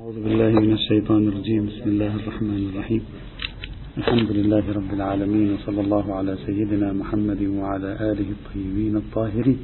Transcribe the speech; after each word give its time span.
أعوذ 0.00 0.24
بالله 0.24 0.60
من 0.60 0.72
الشيطان 0.72 1.28
الرجيم. 1.28 1.66
بسم 1.66 1.88
الله 1.90 2.16
الرحمن 2.16 2.70
الرحيم. 2.72 3.02
الحمد 3.98 4.30
لله 4.32 4.72
رب 4.72 4.90
العالمين 4.92 5.52
وصلى 5.54 5.80
الله 5.80 6.14
على 6.14 6.36
سيدنا 6.46 6.92
محمد 6.92 7.42
وعلى 7.42 7.90
آله 8.10 8.28
الطيبين 8.36 8.96
الطاهرين. 8.96 9.58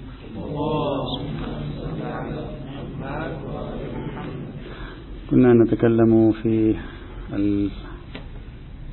كنا 5.31 5.53
نتكلم 5.65 6.33
في 6.33 6.75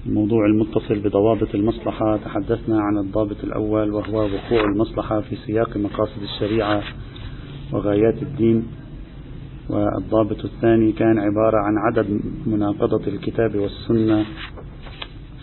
الموضوع 0.05 0.45
المتصل 0.45 0.99
بضوابط 0.99 1.55
المصلحة. 1.55 2.17
تحدثنا 2.17 2.81
عن 2.81 2.97
الضابط 2.97 3.43
الأول 3.43 3.93
وهو 3.93 4.17
وقوع 4.17 4.63
المصلحة 4.71 5.21
في 5.21 5.35
سياق 5.35 5.77
مقاصد 5.77 6.21
الشريعة 6.21 6.83
وغايات 7.73 8.21
الدين. 8.21 8.82
والضابط 9.69 10.45
الثاني 10.45 10.91
كان 10.91 11.19
عبارة 11.19 11.57
عن 11.57 11.77
عدد 11.77 12.21
مناقضة 12.45 13.07
الكتاب 13.07 13.55
والسنة 13.55 14.25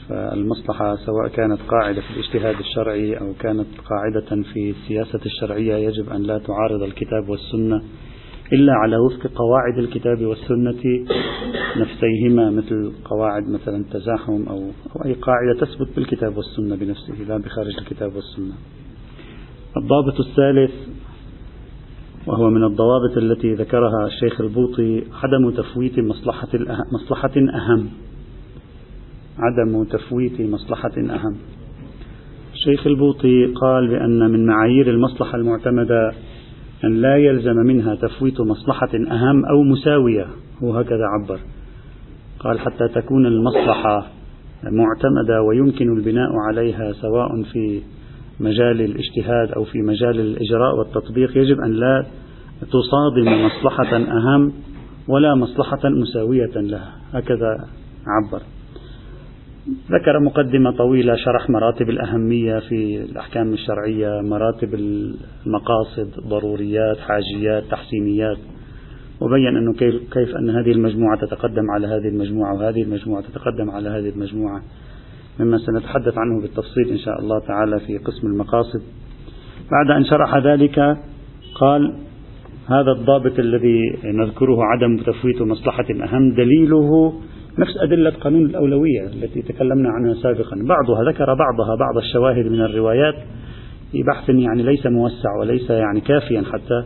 فالمصلحة 0.08 0.96
سواء 0.96 1.28
كانت 1.28 1.60
قاعدة 1.68 2.00
في 2.00 2.10
الاجتهاد 2.10 2.58
الشرعي 2.58 3.14
أو 3.14 3.32
كانت 3.40 3.66
قاعدة 3.90 4.42
في 4.52 4.70
السياسة 4.70 5.20
الشرعية 5.26 5.74
يجب 5.74 6.10
أن 6.10 6.22
لا 6.22 6.38
تعارض 6.38 6.82
الكتاب 6.82 7.28
والسنة 7.28 7.82
إلا 8.52 8.72
على 8.72 8.96
وفق 8.96 9.26
قواعد 9.34 9.78
الكتاب 9.78 10.22
والسنة 10.22 11.06
نفسيهما 11.76 12.50
مثل 12.50 12.92
قواعد 13.04 13.48
مثلا 13.48 13.76
التزاحم 13.76 14.48
أو, 14.48 14.58
أو 14.96 15.04
أي 15.04 15.12
قاعدة 15.12 15.60
تثبت 15.60 15.88
بالكتاب 15.96 16.36
والسنة 16.36 16.76
بنفسه 16.76 17.14
لا 17.28 17.36
بخارج 17.36 17.78
الكتاب 17.78 18.16
والسنة. 18.16 18.54
الضابط 19.76 20.20
الثالث 20.20 20.72
وهو 22.30 22.50
من 22.50 22.64
الضوابط 22.64 23.16
التي 23.16 23.54
ذكرها 23.54 24.06
الشيخ 24.06 24.40
البوطي 24.40 25.04
عدم 25.22 25.50
تفويت 25.50 25.98
مصلحة 25.98 26.48
مصلحة 26.92 27.30
أهم. 27.36 27.88
عدم 29.38 29.84
تفويت 29.84 30.40
مصلحة 30.40 30.92
أهم. 30.98 31.36
الشيخ 32.52 32.86
البوطي 32.86 33.46
قال 33.46 33.88
بأن 33.88 34.30
من 34.30 34.46
معايير 34.46 34.90
المصلحة 34.90 35.36
المعتمدة 35.36 36.12
أن 36.84 36.94
لا 36.94 37.16
يلزم 37.16 37.56
منها 37.56 37.94
تفويت 37.94 38.40
مصلحة 38.40 38.90
أهم 38.94 39.44
أو 39.44 39.62
مساوية. 39.62 40.26
هو 40.62 40.74
هكذا 40.74 41.04
عبر. 41.04 41.38
قال 42.40 42.60
حتى 42.60 42.88
تكون 42.88 43.26
المصلحة 43.26 44.06
معتمدة 44.62 45.42
ويمكن 45.42 45.96
البناء 45.96 46.30
عليها 46.48 46.92
سواء 46.92 47.42
في 47.52 47.80
مجال 48.40 48.80
الاجتهاد 48.80 49.52
أو 49.56 49.64
في 49.64 49.78
مجال 49.78 50.20
الإجراء 50.20 50.78
والتطبيق 50.78 51.36
يجب 51.36 51.60
أن 51.60 51.72
لا 51.72 52.06
تصادم 52.60 53.46
مصلحة 53.46 53.96
أهم 53.96 54.52
ولا 55.08 55.34
مصلحة 55.34 55.80
مساوية 55.84 56.54
لها. 56.56 56.92
هكذا 57.12 57.64
عبر. 58.06 58.42
ذكر 59.90 60.20
مقدمة 60.20 60.70
طويلة 60.70 61.16
شرح 61.16 61.50
مراتب 61.50 61.90
الأهمية 61.90 62.58
في 62.58 63.02
الأحكام 63.10 63.52
الشرعية 63.52 64.20
مراتب 64.20 64.74
المقاصد 64.74 66.10
ضروريات 66.28 66.98
حاجيات 66.98 67.64
تحسينيات. 67.70 68.38
وبين 69.20 69.56
أنه 69.56 69.72
كيف, 70.12 70.36
أن 70.36 70.50
هذه 70.50 70.72
المجموعة 70.72 71.18
تتقدم 71.20 71.70
على 71.70 71.86
هذه 71.86 72.08
المجموعة 72.08 72.54
وهذه 72.54 72.82
المجموعة 72.82 73.22
تتقدم 73.22 73.70
على 73.70 73.88
هذه 73.88 74.08
المجموعة. 74.08 74.62
مما 75.44 75.58
سنتحدث 75.58 76.18
عنه 76.18 76.40
بالتفصيل 76.40 76.88
إن 76.90 76.98
شاء 76.98 77.20
الله 77.20 77.40
تعالى 77.40 77.80
في 77.80 77.98
قسم 77.98 78.26
المقاصد. 78.26 78.82
بعد 79.70 79.96
أن 79.96 80.04
شرح 80.04 80.36
ذلك 80.36 80.96
قال 81.54 81.92
هذا 82.66 82.92
الضابط 82.92 83.38
الذي 83.38 83.80
نذكره 84.04 84.64
عدم 84.64 84.96
تفويت 84.96 85.42
مصلحة 85.42 85.86
أهم 86.04 86.34
دليله 86.34 87.12
نفس 87.58 87.76
أدلة 87.76 88.10
قانون 88.10 88.44
الأولوية 88.44 89.06
التي 89.06 89.42
تكلمنا 89.42 89.88
عنها 89.90 90.14
سابقا. 90.14 90.56
بعضها 90.56 91.12
ذكر 91.12 91.26
بعضها 91.26 91.76
بعض 91.80 91.96
الشواهد 91.96 92.46
من 92.46 92.60
الروايات 92.60 93.14
في 93.92 94.02
بحث 94.02 94.28
يعني 94.28 94.62
ليس 94.62 94.86
موسع 94.86 95.36
وليس 95.40 95.70
يعني 95.70 96.00
كافيا 96.00 96.42
حتى 96.52 96.84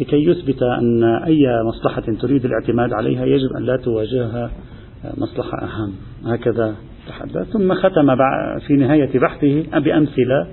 لكي 0.00 0.24
يثبت 0.24 0.62
أن 0.62 1.04
أي 1.04 1.46
مصلحة 1.64 2.02
تريد 2.20 2.44
الاعتماد 2.44 2.92
عليها 2.92 3.24
يجب 3.24 3.48
أن 3.58 3.62
لا 3.62 3.76
تواجهها 3.76 4.50
مصلحة 5.18 5.58
أهم. 5.62 5.92
هكذا 6.26 6.74
تحدث 7.08 7.48
ثم 7.52 7.74
ختم 7.74 8.16
في 8.66 8.74
نهاية 8.74 9.18
بحثه 9.18 9.62
بأمثلة 9.78 10.46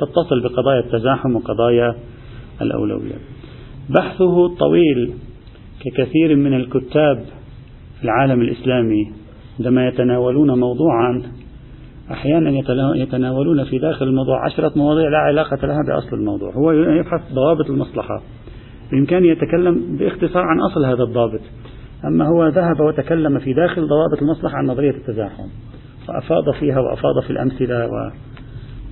تتصل 0.00 0.42
بقضايا 0.42 0.80
التزاحم 0.80 1.36
وقضايا 1.36 1.94
الأولوية. 2.62 3.14
بحثه 3.90 4.56
طويل 4.56 5.14
ككثير 5.80 6.36
من 6.36 6.54
الكتاب 6.54 7.24
في 7.98 8.04
العالم 8.04 8.40
الإسلامي 8.40 9.12
عندما 9.58 9.88
يتناولون 9.88 10.60
موضوعا 10.60 11.22
أحيانا 12.10 12.50
يتناولون 12.96 13.64
في 13.64 13.78
داخل 13.78 14.06
الموضوع 14.06 14.44
عشرة 14.44 14.72
مواضيع 14.76 15.08
لا 15.08 15.18
علاقة 15.18 15.66
لها 15.66 15.78
بأصل 15.88 16.16
الموضوع. 16.16 16.52
هو 16.54 16.72
يبحث 16.72 17.32
ضوابط 17.32 17.70
المصلحة. 17.70 18.22
بإمكانه 18.92 19.26
يتكلم 19.26 19.96
باختصار 19.96 20.42
عن 20.42 20.60
أصل 20.60 20.84
هذا 20.84 21.02
الضابط. 21.02 21.40
أما 22.04 22.28
هو 22.28 22.48
ذهب 22.48 22.80
وتكلم 22.80 23.38
في 23.38 23.52
داخل 23.52 23.88
ضوابط 23.88 24.22
المصلحة 24.22 24.56
عن 24.56 24.66
نظرية 24.66 24.90
التزاحم. 24.90 25.46
وأفاض 26.08 26.54
فيها 26.60 26.80
وأفاض 26.80 27.22
في 27.22 27.30
الأمثلة 27.30 27.88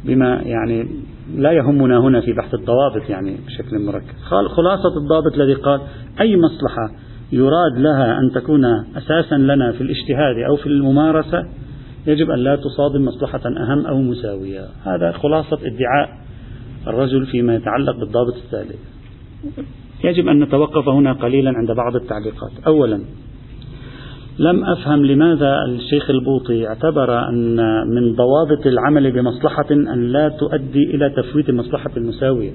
بما 0.04 0.43
يعني 0.43 0.88
لا 1.37 1.53
يهمنا 1.53 1.98
هنا 1.98 2.21
في 2.21 2.32
بحث 2.32 2.54
الضوابط 2.54 3.10
يعني 3.10 3.37
بشكل 3.47 3.78
مركز. 3.78 4.22
خلاصة 4.56 4.97
الضابط 4.97 5.34
الذي 5.34 5.54
قال 5.54 5.81
أي 6.20 6.37
مصلحة 6.37 6.91
يراد 7.32 7.78
لها 7.78 8.19
أن 8.19 8.31
تكون 8.31 8.65
أساسا 8.97 9.34
لنا 9.34 9.72
في 9.72 9.81
الاجتهاد 9.81 10.37
أو 10.49 10.56
في 10.56 10.66
الممارسة 10.66 11.47
يجب 12.06 12.31
أن 12.31 12.38
لا 12.38 12.56
تصادم 12.56 13.04
مصلحة 13.04 13.41
أهم 13.47 13.87
أو 13.87 14.03
مساوية. 14.03 14.65
هذا 14.84 15.12
خلاصة 15.12 15.59
ادعاء 15.62 16.09
الرجل 16.87 17.26
فيما 17.26 17.54
يتعلق 17.54 17.97
بالضابط 17.97 18.34
الثالث 18.37 18.78
يجب 20.04 20.28
أن 20.28 20.43
نتوقف 20.43 20.88
هنا 20.88 21.12
قليلا 21.12 21.53
عند 21.56 21.70
بعض 21.70 21.97
التعليقات. 21.97 22.53
أولا 22.66 23.00
لم 24.41 24.65
أفهم 24.65 25.05
لماذا 25.05 25.65
الشيخ 25.69 26.11
البوطي 26.11 26.69
اعتبر 26.69 27.28
أن 27.28 27.56
من 27.89 28.15
ضوابط 28.15 28.67
العمل 28.67 29.12
بمصلحة 29.12 29.67
أن 29.71 30.12
لا 30.12 30.28
تؤدي 30.28 30.95
إلى 30.95 31.11
تفويت 31.11 31.51
مصلحة 31.51 31.91
المساوية. 31.97 32.50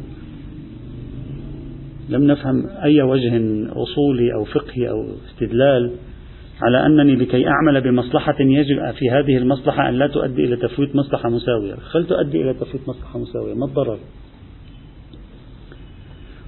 لم 2.10 2.24
نفهم 2.24 2.68
أي 2.84 3.02
وجه 3.02 3.38
أصولي 3.70 4.34
أو 4.34 4.44
فقهي 4.44 4.90
أو 4.90 5.06
استدلال 5.30 5.92
على 6.62 6.86
أنني 6.86 7.16
لكي 7.16 7.48
أعمل 7.48 7.82
بمصلحة 7.82 8.36
يجب 8.40 8.92
في 8.92 9.10
هذه 9.10 9.38
المصلحة 9.38 9.90
أن 9.90 9.94
لا 9.94 10.08
تؤدي 10.08 10.46
إلى 10.46 10.56
تفويت 10.56 10.96
مصلحة 10.96 11.30
مساوية. 11.30 11.76
خل 11.76 12.06
تؤدي 12.08 12.42
إلى 12.42 12.54
تفويت 12.54 12.90
مصلحة 12.90 13.20
مساوية؟ 13.20 13.54
ما 13.54 13.66
الضرر؟ 13.66 13.98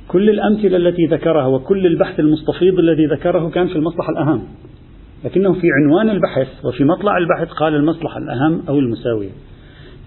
كل 0.08 0.30
الأمثلة 0.30 0.78
التي 0.78 1.06
ذكرها 1.06 1.46
وكل 1.46 1.86
البحث 1.86 2.20
المستفيض 2.20 2.80
الذي 2.80 3.06
ذكره 3.06 3.50
كان 3.50 3.68
في 3.68 3.76
المصلحة 3.76 4.10
الأهم. 4.10 4.44
لكنه 5.26 5.54
في 5.54 5.68
عنوان 5.82 6.10
البحث 6.10 6.66
وفي 6.66 6.84
مطلع 6.84 7.18
البحث 7.18 7.48
قال 7.48 7.76
المصلحة 7.76 8.18
الأهم 8.18 8.62
أو 8.70 8.80
المساوية. 8.80 9.30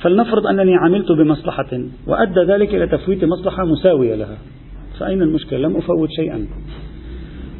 فلنفرض 0.02 0.46
أنني 0.46 0.76
عملت 0.76 1.12
بمصلحة 1.12 1.80
وأدى 2.06 2.40
ذلك 2.40 2.74
إلى 2.74 2.86
تفويت 2.86 3.24
مصلحة 3.24 3.64
مساوية 3.64 4.14
لها. 4.14 4.38
فأين 5.00 5.22
المشكلة؟ 5.22 5.58
لم 5.58 5.76
أفوت 5.76 6.08
شيئا. 6.10 6.46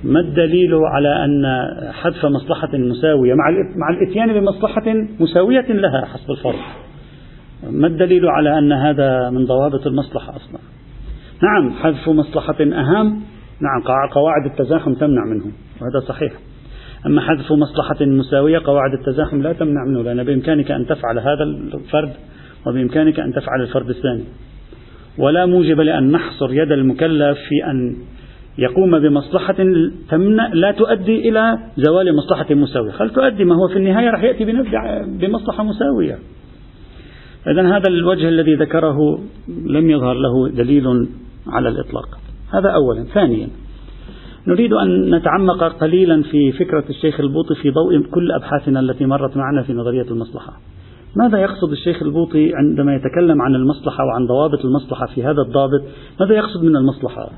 ما 0.04 0.20
الدليل 0.20 0.74
على 0.74 1.24
أن 1.24 1.44
حذف 1.92 2.26
مصلحة 2.26 2.78
مساوية؟ 2.78 3.34
مع 3.76 3.90
الإتيان 3.90 4.32
بمصلحة 4.32 4.94
مساوية 5.20 5.72
لها 5.72 6.04
حسب 6.04 6.30
الفرض. 6.30 6.60
ما 7.70 7.86
الدليل 7.86 8.26
على 8.26 8.58
أن 8.58 8.72
هذا 8.72 9.30
من 9.30 9.44
ضوابط 9.44 9.86
المصلحة 9.86 10.36
أصلا؟ 10.36 10.60
نعم 11.42 11.70
حذف 11.72 12.08
مصلحة 12.08 12.56
أهم. 12.60 13.20
نعم 13.60 14.08
قواعد 14.12 14.46
التزاحم 14.46 14.94
تمنع 14.94 15.24
منه 15.24 15.44
وهذا 15.80 16.06
صحيح. 16.08 16.32
أما 17.06 17.20
حذف 17.20 17.52
مصلحة 17.52 18.04
مساوية 18.06 18.58
قواعد 18.58 18.92
التزاحم 18.92 19.42
لا 19.42 19.52
تمنع 19.52 19.84
منه 19.84 20.02
لأن 20.02 20.24
بإمكانك 20.24 20.70
أن 20.70 20.86
تفعل 20.86 21.18
هذا 21.18 21.44
الفرد 21.74 22.12
وبإمكانك 22.66 23.20
أن 23.20 23.32
تفعل 23.32 23.62
الفرد 23.62 23.88
الثاني. 23.88 24.24
ولا 25.18 25.46
موجب 25.46 25.80
لأن 25.80 26.10
نحصر 26.10 26.52
يد 26.52 26.72
المكلف 26.72 27.38
في 27.38 27.70
أن 27.70 27.96
يقوم 28.58 28.98
بمصلحة 28.98 29.56
تمنع 30.10 30.48
لا 30.52 30.72
تؤدي 30.72 31.28
إلى 31.28 31.58
زوال 31.76 32.16
مصلحة 32.16 32.54
مساوية. 32.54 32.90
خل 32.90 33.10
تؤدي 33.10 33.44
ما 33.44 33.54
هو 33.54 33.68
في 33.68 33.76
النهاية 33.76 34.10
راح 34.10 34.22
يأتي 34.22 34.44
بمصلحة 35.06 35.64
مساوية. 35.64 36.18
إذا 37.46 37.76
هذا 37.76 37.88
الوجه 37.88 38.28
الذي 38.28 38.54
ذكره 38.54 39.20
لم 39.48 39.90
يظهر 39.90 40.14
له 40.14 40.48
دليل 40.48 41.08
على 41.46 41.68
الإطلاق. 41.68 42.18
هذا 42.54 42.70
أولا. 42.70 43.04
ثانيا 43.04 43.48
نريد 44.46 44.72
أن 44.72 45.14
نتعمق 45.14 45.64
قليلا 45.64 46.22
في 46.22 46.52
فكرة 46.52 46.84
الشيخ 46.90 47.20
البوطي 47.20 47.54
في 47.54 47.70
ضوء 47.70 48.00
كل 48.10 48.32
أبحاثنا 48.32 48.80
التي 48.80 49.06
مرت 49.06 49.36
معنا 49.36 49.62
في 49.62 49.72
نظرية 49.72 50.10
المصلحة. 50.10 50.52
ماذا 51.16 51.38
يقصد 51.38 51.70
الشيخ 51.70 52.02
البوطي 52.02 52.54
عندما 52.54 52.94
يتكلم 52.94 53.42
عن 53.42 53.54
المصلحة 53.54 54.04
وعن 54.04 54.26
ضوابط 54.26 54.64
المصلحة 54.64 55.06
في 55.06 55.24
هذا 55.24 55.42
الضابط؟ 55.42 55.82
ماذا 56.20 56.34
يقصد 56.34 56.64
من 56.64 56.76
المصلحة؟ 56.76 57.30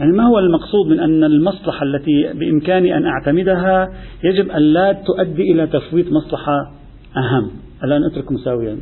يعني 0.00 0.12
ما 0.12 0.26
هو 0.28 0.38
المقصود 0.38 0.86
من 0.86 1.00
أن 1.00 1.24
المصلحة 1.24 1.82
التي 1.82 2.32
بإمكاني 2.34 2.96
أن 2.96 3.06
أعتمدها 3.06 3.92
يجب 4.24 4.50
أن 4.50 4.62
لا 4.62 4.92
تؤدي 4.92 5.52
إلى 5.52 5.66
تفويت 5.66 6.12
مصلحة 6.12 6.72
أهم. 7.16 7.50
ألا 7.84 7.98
نترك 7.98 8.32
مساويا 8.32 8.76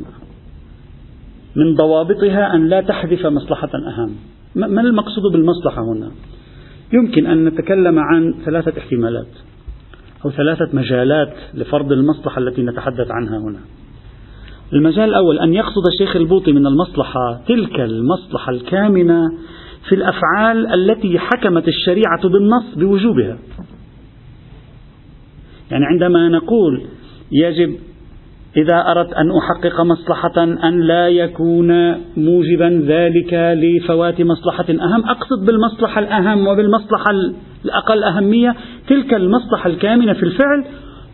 من 1.55 1.75
ضوابطها 1.75 2.55
أن 2.55 2.67
لا 2.67 2.81
تحذف 2.81 3.25
مصلحة 3.25 3.69
أهم. 3.73 4.15
ما 4.55 4.81
المقصود 4.81 5.31
بالمصلحة 5.31 5.81
هنا؟ 5.81 6.11
يمكن 6.93 7.25
أن 7.25 7.45
نتكلم 7.45 7.99
عن 7.99 8.33
ثلاثة 8.45 8.73
احتمالات 8.77 9.27
أو 10.25 10.31
ثلاثة 10.31 10.69
مجالات 10.73 11.33
لفرض 11.53 11.91
المصلحة 11.91 12.41
التي 12.41 12.61
نتحدث 12.61 13.11
عنها 13.11 13.37
هنا. 13.37 13.59
المجال 14.73 15.09
الأول 15.09 15.39
أن 15.39 15.53
يقصد 15.53 15.87
الشيخ 15.93 16.15
البوطي 16.15 16.51
من 16.51 16.67
المصلحة 16.67 17.41
تلك 17.47 17.79
المصلحة 17.79 18.51
الكامنة 18.51 19.21
في 19.89 19.95
الأفعال 19.95 20.67
التي 20.73 21.19
حكمت 21.19 21.67
الشريعة 21.67 22.21
بالنص 22.29 22.75
بوجوبها. 22.75 23.37
يعني 25.71 25.85
عندما 25.85 26.29
نقول 26.29 26.81
يجب 27.31 27.75
إذا 28.57 28.91
أردت 28.91 29.13
أن 29.13 29.31
أحقق 29.31 29.81
مصلحة 29.81 30.43
أن 30.43 30.81
لا 30.81 31.07
يكون 31.07 31.91
موجبا 32.17 32.83
ذلك 32.87 33.33
لفوات 33.33 34.21
مصلحة 34.21 34.65
أهم 34.69 35.09
أقصد 35.09 35.45
بالمصلحة 35.45 35.99
الأهم 36.01 36.47
وبالمصلحة 36.47 37.11
الأقل 37.65 38.03
أهمية 38.03 38.55
تلك 38.87 39.13
المصلحة 39.13 39.69
الكامنة 39.69 40.13
في 40.13 40.23
الفعل 40.23 40.65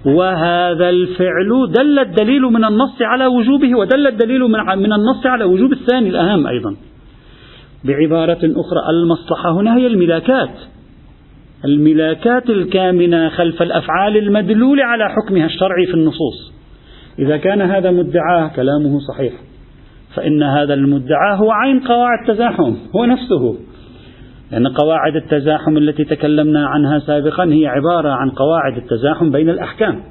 وهذا 0.05 0.89
الفعل 0.89 1.71
دل 1.71 1.99
الدليل 1.99 2.41
من 2.41 2.65
النص 2.65 3.01
على 3.01 3.25
وجوبه 3.25 3.77
ودل 3.77 4.07
الدليل 4.07 4.41
من 4.77 4.93
النص 4.93 5.25
على 5.25 5.43
وجوب 5.43 5.71
الثاني 5.71 6.09
الأهم 6.09 6.47
أيضا. 6.47 6.75
بعبارة 7.83 8.39
أخرى 8.43 8.89
المصلحة 8.89 9.51
هنا 9.51 9.77
هي 9.77 9.87
الملاكات. 9.87 10.55
الملاكات 11.65 12.49
الكامنة 12.49 13.29
خلف 13.29 13.61
الأفعال 13.61 14.17
المدلول 14.17 14.81
على 14.81 15.09
حكمها 15.09 15.45
الشرعي 15.45 15.85
في 15.85 15.93
النصوص. 15.93 16.54
إذا 17.19 17.37
كان 17.37 17.61
هذا 17.61 17.91
مدعاه 17.91 18.47
كلامه 18.55 18.99
صحيح 18.99 19.33
فإن 20.15 20.43
هذا 20.43 20.73
المدعى 20.73 21.37
هو 21.37 21.51
عين 21.51 21.79
قواعد 21.79 22.29
التزاحم 22.29 22.73
هو 22.95 23.05
نفسه. 23.05 23.55
لأن 24.51 24.67
قواعد 24.67 25.15
التزاحم 25.15 25.77
التي 25.77 26.03
تكلمنا 26.03 26.67
عنها 26.67 26.99
سابقا 26.99 27.43
هي 27.45 27.67
عبارة 27.67 28.09
عن 28.09 28.29
قواعد 28.29 28.77
التزاحم 28.77 29.31
بين 29.31 29.49
الأحكام. 29.49 30.03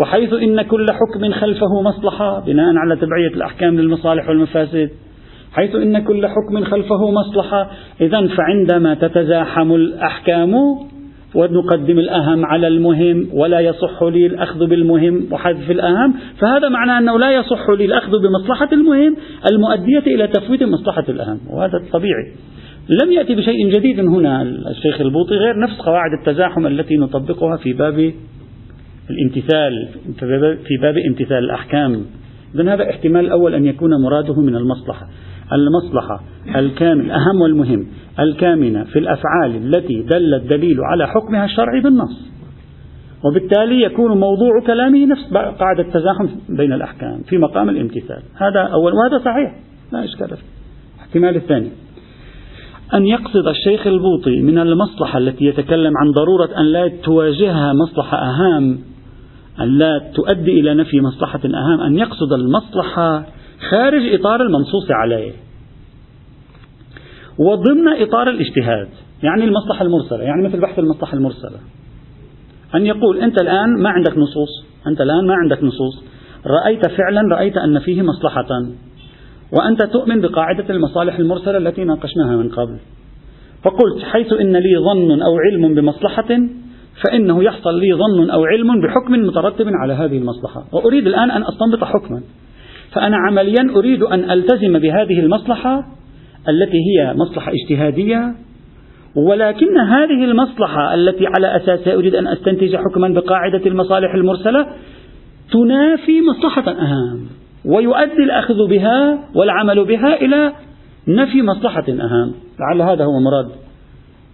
وحيث 0.00 0.32
إن 0.32 0.62
كل 0.62 0.86
حكم 0.90 1.32
خلفه 1.32 1.82
مصلحة 1.82 2.40
بناء 2.40 2.76
على 2.76 2.96
تبعية 2.96 3.34
الأحكام 3.34 3.74
للمصالح 3.74 4.28
والمفاسد. 4.28 4.90
حيث 5.52 5.74
إن 5.74 6.04
كل 6.04 6.26
حكم 6.26 6.64
خلفه 6.64 7.10
مصلحة 7.10 7.70
إذا 8.00 8.26
فعندما 8.26 8.94
تتزاحم 8.94 9.72
الأحكام 9.72 10.54
ونقدم 11.34 11.98
الأهم 11.98 12.44
على 12.44 12.68
المهم 12.68 13.28
ولا 13.32 13.60
يصح 13.60 14.02
لي 14.02 14.26
الأخذ 14.26 14.66
بالمهم 14.66 15.26
وحذف 15.32 15.70
الأهم. 15.70 16.14
فهذا 16.40 16.68
معناه 16.68 16.98
أنه 16.98 17.18
لا 17.18 17.30
يصح 17.30 17.70
لي 17.70 17.84
الأخذ 17.84 18.10
بمصلحة 18.10 18.68
المهم 18.72 19.16
المؤدية 19.52 20.14
إلى 20.14 20.26
تفويت 20.26 20.62
مصلحة 20.62 21.04
الأهم 21.08 21.40
وهذا 21.50 21.82
طبيعي. 21.92 22.32
لم 23.02 23.12
يأتي 23.12 23.34
بشيء 23.34 23.70
جديد 23.70 24.00
هنا 24.00 24.42
الشيخ 24.42 25.00
البوطي 25.00 25.34
غير 25.34 25.60
نفس 25.60 25.78
قواعد 25.78 26.10
التزاحم 26.20 26.66
التي 26.66 26.96
نطبقها 26.96 27.56
في 27.56 27.72
باب 27.72 28.12
الامتثال 29.10 29.88
في 30.66 30.76
باب 30.82 30.94
امتثال 31.08 31.38
الأحكام. 31.38 32.04
إذن 32.54 32.68
هذا 32.68 32.90
احتمال 32.90 33.24
الأول 33.26 33.54
أن 33.54 33.66
يكون 33.66 33.90
مراده 34.04 34.40
من 34.40 34.56
المصلحة. 34.56 35.06
المصلحة 35.52 36.22
الكامل 36.56 37.04
الأهم 37.04 37.40
والمهم. 37.40 37.86
الكامنة 38.20 38.84
في 38.84 38.98
الأفعال 38.98 39.56
التي 39.56 40.02
دل 40.02 40.34
الدليل 40.34 40.80
على 40.80 41.08
حكمها 41.08 41.44
الشرعي 41.44 41.80
بالنص. 41.80 42.28
وبالتالي 43.24 43.82
يكون 43.82 44.20
موضوع 44.20 44.50
كلامه 44.66 45.06
نفس 45.06 45.32
قاعدة 45.34 45.82
التزاحم 45.82 46.28
بين 46.48 46.72
الأحكام 46.72 47.22
في 47.28 47.38
مقام 47.38 47.68
الامتثال. 47.68 48.22
هذا 48.36 48.60
أول 48.60 48.92
وهذا 48.92 49.18
صحيح. 49.24 49.54
لا 49.92 50.04
إشكال 50.04 50.28
فيه. 50.28 50.44
الاحتمال 50.96 51.36
الثاني. 51.36 51.70
أن 52.94 53.06
يقصد 53.06 53.46
الشيخ 53.48 53.86
البوطي 53.86 54.42
من 54.42 54.58
المصلحة 54.58 55.18
التي 55.18 55.44
يتكلم 55.44 55.92
عن 55.96 56.10
ضرورة 56.10 56.60
أن 56.60 56.64
لا 56.64 56.88
تواجهها 56.88 57.72
مصلحة 57.72 58.18
أهم 58.18 58.78
أن 59.60 59.78
لا 59.78 59.98
تؤدي 60.14 60.60
إلى 60.60 60.74
نفي 60.74 61.00
مصلحة 61.00 61.40
أهم 61.44 61.80
أن 61.80 61.98
يقصد 61.98 62.32
المصلحة 62.32 63.26
خارج 63.70 64.14
إطار 64.14 64.42
المنصوص 64.42 64.90
عليه. 64.90 65.32
وضمن 67.38 68.02
إطار 68.02 68.30
الاجتهاد 68.30 68.88
يعني 69.22 69.44
المصلحة 69.44 69.84
المرسلة 69.84 70.22
يعني 70.22 70.48
مثل 70.48 70.60
بحث 70.60 70.78
المصلحة 70.78 71.14
المرسلة. 71.14 71.58
أن 72.74 72.86
يقول 72.86 73.18
أنت 73.18 73.42
الآن 73.42 73.82
ما 73.82 73.90
عندك 73.90 74.18
نصوص 74.18 74.64
أنت 74.86 75.00
الآن 75.00 75.26
ما 75.26 75.34
عندك 75.34 75.64
نصوص 75.64 76.04
رأيت 76.46 76.88
فعلا 76.88 77.34
رأيت 77.34 77.56
أن 77.56 77.78
فيه 77.78 78.02
مصلحة. 78.02 78.48
وأنت 79.52 79.82
تؤمن 79.82 80.20
بقاعدة 80.20 80.64
المصالح 80.70 81.18
المرسلة 81.18 81.58
التي 81.58 81.84
ناقشناها 81.84 82.36
من 82.36 82.48
قبل. 82.48 82.78
فقلت 83.62 84.02
حيث 84.02 84.32
إن 84.32 84.56
لي 84.56 84.78
ظن 84.78 85.22
أو 85.22 85.36
علم 85.38 85.74
بمصلحة 85.74 86.28
فإنه 87.04 87.44
يحصل 87.44 87.78
لي 87.78 87.94
ظن 87.94 88.30
أو 88.30 88.44
علم 88.44 88.80
بحكم 88.80 89.12
مترتب 89.12 89.66
على 89.82 89.92
هذه 89.92 90.18
المصلحة. 90.18 90.64
وأريد 90.72 91.06
الآن 91.06 91.30
أن 91.30 91.42
أستنبط 91.42 91.84
حكما. 91.84 92.22
فأنا 92.92 93.16
عمليا 93.16 93.76
أريد 93.76 94.02
أن 94.02 94.30
ألتزم 94.30 94.78
بهذه 94.78 95.20
المصلحة 95.20 95.97
التي 96.48 96.76
هي 96.76 97.14
مصلحة 97.14 97.52
اجتهادية 97.52 98.34
ولكن 99.16 99.76
هذه 99.76 100.24
المصلحة 100.24 100.94
التي 100.94 101.26
على 101.26 101.56
أساسها 101.56 101.94
أريد 101.94 102.14
أن 102.14 102.26
أستنتج 102.26 102.76
حكما 102.76 103.08
بقاعدة 103.08 103.66
المصالح 103.66 104.14
المرسلة 104.14 104.66
تنافي 105.52 106.20
مصلحة 106.20 106.70
أهم 106.70 107.26
ويؤدي 107.64 108.22
الأخذ 108.24 108.68
بها 108.68 109.18
والعمل 109.34 109.84
بها 109.84 110.14
إلى 110.14 110.52
نفي 111.08 111.42
مصلحة 111.42 111.84
أهم 111.88 112.34
لعل 112.60 112.82
هذا 112.82 113.04
هو 113.04 113.20
مراد 113.20 113.48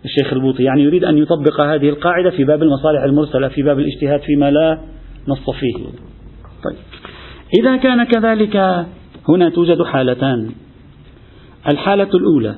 الشيخ 0.05 0.33
البوطي. 0.33 0.62
يعني 0.62 0.83
يريد 0.83 1.05
أن 1.05 1.19
يطبق 1.19 1.61
هذه 1.61 1.89
القاعدة 1.89 2.31
في 2.31 2.45
باب 2.45 2.62
المصالح 2.62 3.03
المرسلة 3.03 3.49
في 3.49 3.62
باب 3.62 3.79
الاجتهاد 3.79 4.21
فيما 4.21 4.51
لا 4.51 4.79
نص 5.29 5.51
فيه. 5.51 5.85
طيب. 6.65 6.77
إذا 7.61 7.77
كان 7.77 8.05
كذلك 8.05 8.56
هنا 9.29 9.49
توجد 9.49 9.83
حالتان. 9.83 10.51
الحالة 11.69 12.08
الأولى. 12.14 12.55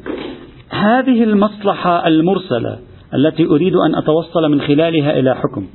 هذه 0.70 1.22
المصلحة 1.22 2.06
المرسلة 2.06 2.78
التي 3.14 3.46
أريد 3.46 3.74
أن 3.74 3.94
أتوصل 3.94 4.50
من 4.50 4.60
خلالها 4.60 5.18
إلى 5.18 5.34
حكم. 5.34 5.66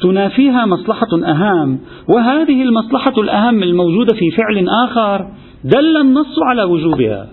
تنافيها 0.00 0.66
مصلحة 0.66 1.08
أهم 1.24 1.78
وهذه 2.16 2.62
المصلحة 2.62 3.12
الأهم 3.18 3.62
الموجودة 3.62 4.14
في 4.14 4.30
فعل 4.30 4.66
آخر 4.84 5.30
دل 5.64 5.96
النص 5.96 6.36
على 6.48 6.62
وجوبها. 6.62 7.28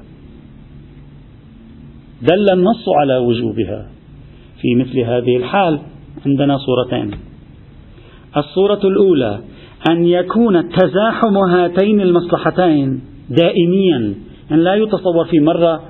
دل 2.22 2.50
النص 2.50 2.86
على 3.02 3.18
وجوبها. 3.18 3.88
في 4.62 4.76
مثل 4.76 5.00
هذه 5.00 5.38
الحال 5.38 5.80
عندنا 6.26 6.58
صورتين. 6.58 7.12
الصورة 8.38 8.80
الأولى 8.84 9.40
أن 9.90 10.06
يكون 10.06 10.70
تزاحم 10.70 11.38
هاتين 11.38 12.02
المصلحتين 12.02 13.02
دائميا 13.30 14.16
يعني 14.50 14.64
لا 14.64 14.76
يتصور 14.76 15.26
في 15.26 15.40
مرة 15.40 15.82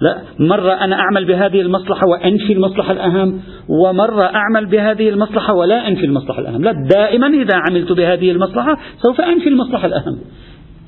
لا 0.00 0.18
مرة 0.38 0.72
أنا 0.72 0.96
أعمل 0.96 1.24
بهذه 1.24 1.60
المصلحة 1.60 2.06
وأنفي 2.06 2.52
المصلحة 2.52 2.92
الأهم 2.92 3.40
ومرة 3.68 4.24
أعمل 4.24 4.66
بهذه 4.66 5.08
المصلحة 5.08 5.54
ولا 5.54 5.88
أنفي 5.88 6.06
المصلحة 6.06 6.40
الأهم. 6.40 6.64
لا 6.64 6.72
دائما 6.72 7.26
إذا 7.26 7.54
عملت 7.54 7.92
بهذه 7.92 8.30
المصلحة 8.30 8.78
سوف 9.02 9.20
أنفي 9.20 9.48
المصلحة 9.48 9.86
الأهم. 9.86 10.18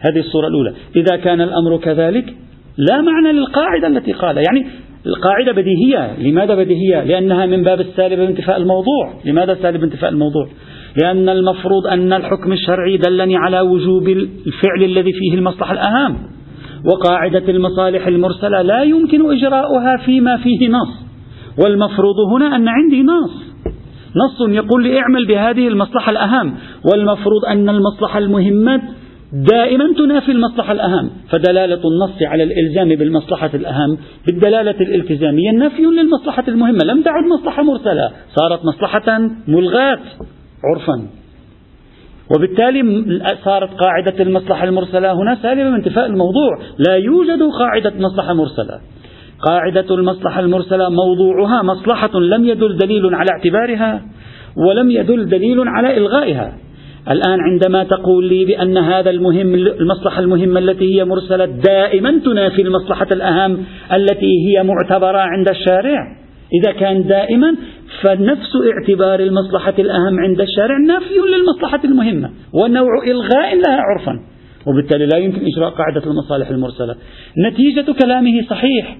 هذه 0.00 0.18
الصورة 0.18 0.48
الأولى. 0.48 0.72
إذا 0.96 1.16
كان 1.16 1.40
الأمر 1.40 1.76
كذلك 1.76 2.34
لا 2.76 3.00
معنى 3.00 3.32
للقاعدة 3.32 3.86
التي 3.86 4.12
قالها. 4.12 4.42
يعني 4.42 4.66
القاعدة 5.06 5.52
بديهية. 5.52 6.16
لماذا 6.18 6.54
بديهية؟ 6.54 7.04
لأنها 7.04 7.46
من 7.46 7.62
باب 7.62 7.80
السالب 7.80 8.18
بانتفاء 8.18 8.56
الموضوع. 8.56 9.12
لماذا 9.24 9.58
سالب 9.62 9.80
بانتفاء 9.80 10.10
الموضوع؟ 10.10 10.48
لأن 11.02 11.28
المفروض 11.28 11.86
أن 11.86 12.12
الحكم 12.12 12.52
الشرعي 12.52 12.96
دلني 12.96 13.36
على 13.36 13.60
وجوب 13.60 14.08
الفعل 14.08 14.84
الذي 14.84 15.12
فيه 15.12 15.34
المصلحة 15.34 15.72
الأهم. 15.72 16.16
وقاعدة 16.84 17.48
المصالح 17.48 18.06
المرسلة 18.06 18.62
لا 18.62 18.82
يمكن 18.82 19.30
إجراؤها 19.30 19.96
فيما 19.96 20.36
فيه 20.36 20.68
نص. 20.68 20.88
والمفروض 21.64 22.14
هنا 22.32 22.56
أن 22.56 22.68
عندي 22.68 23.02
نص. 23.02 23.30
نص 24.16 24.48
يقول 24.48 24.82
لي 24.82 24.98
اعمل 24.98 25.26
بهذه 25.26 25.68
المصلحة 25.68 26.10
الأهم. 26.10 26.54
والمفروض 26.92 27.44
أن 27.48 27.68
المصلحة 27.68 28.18
المهمة 28.18 28.82
دائما 29.32 29.94
تنافي 29.98 30.32
المصلحة 30.32 30.72
الأهم. 30.72 31.10
فدلالة 31.30 31.80
النص 31.84 32.22
على 32.22 32.42
الإلزام 32.42 32.88
بالمصلحة 32.88 33.50
الأهم 33.54 33.98
بالدلالة 34.26 34.80
الالتزامية 34.80 35.52
نفي 35.52 35.82
للمصلحة 35.82 36.44
المهمة. 36.48 36.78
لم 36.84 37.02
تعد 37.02 37.24
مصلحة 37.24 37.62
مرسلة. 37.62 38.10
صارت 38.34 38.60
مصلحة 38.64 39.18
ملغاة 39.48 39.98
عرفا. 40.64 41.19
وبالتالي 42.34 42.82
صارت 43.44 43.70
قاعدة 43.70 44.22
المصلحة 44.22 44.64
المرسلة 44.64 45.12
هنا 45.12 45.38
سالبة 45.42 45.64
من 45.64 45.74
انتفاء 45.74 46.06
الموضوع. 46.06 46.58
لا 46.78 46.96
يوجد 46.96 47.42
قاعدة 47.58 47.92
مصلحة 47.98 48.32
مرسلة. 48.32 48.80
قاعدة 49.48 49.94
المصلحة 49.94 50.40
المرسلة 50.40 50.88
موضوعها 50.88 51.62
مصلحة 51.62 52.20
لم 52.20 52.44
يدل 52.44 52.76
دليل 52.76 53.14
على 53.14 53.30
اعتبارها 53.32 54.02
ولم 54.56 54.90
يدل 54.90 55.28
دليل 55.28 55.68
على 55.68 55.96
إلغائها. 55.96 56.52
الآن 57.10 57.40
عندما 57.40 57.84
تقول 57.84 58.28
لي 58.28 58.44
بأن 58.44 58.78
هذا 58.78 59.10
المهم 59.10 59.54
المصلحة 59.54 60.20
المهمة 60.20 60.60
التي 60.60 60.96
هي 60.96 61.04
مرسلة 61.04 61.44
دائما 61.46 62.20
تنافي 62.24 62.62
المصلحة 62.62 63.06
الأهم 63.12 63.64
التي 63.92 64.32
هي 64.46 64.62
معتبرة 64.62 65.18
عند 65.18 65.48
الشارع 65.48 66.19
إذا 66.52 66.72
كان 66.72 67.06
دائما 67.06 67.56
فنفس 68.02 68.50
اعتبار 68.72 69.20
المصلحة 69.20 69.74
الأهم 69.78 70.20
عند 70.20 70.40
الشارع 70.40 70.78
نفي 70.78 71.14
للمصلحة 71.14 71.80
المهمة 71.84 72.30
ونوع 72.52 73.04
إلغاء 73.06 73.56
لها 73.56 73.80
عرفا. 73.80 74.20
وبالتالي 74.66 75.06
لا 75.06 75.18
يمكن 75.18 75.40
إجراء 75.46 75.70
قاعدة 75.70 76.10
المصالح 76.10 76.48
المرسلة. 76.48 76.94
نتيجة 77.46 77.92
كلامه 78.04 78.42
صحيح. 78.50 78.96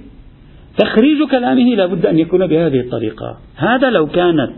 تخريج 0.79 1.23
كلامه 1.31 1.75
لا 1.75 1.87
بد 1.87 2.07
أن 2.07 2.19
يكون 2.19 2.47
بهذه 2.47 2.81
الطريقة. 2.81 3.37
هذا 3.57 3.91
لو 3.91 4.07
كانت 4.07 4.51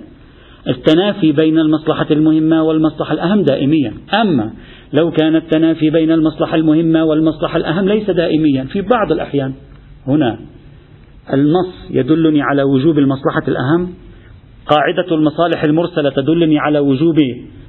التنافي 0.69 1.33
بين 1.33 1.59
المصلحة 1.59 2.07
المهمة 2.11 2.63
والمصلحة 2.63 3.15
الأهم 3.15 3.43
دائميا. 3.43 3.93
أما 4.15 4.51
لو 4.93 5.11
كان 5.11 5.37
التنافي 5.37 5.91
بين 5.91 6.11
المصلحة 6.11 6.57
المهمة 6.57 7.05
والمصلحة 7.05 7.57
الأهم 7.57 7.89
ليس 7.89 8.11
دائميا. 8.11 8.65
في 8.65 8.81
بعض 8.81 9.13
الأحيان 9.13 9.53
هنا 10.07 10.39
النص 11.35 11.91
يدلني 11.91 12.43
على 12.43 12.63
وجوب 12.63 12.99
المصلحة 12.99 13.43
الأهم. 13.49 13.95
قاعدة 14.67 15.15
المصالح 15.15 15.65
المرسلة 15.65 16.11
تدلني 16.11 16.59
على 16.59 16.79
وجوب 16.79 17.17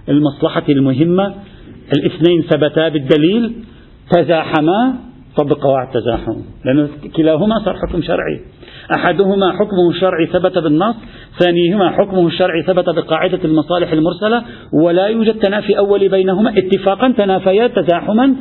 المصلحة 0.10 0.64
المهمة. 0.70 1.34
الاثنين 1.98 2.42
ثبتا 2.42 2.90
بالدليل. 2.90 3.54
تزاحما 4.12 4.96
طبق 5.38 5.58
قواعد 5.64 5.88
التزاحم. 5.88 6.36
لأن 6.66 6.88
كلاهما 7.16 7.60
صار 7.66 7.76
حكم 7.78 8.02
شرعي. 8.02 8.40
أحدهما 8.96 9.52
حكمه 9.52 9.90
الشرعي 9.90 10.26
ثبت 10.26 10.58
بالنص 10.58 10.96
ثانيهما 11.40 11.90
حكمه 11.90 12.28
الشرعي 12.28 12.64
ثبت 12.64 12.90
بقاعدة 12.90 13.40
المصالح 13.46 13.92
المرسلة. 13.92 14.44
ولا 14.84 15.08
يوجد 15.08 15.40
تنافي 15.40 15.78
أولي 15.78 16.08
بينهما 16.08 16.58
اتفاقا 16.58 17.14
تنافيا 17.18 17.68
تزاحما. 17.68 18.36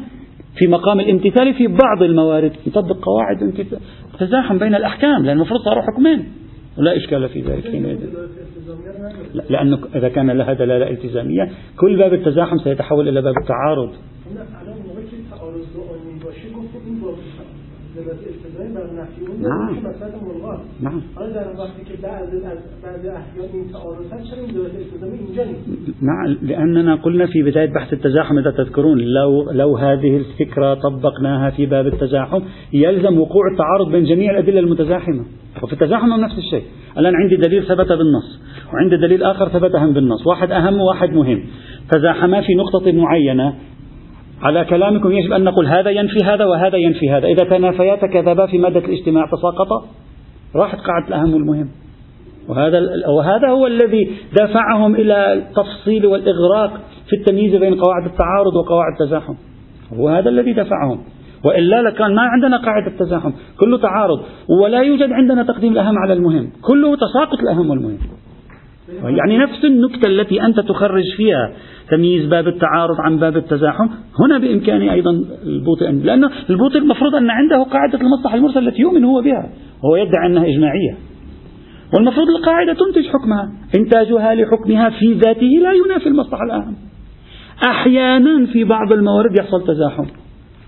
في 0.59 0.67
مقام 0.67 1.01
الامتثال 1.01 1.55
في 1.55 1.67
بعض 1.67 2.03
الموارد 2.03 2.53
يطبق 2.67 2.97
قواعد 3.05 3.67
تزاحم 4.19 4.59
بين 4.59 4.75
الأحكام 4.75 5.25
لأن 5.25 5.37
المفروض 5.37 5.61
صاروا 5.61 5.83
حكمين. 5.83 6.25
ولا 6.79 6.97
إشكال 6.97 7.29
في 7.29 7.41
ذلك 7.41 7.65
حينئذ. 7.65 7.99
لأنه 9.51 9.79
إذا 9.95 10.09
كان 10.09 10.31
لها 10.31 10.53
دلالة 10.53 10.91
إلتزامية 10.91 11.51
كل 11.77 11.97
باب 11.97 12.15
التزاحم 12.15 12.59
سيتحول 12.59 13.09
إلى 13.09 13.23
باب 13.23 13.35
التعارض. 13.43 13.93
نعم. 19.43 19.77
نعم. 20.81 21.03
نعم. 26.03 26.37
لأننا 26.43 26.95
قلنا 26.95 27.27
في 27.27 27.43
بداية 27.43 27.73
بحث 27.73 27.93
التزاحم 27.93 28.39
إذا 28.39 28.51
تذكرون 28.51 28.99
لو 28.99 29.51
لو 29.51 29.77
هذه 29.77 30.17
الفكرة 30.17 30.75
طبقناها 30.75 31.51
في 31.51 31.67
باب 31.67 31.87
التزاحم 31.87 32.41
يلزم 32.73 33.19
وقوع 33.19 33.43
التعارض 33.53 33.93
بين 33.93 34.05
جميع 34.05 34.31
الأدلة 34.31 34.61
المتزاحمة. 34.61 35.25
وفي 35.63 35.73
التزاحم 35.73 36.21
نفس 36.21 36.39
الشيء. 36.39 36.63
الآن 36.99 37.15
عندي 37.15 37.37
دليل 37.37 37.63
ثبت 37.63 37.89
بالنص 37.89 38.41
وعندي 38.75 38.97
دليل 38.97 39.23
آخر 39.23 39.49
ثبت 39.49 39.77
هم 39.77 39.93
بالنص. 39.93 40.27
واحد 40.27 40.51
أهم 40.53 40.81
وواحد 40.81 41.11
مهم. 41.11 41.45
تزاحما 41.91 42.41
في 42.41 42.55
نقطة 42.55 42.93
معينة 42.93 43.55
على 44.43 44.65
كلامكم 44.65 45.13
يجب 45.13 45.33
أن 45.33 45.45
نقول 45.45 45.67
هذا 45.67 45.91
ينفي 45.91 46.25
هذا 46.25 46.45
وهذا 46.45 46.77
ينفي 46.77 47.11
هذا. 47.11 47.27
إذا 47.27 47.45
تنافيا 47.45 47.97
تكذبا 47.97 48.47
في 48.47 48.59
مادة 48.59 48.81
الاجتماع 48.81 49.27
تساقطا 49.27 49.85
راحت 50.57 50.79
قاعدة 50.79 51.09
الأهم 51.09 51.35
والمهم 51.35 51.69
وهذا 52.49 52.81
وهذا 53.19 53.49
هو 53.49 53.67
الذي 53.67 54.11
دفعهم 54.33 54.95
إلى 54.95 55.33
التفصيل 55.33 56.07
والإغراق 56.07 56.81
في 57.07 57.17
التمييز 57.17 57.57
بين 57.57 57.75
قواعد 57.75 58.05
التعارض 58.05 58.57
وقواعد 58.57 58.93
التزاحم. 59.01 59.35
هو 59.95 60.09
هذا 60.09 60.29
الذي 60.29 60.53
دفعهم 60.53 60.99
وإلا 61.45 61.83
لكان 61.83 62.15
ما 62.15 62.23
عندنا 62.23 62.57
قاعدة 62.57 62.93
تزاحم 62.99 63.33
كله 63.61 63.79
تعارض. 63.79 64.21
ولا 64.63 64.83
يوجد 64.83 65.13
عندنا 65.13 65.43
تقديم 65.43 65.73
الأهم 65.73 65.99
على 65.99 66.13
المهم. 66.13 66.53
كله 66.63 66.97
تساقط 66.97 67.41
الأهم 67.43 67.71
والمهم. 67.71 67.99
يعني 68.89 69.39
نفس 69.39 69.65
النكتة 69.65 70.07
التي 70.07 70.43
أنت 70.43 70.61
تخرج 70.61 71.05
فيها 71.17 71.53
تمييز 71.91 72.27
باب 72.27 72.49
التعارض 72.49 72.97
عن 73.01 73.19
باب 73.19 73.37
التزاحم 73.37 73.89
هنا 74.21 74.39
بإمكانه 74.39 74.93
أيضا 74.93 75.11
البوطي 75.47 75.89
أن 75.89 75.99
لأنه 75.99 76.31
البوطي 76.51 76.79
المفروض 76.79 77.15
أن 77.15 77.31
عنده 77.31 77.63
قاعدة 77.63 78.01
المصلحة 78.01 78.37
المرسلة 78.37 78.69
التي 78.69 78.83
يؤمن 78.83 79.05
هو 79.05 79.23
بها 79.23 79.53
هو 79.85 79.97
يدعي 79.97 80.27
أنها 80.27 80.47
إجماعية. 80.47 80.97
والمفروض 81.95 82.27
القاعدة 82.29 82.73
تنتج 82.73 83.09
حكمها 83.09 83.53
إنتاجها 83.77 84.35
لحكمها 84.35 84.91
في 84.91 85.13
ذاته 85.13 85.51
لا 85.63 85.73
ينافي 85.73 86.09
المصلحة 86.09 86.45
الأهم 86.45 86.75
أحيانا 87.63 88.47
في 88.47 88.65
بعض 88.65 88.93
الموارد 88.93 89.39
يحصل 89.39 89.65
تزاحم. 89.67 90.22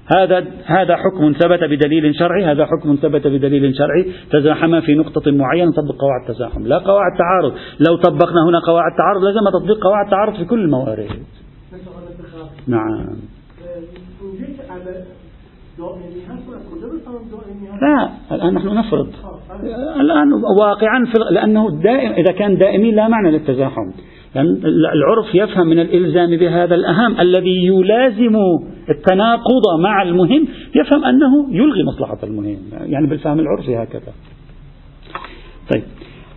هذا 0.06 0.46
هذا 0.64 0.96
حكم 0.96 1.32
ثبت 1.32 1.64
بدليل 1.64 2.14
شرعي 2.14 2.44
هذا 2.44 2.66
حكم 2.66 2.98
ثبت 3.02 3.26
بدليل 3.26 3.74
شرعي 3.76 4.12
تزاحما 4.30 4.80
في 4.80 4.94
نقطة 4.94 5.30
معينة 5.30 5.68
نطبق 5.68 6.00
قواعد 6.00 6.20
التزاحم 6.28 6.66
لا 6.66 6.78
قواعد 6.78 7.12
تعارض. 7.18 7.52
لو 7.88 7.96
طبقنا 7.96 8.48
هنا 8.48 8.58
قواعد 8.66 8.92
تعارض 8.98 9.24
لازم 9.24 9.40
تطبيق 9.60 9.84
قواعد 9.84 10.10
تعارض 10.10 10.34
في 10.34 10.44
كل 10.44 10.60
الموارد. 10.60 11.08
نعم. 12.66 13.16
لا 17.82 18.10
الآن 18.32 18.54
نحن 18.54 18.68
نفرض. 18.68 19.08
الآن 20.00 20.32
واقعا 20.60 21.04
لأنه 21.30 21.82
دائم 21.82 22.12
إذا 22.12 22.32
كان 22.32 22.56
دائمي 22.56 22.92
لا 22.92 23.08
معنى 23.08 23.30
للتزاحم. 23.30 23.90
لأن 24.34 24.60
العرف 24.94 25.34
يفهم 25.34 25.66
من 25.66 25.80
الإلزام 25.80 26.36
بهذا 26.36 26.74
الأهم. 26.74 27.20
الذي 27.20 27.66
يلازم 27.66 28.36
التناقض 28.90 29.80
مع 29.80 30.02
المهم 30.02 30.48
يفهم 30.74 31.04
أنه 31.04 31.48
يلغي 31.50 31.84
مصلحة 31.84 32.18
المهم. 32.22 32.58
يعني 32.80 33.06
بالفهم 33.06 33.40
العرفي 33.40 33.76
هكذا. 33.76 34.12
طيب. 35.72 35.82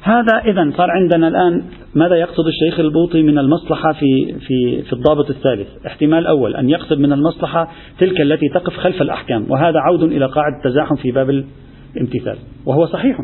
هذا 0.01 0.41
إذا 0.45 0.71
صار 0.77 0.91
عندنا 0.91 1.27
الآن 1.27 1.63
ماذا 1.95 2.15
يقصد 2.15 2.47
الشيخ 2.47 2.79
البوطي 2.79 3.23
من 3.23 3.39
المصلحة 3.39 3.93
في 3.93 4.35
في 4.39 4.81
في 4.81 4.93
الضابط 4.93 5.29
الثالث؟ 5.29 5.85
احتمال 5.85 6.27
أول 6.27 6.55
أن 6.55 6.69
يقصد 6.69 6.99
من 6.99 7.13
المصلحة 7.13 7.71
تلك 7.99 8.21
التي 8.21 8.49
تقف 8.53 8.77
خلف 8.77 9.01
الأحكام 9.01 9.45
وهذا 9.49 9.79
عود 9.79 10.03
إلى 10.03 10.25
قاعدة 10.25 10.57
التزاحم 10.57 10.95
في 10.95 11.11
باب 11.11 11.43
الامتثال 11.95 12.37
وهو 12.65 12.85
صحيح. 12.85 13.17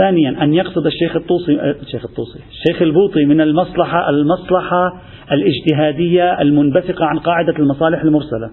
ثانيا 0.00 0.44
أن 0.44 0.54
يقصد 0.54 0.86
الشيخ 0.86 1.16
الطوسي 1.16 1.60
آه، 1.60 1.74
الشيخ 1.82 2.04
الطوسي 2.04 2.38
الشيخ 2.50 2.82
البوطي 2.82 3.24
من 3.24 3.40
المصلحة 3.40 4.10
المصلحة 4.10 5.00
الاجتهادية 5.32 6.40
المنبثقة 6.40 7.04
عن 7.04 7.18
قاعدة 7.18 7.58
المصالح 7.58 8.02
المرسلة. 8.02 8.50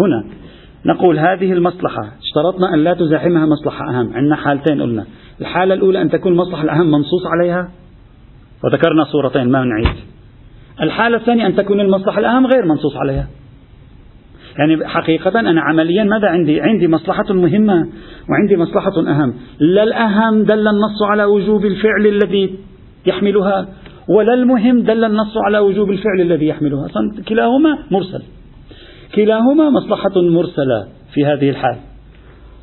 هنا 0.00 0.24
نقول 0.86 1.18
هذه 1.18 1.52
المصلحة 1.52 2.02
اشترطنا 2.22 2.74
أن 2.74 2.84
لا 2.84 2.94
تزاحمها 2.94 3.46
مصلحة 3.46 3.90
أهم. 3.90 4.12
عندنا 4.14 4.36
حالتين 4.36 4.82
قلنا. 4.82 5.04
الحالة 5.40 5.74
الأولى 5.74 6.02
أن 6.02 6.10
تكون 6.10 6.32
المصلحة 6.32 6.62
الأهم 6.62 6.90
منصوص 6.90 7.26
عليها. 7.26 7.68
وذكرنا 8.64 9.04
صورتين 9.04 9.48
ما 9.48 9.64
نعيد. 9.64 9.96
الحالة 10.80 11.16
الثانية 11.16 11.46
أن 11.46 11.56
تكون 11.56 11.80
المصلحة 11.80 12.18
الأهم 12.18 12.46
غير 12.46 12.64
منصوص 12.66 12.96
عليها. 12.96 13.28
يعني 14.58 14.88
حقيقة 14.88 15.40
أنا 15.40 15.60
عمليا 15.60 16.04
ماذا 16.04 16.28
عندي؟ 16.28 16.60
عندي 16.60 16.88
مصلحة 16.88 17.32
مهمة 17.34 17.88
وعندي 18.30 18.56
مصلحة 18.56 18.92
أهم، 18.98 19.34
لا 19.60 19.82
الأهم 19.82 20.42
دل 20.42 20.68
النص 20.68 21.02
على 21.10 21.24
وجوب 21.24 21.64
الفعل 21.64 22.06
الذي 22.06 22.58
يحملها 23.06 23.68
ولا 24.08 24.34
المهم 24.34 24.82
دل 24.82 25.04
النص 25.04 25.36
على 25.46 25.58
وجوب 25.58 25.90
الفعل 25.90 26.20
الذي 26.20 26.46
يحملها، 26.46 26.88
كلاهما 27.28 27.78
مرسل. 27.90 28.22
كلاهما 29.14 29.70
مصلحة 29.70 30.22
مرسلة 30.22 30.86
في 31.14 31.24
هذه 31.24 31.50
الحال. 31.50 31.76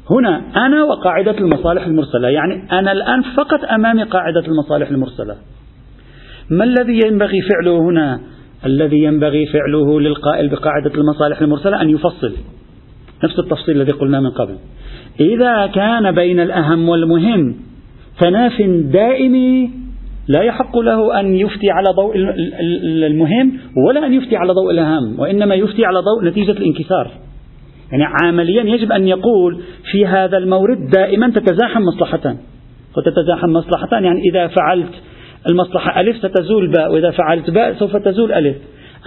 هنا 0.10 0.42
أنا 0.66 0.84
وقاعدة 0.84 1.38
المصالح 1.38 1.86
المرسلة، 1.86 2.30
يعني 2.30 2.72
أنا 2.72 2.92
الآن 2.92 3.22
فقط 3.22 3.60
أمامي 3.64 4.04
قاعدة 4.04 4.44
المصالح 4.48 4.90
المرسلة. 4.90 5.36
ما 6.52 6.64
الذي 6.64 7.00
ينبغي 7.06 7.42
فعله 7.42 7.78
هنا؟ 7.78 8.20
الذي 8.66 9.04
ينبغي 9.04 9.46
فعله 9.46 10.02
للقائل 10.02 10.50
بقاعدة 10.50 10.92
المصالح 10.96 11.42
المرسلة 11.42 11.82
أن 11.82 11.90
يفصل. 11.90 12.34
نفس 13.24 13.40
التفصيل 13.40 13.82
الذي 13.82 13.92
قلنا 13.92 14.20
من 14.20 14.30
قبل. 14.30 14.56
إذا 15.20 15.68
كان 15.68 16.12
بين 16.12 16.40
الأهم 16.40 16.90
والمهم 16.90 17.56
تناف 18.20 18.62
دائم 18.94 19.36
لا 20.28 20.42
يحق 20.42 20.80
له 20.80 21.20
أن 21.20 21.36
يفتي 21.36 21.70
على 21.72 21.90
ضوء 21.96 22.16
المهم 23.08 23.54
ولا 23.88 24.06
أن 24.06 24.14
يفتي 24.14 24.36
على 24.36 24.54
ضوء 24.54 24.72
الأهم 24.72 25.20
وإنما 25.20 25.56
يفتي 25.56 25.86
على 25.86 26.00
ضوء 26.00 26.30
نتيجة 26.30 26.52
الانكسار. 26.52 27.12
يعني 27.92 28.04
عمليا 28.24 28.64
يجب 28.64 28.92
أن 28.92 29.08
يقول 29.08 29.62
في 29.92 30.06
هذا 30.06 30.38
المورد 30.38 30.90
دائما 30.90 31.30
تتزاحم 31.30 31.82
مصلحتان. 31.82 32.38
وتتزاحم 32.98 33.50
مصلحتان 33.50 34.04
يعني 34.04 34.22
إذا 34.30 34.48
فعلت 34.48 34.92
المصلحة 35.50 36.02
ألف 36.02 36.18
ستزول 36.18 36.72
باء. 36.72 36.94
وإذا 36.94 37.12
فعلت 37.12 37.50
باء 37.50 37.74
سوف 37.74 37.96
تزول 37.96 38.34
ألف. 38.34 38.58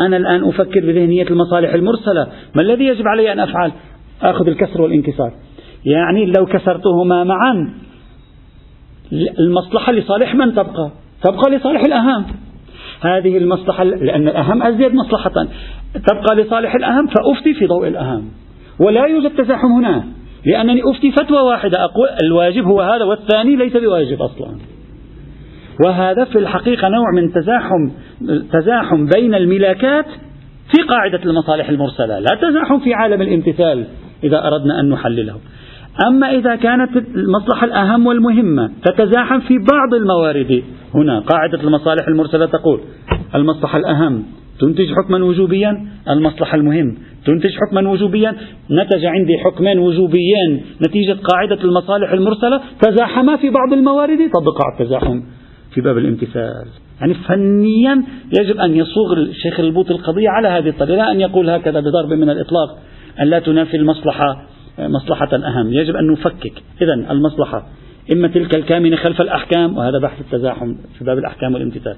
أنا 0.00 0.16
الآن 0.16 0.44
أفكر 0.44 0.80
بذهنية 0.80 1.26
المصالح 1.30 1.74
المرسلة. 1.74 2.26
ما 2.54 2.62
الذي 2.62 2.84
يجب 2.84 3.08
علي 3.08 3.32
أن 3.32 3.40
أفعل؟ 3.40 3.72
أخذ 4.22 4.46
الكسر 4.46 4.82
والانكسار. 4.82 5.32
يعني 5.84 6.26
لو 6.26 6.46
كسرتهما 6.46 7.24
معا 7.24 7.74
المصلحة 9.38 9.92
لصالح 9.92 10.34
من 10.34 10.52
تبقى؟ 10.52 10.90
تبقى 11.22 11.50
لصالح 11.50 11.80
الأهم. 11.84 12.24
هذه 13.00 13.38
المصلحة 13.38 13.84
لأن 13.84 14.28
الأهم 14.28 14.62
أزيد 14.62 14.94
مصلحة. 14.94 15.46
تبقى 15.94 16.36
لصالح 16.36 16.74
الأهم 16.74 17.06
فأفتي 17.06 17.54
في 17.54 17.66
ضوء 17.66 17.88
الأهم. 17.88 18.30
ولا 18.80 19.06
يوجد 19.06 19.30
تزاحم 19.36 19.66
هنا 19.66 20.04
لأنني 20.46 20.80
أفتي 20.90 21.12
فتوى 21.12 21.40
واحدة. 21.40 21.84
أقول 21.84 22.08
الواجب 22.24 22.64
هو 22.64 22.80
هذا 22.80 23.04
والثاني 23.04 23.56
ليس 23.56 23.76
بواجب 23.76 24.22
أصلا. 24.22 24.56
وهذا 25.86 26.24
في 26.24 26.38
الحقيقة 26.38 26.88
نوع 26.88 27.10
من 27.14 27.32
تزاحم 27.32 27.90
تزاحم 28.52 29.06
بين 29.06 29.34
الملاكات 29.34 30.06
في 30.72 30.82
قاعدة 30.82 31.20
المصالح 31.24 31.68
المرسلة 31.68 32.18
لا 32.18 32.38
تزاحم 32.42 32.78
في 32.78 32.94
عالم 32.94 33.22
الامتثال 33.22 33.84
إذا 34.24 34.46
أردنا 34.46 34.80
أن 34.80 34.88
نحلله. 34.88 35.34
أما 36.06 36.30
إذا 36.30 36.56
كانت 36.56 36.96
المصلحة 37.14 37.66
الأهم 37.66 38.06
والمهمة 38.06 38.70
تتزاحم 38.84 39.40
في 39.40 39.58
بعض 39.58 39.94
الموارد. 39.94 40.62
هنا 40.94 41.20
قاعدة 41.20 41.62
المصالح 41.62 42.08
المرسلة 42.08 42.46
تقول 42.46 42.80
المصلحة 43.34 43.78
الأهم 43.78 44.24
تنتج 44.60 44.92
حكما 44.92 45.24
وجوبيا؟ 45.24 45.86
المصلحة 46.08 46.56
المهم 46.56 46.96
تنتج 47.26 47.50
حكما 47.56 47.90
وجوبيا؟ 47.90 48.30
نتج 48.70 49.04
عندي 49.04 49.38
حكمان 49.38 49.78
وجوبيان 49.78 50.60
نتيجة 50.86 51.12
قاعدة 51.12 51.64
المصالح 51.64 52.12
المرسلة 52.12 52.60
تزاحما 52.80 53.36
في 53.36 53.50
بعض 53.50 53.72
الموارد؟ 53.72 54.18
طبق 54.18 54.60
التزاحم 54.72 55.20
في 55.74 55.80
باب 55.80 55.98
الامتثال. 55.98 56.66
يعني 57.00 57.14
فنيا 57.14 58.04
يجب 58.40 58.56
أن 58.56 58.76
يصوغ 58.76 59.12
الشيخ 59.12 59.60
البوط 59.60 59.90
القضية 59.90 60.28
على 60.28 60.48
هذه 60.48 60.68
الطريقة 60.68 60.96
لا 60.96 61.12
أن 61.12 61.20
يقول 61.20 61.50
هكذا 61.50 61.80
بضرب 61.80 62.12
من 62.12 62.30
الإطلاق 62.30 62.78
أن 63.20 63.26
لا 63.26 63.38
تنافي 63.38 63.76
المصلحة 63.76 64.46
مصلحة 64.78 65.36
أهم 65.36 65.72
يجب 65.72 65.96
أن 65.96 66.12
نفكك. 66.12 66.62
إذا 66.82 66.94
المصلحة 67.12 67.66
إما 68.12 68.28
تلك 68.28 68.56
الكامنة 68.56 68.96
خلف 68.96 69.20
الأحكام 69.20 69.76
وهذا 69.76 69.98
بحث 69.98 70.20
التزاحم 70.20 70.74
في 70.98 71.04
باب 71.04 71.18
الأحكام 71.18 71.54
والامتثال 71.54 71.96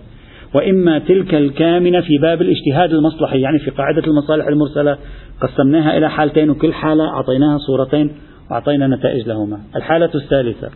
وإما 0.54 0.98
تلك 0.98 1.34
الكامنة 1.34 2.00
في 2.00 2.18
باب 2.18 2.42
الاجتهاد 2.42 2.92
المصلحي 2.92 3.40
يعني 3.40 3.58
في 3.58 3.70
قاعدة 3.70 4.02
المصالح 4.06 4.46
المرسلة 4.46 4.98
قسمناها 5.40 5.98
إلى 5.98 6.10
حالتين 6.10 6.50
وكل 6.50 6.72
حالة 6.72 7.04
أعطيناها 7.04 7.58
صورتين 7.58 8.12
وأعطينا 8.50 8.86
نتائج 8.86 9.28
لهما. 9.28 9.58
الحالة 9.76 10.10
الثالثة 10.14 10.70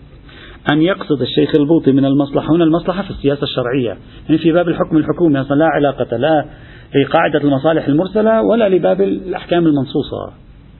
أن 0.72 0.82
يقصد 0.82 1.22
الشيخ 1.22 1.50
البوطي 1.58 1.92
من 1.92 2.04
المصلحة 2.04 2.54
هنا 2.54 2.64
المصلحة 2.64 3.02
في 3.02 3.10
السياسة 3.10 3.42
الشرعية. 3.42 3.98
يعني 4.28 4.38
في 4.38 4.52
باب 4.52 4.68
الحكم 4.68 4.96
الحكومي 4.96 5.40
أصلا 5.40 5.56
لا 5.56 5.66
علاقة 5.66 6.16
لا 6.16 6.44
لقاعدة 7.04 7.38
المصالح 7.38 7.88
المرسلة 7.88 8.42
ولا 8.42 8.68
لباب 8.68 9.00
الأحكام 9.00 9.66
المنصوصة. 9.66 10.32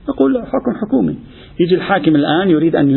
نقول 0.09 0.37
حكم 0.37 0.87
حكومي. 0.87 1.15
يجي 1.59 1.75
الحاكم 1.75 2.15
الآن 2.15 2.49
يريد 2.49 2.75
أن 2.75 2.89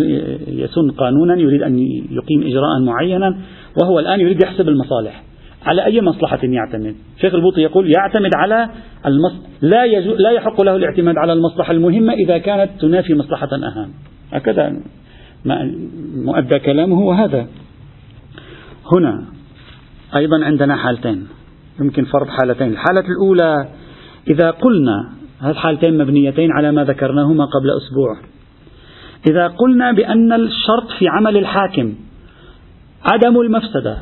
يسن 0.49 0.91
قانونا 0.91 1.37
يريد 1.37 1.63
أن 1.63 1.79
يقيم 2.11 2.43
إجراء 2.43 2.81
معينا 2.85 3.39
وهو 3.83 3.99
الآن 3.99 4.21
يريد 4.21 4.43
يحسب 4.43 4.69
المصالح. 4.69 5.23
على 5.67 5.85
أي 5.85 6.01
مصلحة 6.01 6.39
يعتمد؟ 6.43 6.95
شيخ 7.21 7.35
البوطي 7.35 7.61
يقول 7.61 7.93
يعتمد 7.97 8.31
على 8.35 8.69
المص... 9.07 9.33
لا, 9.61 9.85
يجو... 9.85 10.15
لا 10.15 10.31
يحق 10.31 10.63
له 10.63 10.77
الاعتماد 10.77 11.15
على 11.19 11.33
المصلحة 11.33 11.73
المهمة 11.73 12.13
إذا 12.13 12.39
كانت 12.39 12.71
تنافي 12.81 13.15
مصلحة 13.15 13.49
أهم. 13.53 13.91
هكذا 14.33 14.81
مؤدى 16.25 16.59
كلامه 16.59 17.01
وهذا. 17.01 17.47
هنا 18.93 19.25
أيضا 20.17 20.45
عندنا 20.45 20.77
حالتين 20.77 21.29
يمكن 21.81 22.05
فرض 22.05 22.29
حالتين. 22.29 22.73
الحالة 22.73 23.05
الأولى 23.09 23.69
إذا 24.29 24.51
قلنا 24.51 25.13
هذه 25.41 25.51
الحالتين 25.51 25.99
مبنيتين 25.99 26.53
على 26.53 26.73
ما 26.73 26.85
ذكرناهما 26.85 27.45
قبل 27.45 27.71
أسبوع. 27.71 28.17
إذا 29.31 29.47
قلنا 29.49 29.93
بأن 29.93 30.33
الشرط 30.33 30.91
في 30.99 31.09
عمل 31.09 31.37
الحاكم 31.37 31.95
عدم 33.13 33.41
المفسدة 33.41 33.99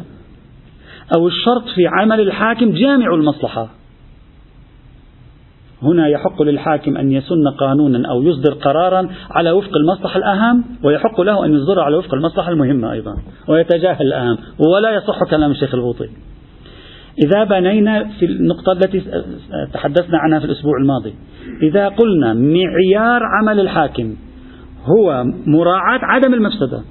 أو 1.16 1.28
الشرط 1.28 1.64
في 1.74 1.86
عمل 1.86 2.20
الحاكم 2.20 2.70
جامع 2.70 3.14
المصلحة. 3.14 3.79
هنا 5.82 6.08
يحق 6.08 6.42
للحاكم 6.42 6.96
أن 6.96 7.12
يسن 7.12 7.48
قانونا 7.60 8.08
أو 8.10 8.22
يصدر 8.22 8.52
قرارا 8.52 9.08
على 9.30 9.50
وفق 9.50 9.76
المصلحة 9.76 10.18
الأهم 10.18 10.64
ويحق 10.84 11.20
له 11.20 11.44
أن 11.44 11.54
يصدر 11.54 11.80
على 11.80 11.96
وفق 11.96 12.14
المصلحة 12.14 12.50
المهمة 12.50 12.92
أيضا 12.92 13.16
ويتجاهل 13.48 14.06
الأهم 14.06 14.38
ولا 14.58 14.90
يصح 14.90 15.24
كلام 15.30 15.50
الشيخ 15.50 15.74
البوطي 15.74 16.08
إذا 17.24 17.44
بنينا 17.44 18.04
في 18.18 18.24
النقطة 18.26 18.72
التي 18.72 19.02
تحدثنا 19.72 20.18
عنها 20.18 20.38
في 20.38 20.44
الأسبوع 20.44 20.72
الماضي 20.82 21.14
إذا 21.62 21.88
قلنا 21.88 22.34
معيار 22.34 23.22
عمل 23.22 23.60
الحاكم 23.60 24.14
هو 24.84 25.24
مراعاة 25.46 26.00
عدم 26.02 26.34
المفسدة 26.34 26.82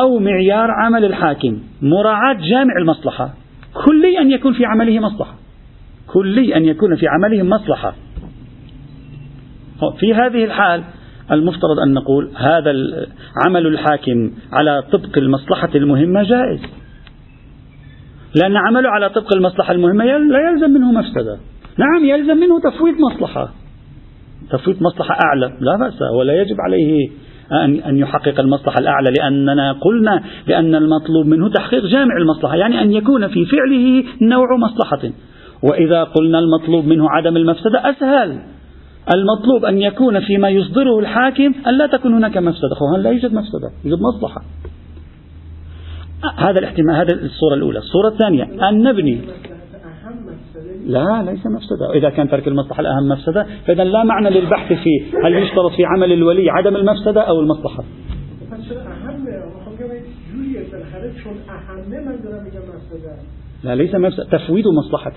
أو 0.00 0.18
معيار 0.18 0.70
عمل 0.70 1.04
الحاكم 1.04 1.58
مراعاة 1.82 2.34
جامع 2.34 2.76
المصلحة 2.80 3.34
كلي 3.84 4.18
أن 4.18 4.30
يكون 4.30 4.52
في 4.52 4.64
عمله 4.64 5.00
مصلحة. 5.00 5.34
كلي 6.16 6.56
أن 6.56 6.64
يكون 6.64 6.96
في 6.96 7.06
عمله 7.08 7.42
مصلحة. 7.42 7.94
في 10.00 10.14
هذه 10.14 10.44
الحال 10.44 10.84
المفترض 11.32 11.78
أن 11.86 11.94
نقول 11.94 12.30
هذا 12.36 12.72
عمل 13.46 13.66
الحاكم 13.66 14.30
على 14.52 14.82
طبق 14.92 15.18
المصلحة 15.18 15.68
المهمة 15.74 16.22
جائز. 16.22 16.60
لأن 18.34 18.56
عمله 18.56 18.88
على 18.88 19.10
طبق 19.10 19.34
المصلحة 19.36 19.72
المهمة 19.72 20.04
لا 20.04 20.50
يلزم 20.50 20.70
منه 20.70 20.92
مفسدة. 20.92 21.38
نعم 21.78 22.04
يلزم 22.04 22.36
منه 22.36 22.60
تفويض 22.60 22.94
مصلحة. 23.12 23.48
تفويض 24.50 24.82
مصلحة 24.82 25.18
أعلى. 25.24 25.46
لا 25.60 25.76
بأس 25.80 26.02
ولا 26.18 26.40
يجب 26.42 26.56
عليه 26.60 27.10
أن 27.86 27.98
يحقق 27.98 28.40
المصلحة 28.40 28.78
الأعلى 28.78 29.10
لأننا 29.18 29.72
قلنا 29.72 30.22
بأن 30.46 30.74
المطلوب 30.74 31.26
منه 31.26 31.48
تحقيق 31.48 31.84
جامع 31.84 32.16
المصلحة 32.16 32.56
يعني 32.56 32.82
أن 32.82 32.92
يكون 32.92 33.28
في 33.28 33.46
فعله 33.46 34.04
نوع 34.22 34.46
مصلحة. 34.56 35.12
وإذا 35.70 36.04
قلنا 36.04 36.38
المطلوب 36.38 36.84
منه 36.84 37.10
عدم 37.10 37.36
المفسدة 37.36 37.90
أسهل. 37.90 38.38
المطلوب 39.14 39.64
أن 39.64 39.78
يكون 39.78 40.20
فيما 40.20 40.48
يصدره 40.48 40.98
الحاكم 40.98 41.54
أن 41.66 41.78
لا 41.78 41.86
تكون 41.86 42.14
هناك 42.14 42.36
مفسدة. 42.36 42.76
هنا 42.92 43.02
لا 43.02 43.10
يوجد 43.10 43.34
مفسدة 43.34 43.70
يوجد 43.84 44.02
مصلحة. 44.02 44.42
هذا 46.36 46.58
الاحتمال 46.58 46.94
هذا 46.94 47.12
الصورة 47.12 47.54
الأولى. 47.54 47.78
الصورة 47.78 48.08
الثانية 48.08 48.68
أن 48.68 48.82
نبني. 48.82 49.20
لا 50.86 51.22
ليس 51.22 51.46
مفسدة. 51.46 51.92
إذا 51.94 52.10
كان 52.10 52.28
ترك 52.30 52.48
المصلحة 52.48 52.80
الأهم 52.80 53.08
مفسدة 53.08 53.46
فإذا 53.66 53.84
لا 53.84 54.04
معنى 54.04 54.30
للبحث 54.30 54.72
في 54.72 54.90
هل 55.24 55.34
يشترط 55.34 55.72
في 55.76 55.84
عمل 55.84 56.12
الولي 56.12 56.50
عدم 56.50 56.76
المفسدة 56.76 57.20
أو 57.20 57.40
المصلحة. 57.40 57.84
لا 63.66 63.74
ليس 63.74 63.94
مفسدة 63.94 64.24
تفويض 64.24 64.64
مصلحة. 64.78 65.12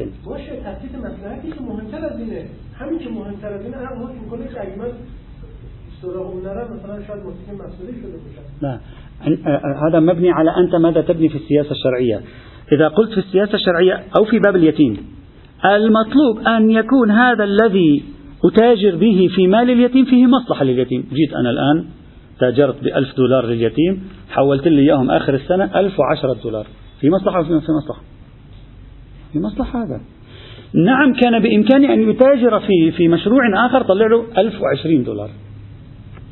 لا 8.62 8.80
هذا 9.90 10.00
مبني 10.00 10.32
على 10.32 10.52
أنت 10.58 10.76
ماذا 10.76 11.02
تبني 11.02 11.30
في 11.30 11.36
السياسة 11.36 11.72
الشرعية. 11.72 12.22
إذا 12.72 12.88
قلت 12.88 13.12
في 13.12 13.18
السياسة 13.18 13.54
الشرعية 13.54 14.04
أو 14.18 14.26
في 14.26 14.40
باب 14.40 14.56
اليتيم 14.56 14.98
المطلوب 15.66 16.48
أن 16.48 16.72
يكون 16.72 17.12
هذا 17.12 17.44
الذي 17.44 18.04
أتاجر 18.46 18.96
به 18.96 19.30
في 19.36 19.48
مال 19.48 19.70
اليتيم 19.70 20.06
فيه 20.06 20.26
مصلحة 20.26 20.64
لليتيم. 20.64 21.02
جيت 21.02 21.34
أنا 21.34 21.50
الآن 21.50 21.86
تاجرت 22.40 22.84
بألف 22.84 23.18
دولار 23.18 23.46
لليتيم 23.46 24.04
حولت 24.30 24.68
لي 24.68 24.82
إياهم 24.82 25.12
آخر 25.12 25.34
السنة 25.34 25.80
ألف 25.80 26.00
وعشرة 26.00 26.38
دولار. 26.44 26.68
في 27.00 27.10
مصلحة 27.10 27.40
وفي 27.40 27.54
مصلحة. 27.54 28.02
في 29.34 29.40
مصلحة 29.40 29.84
هذا. 29.84 30.02
نعم 30.74 31.14
كان 31.14 31.40
بإمكاني 31.40 31.94
أن 31.94 32.10
يتاجر 32.10 32.60
في 32.60 32.92
في 32.92 33.08
مشروع 33.08 33.66
آخر 33.66 33.84
طلع 33.84 34.08
له 34.08 34.26
1020 34.38 35.04
دولار. 35.04 35.30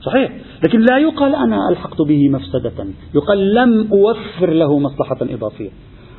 صحيح. 0.01 0.31
لكن 0.63 0.79
لا 0.79 0.97
يقال 0.97 1.35
أنا 1.35 1.69
ألحقت 1.71 2.01
به 2.01 2.29
مفسدة. 2.29 2.85
يقال 3.15 3.53
لم 3.53 3.87
أوفر 3.91 4.53
له 4.53 4.79
مصلحة 4.79 5.17
إضافية. 5.21 5.69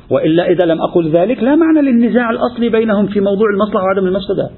وإلا 0.09 0.51
إذا 0.51 0.65
لم 0.65 0.81
أقل 0.81 1.09
ذلك 1.09 1.43
لا 1.43 1.55
معنى 1.55 1.81
للنزاع 1.81 2.29
الأصلي 2.29 2.69
بينهم 2.69 3.07
في 3.07 3.19
موضوع 3.19 3.47
المصلحة 3.53 3.83
وعدم 3.83 4.07
المفسدة. 4.07 4.49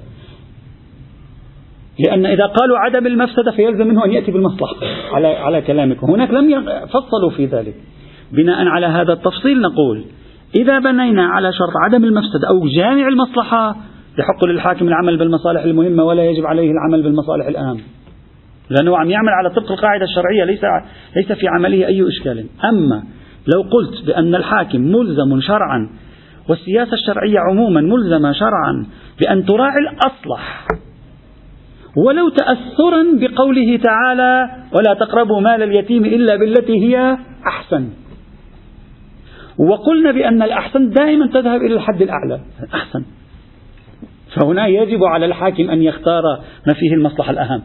لأن 1.98 2.26
إذا 2.26 2.46
قالوا 2.46 2.78
عدم 2.78 3.06
المفسدة 3.06 3.50
فيلزم 3.50 3.86
منه 3.86 4.04
أن 4.04 4.10
يأتي 4.10 4.32
بالمصلحة. 4.32 4.76
على 5.12 5.26
على 5.26 5.62
كلامكم 5.62 6.10
هناك 6.10 6.30
لم 6.30 6.64
فصلوا 6.86 7.30
في 7.36 7.46
ذلك. 7.46 7.74
بناء 8.32 8.66
على 8.66 8.86
هذا 8.86 9.12
التفصيل 9.12 9.60
نقول 9.60 10.04
إذا 10.54 10.78
بنينا 10.78 11.26
على 11.26 11.52
شرط 11.52 11.72
عدم 11.84 12.04
المفسدة 12.04 12.48
أو 12.48 12.68
جامع 12.68 13.08
المصلحة 13.08 13.76
يحق 14.18 14.44
للحاكم 14.44 14.88
العمل 14.88 15.16
بالمصالح 15.16 15.62
المهمة 15.62 16.04
ولا 16.04 16.24
يجب 16.24 16.46
عليه 16.46 16.70
العمل 16.70 17.02
بالمصالح 17.02 17.46
الأهم. 17.46 17.80
لأنه 18.70 18.98
عم 18.98 19.10
يعمل 19.10 19.28
على 19.28 19.50
طبق 19.50 19.72
القاعدة 19.72 20.04
الشرعية 20.04 20.44
ليس 20.44 20.60
ليس 21.16 21.32
في 21.32 21.48
عمله 21.48 21.86
أي 21.86 22.08
إشكال. 22.08 22.46
أما 22.64 23.02
لو 23.54 23.62
قلت 23.62 24.06
بأن 24.06 24.34
الحاكم 24.34 24.80
ملزم 24.80 25.40
شرعا 25.40 25.88
والسياسة 26.48 26.92
الشرعية 26.92 27.38
عموما 27.38 27.80
ملزمة 27.80 28.32
شرعا 28.32 28.86
بأن 29.20 29.44
تراعي 29.44 29.78
الأصلح 29.78 30.66
ولو 32.06 32.28
تأثرا 32.28 33.02
بقوله 33.20 33.76
تعالى 33.76 34.50
ولا 34.72 34.94
تقربوا 34.94 35.40
مال 35.40 35.62
اليتيم 35.62 36.04
إلا 36.04 36.36
بالتي 36.36 36.72
هي 36.72 37.16
أحسن. 37.46 37.88
وقلنا 39.58 40.12
بأن 40.12 40.42
الأحسن 40.42 40.90
دائما 40.90 41.26
تذهب 41.26 41.60
إلى 41.60 41.74
الحد 41.74 42.02
الأعلى. 42.02 42.40
أحسن 42.74 43.04
فهنا 44.34 44.66
يجب 44.66 45.04
على 45.04 45.26
الحاكم 45.26 45.70
أن 45.70 45.82
يختار 45.82 46.22
ما 46.66 46.74
فيه 46.74 46.94
المصلحة 46.94 47.30
الأهم. 47.30 47.62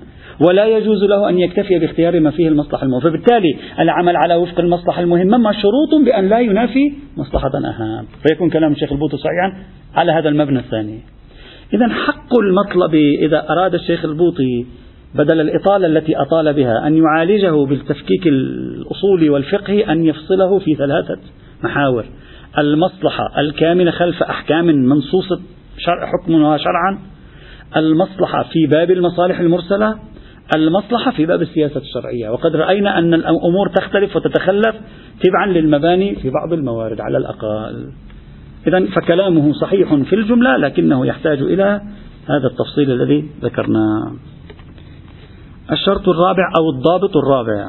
ولا 0.47 0.65
يجوز 0.65 1.03
له 1.03 1.29
أن 1.29 1.39
يكتفي 1.39 1.79
باختيار 1.79 2.19
ما 2.19 2.31
فيه 2.31 2.47
المصلحة 2.47 2.83
المهمة 2.83 3.09
فبالتالي 3.09 3.57
العمل 3.79 4.15
على 4.15 4.35
وفق 4.35 4.59
المصلحة 4.59 5.01
المهمة 5.01 5.37
مشروط 5.37 6.05
بأن 6.05 6.29
لا 6.29 6.39
ينافي 6.39 6.93
مصلحة 7.17 7.51
أهم. 7.65 8.05
فيكون 8.27 8.49
كلام 8.49 8.71
الشيخ 8.71 8.91
البوطي 8.91 9.17
صحيحا 9.17 9.63
على 9.95 10.11
هذا 10.11 10.29
المبنى 10.29 10.59
الثاني. 10.59 10.99
إذا 11.73 11.87
حق 11.87 12.39
المطلب 12.39 12.95
إذا 12.95 13.45
أراد 13.49 13.73
الشيخ 13.73 14.05
البوطي 14.05 14.65
بدل 15.15 15.41
الإطالة 15.41 15.87
التي 15.87 16.15
أطال 16.15 16.53
بها 16.53 16.87
أن 16.87 16.97
يعالجه 16.97 17.65
بالتفكيك 17.65 18.27
الأصولي 18.27 19.29
والفقهي 19.29 19.91
أن 19.91 20.05
يفصله 20.05 20.59
في 20.59 20.75
ثلاثة 20.75 21.17
محاور. 21.63 22.05
المصلحة 22.57 23.39
الكامنة 23.39 23.91
خلف 23.91 24.23
أحكام 24.23 24.65
منصوصة 24.65 25.39
شرع 25.77 26.05
حكمها 26.05 26.57
شرعا. 26.57 26.99
المصلحة 27.77 28.43
في 28.43 28.67
باب 28.67 28.91
المصالح 28.91 29.39
المرسلة. 29.39 29.99
المصلحة 30.55 31.11
في 31.11 31.25
باب 31.25 31.41
السياسة 31.41 31.79
الشرعية. 31.79 32.29
وقد 32.29 32.55
رأينا 32.55 32.97
أن 32.97 33.13
الأمور 33.13 33.69
تختلف 33.75 34.15
وتتخلف 34.15 34.75
تبعا 35.23 35.45
للمباني 35.45 36.15
في 36.15 36.29
بعض 36.29 36.53
الموارد 36.53 37.01
على 37.01 37.17
الأقل. 37.17 37.91
إذا 38.67 38.85
فكلامه 38.85 39.53
صحيح 39.53 39.95
في 39.95 40.15
الجملة 40.15 40.57
لكنه 40.57 41.05
يحتاج 41.05 41.41
إلى 41.41 41.81
هذا 42.29 42.47
التفصيل 42.51 42.91
الذي 42.91 43.29
ذكرناه 43.41 44.11
الشرط 45.71 46.09
الرابع 46.09 46.51
أو 46.59 46.69
الضابط 46.69 47.17
الرابع. 47.17 47.65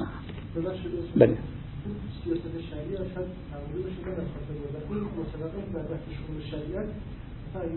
بل. 7.68 7.74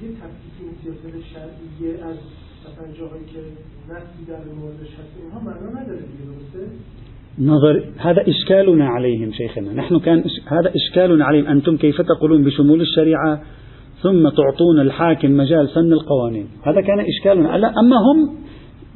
دیگه 0.00 0.14
تفکیک 0.14 0.54
این 0.60 0.72
سیاست 0.82 1.26
شرعیه 1.32 2.04
از 2.04 2.16
مثلا 2.64 2.92
جاهایی 2.98 3.24
که 3.24 3.40
نفسی 3.90 4.22
در 4.28 4.44
موردش 4.60 4.90
هست 4.98 5.12
اینها 5.22 5.40
معنا 5.40 5.80
نداره 5.80 5.98
دیگه 5.98 6.24
درسته؟ 6.30 6.62
نظر 7.38 7.82
هذا 7.98 8.22
إشكالنا 8.22 8.88
عليهم 8.88 9.32
شيخنا. 9.32 9.72
نحن 9.72 9.98
كان 9.98 10.24
هذا 10.46 10.72
إشكالنا 10.74 11.24
عليهم. 11.24 11.46
أنتم 11.46 11.76
كيف 11.76 12.00
تقولون 12.00 12.44
بشمول 12.44 12.80
الشريعة؟ 12.80 13.40
ثم 14.02 14.28
تعطون 14.28 14.80
الحاكم 14.80 15.30
مجال 15.30 15.68
سن 15.68 15.92
القوانين. 15.92 16.46
هذا 16.66 16.80
كان 16.80 17.00
إشكالنا. 17.00 17.56
أما 17.56 17.96
هم 18.06 18.18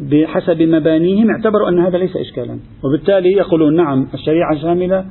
بحسب 0.00 0.62
مبانيهم 0.62 1.30
اعتبروا 1.30 1.68
أن 1.68 1.78
هذا 1.78 1.98
ليس 1.98 2.16
إشكالا. 2.16 2.58
وبالتالي 2.84 3.32
يقولون 3.32 3.76
نعم 3.76 4.08
الشريعة 4.14 4.62
شاملة. 4.62 5.04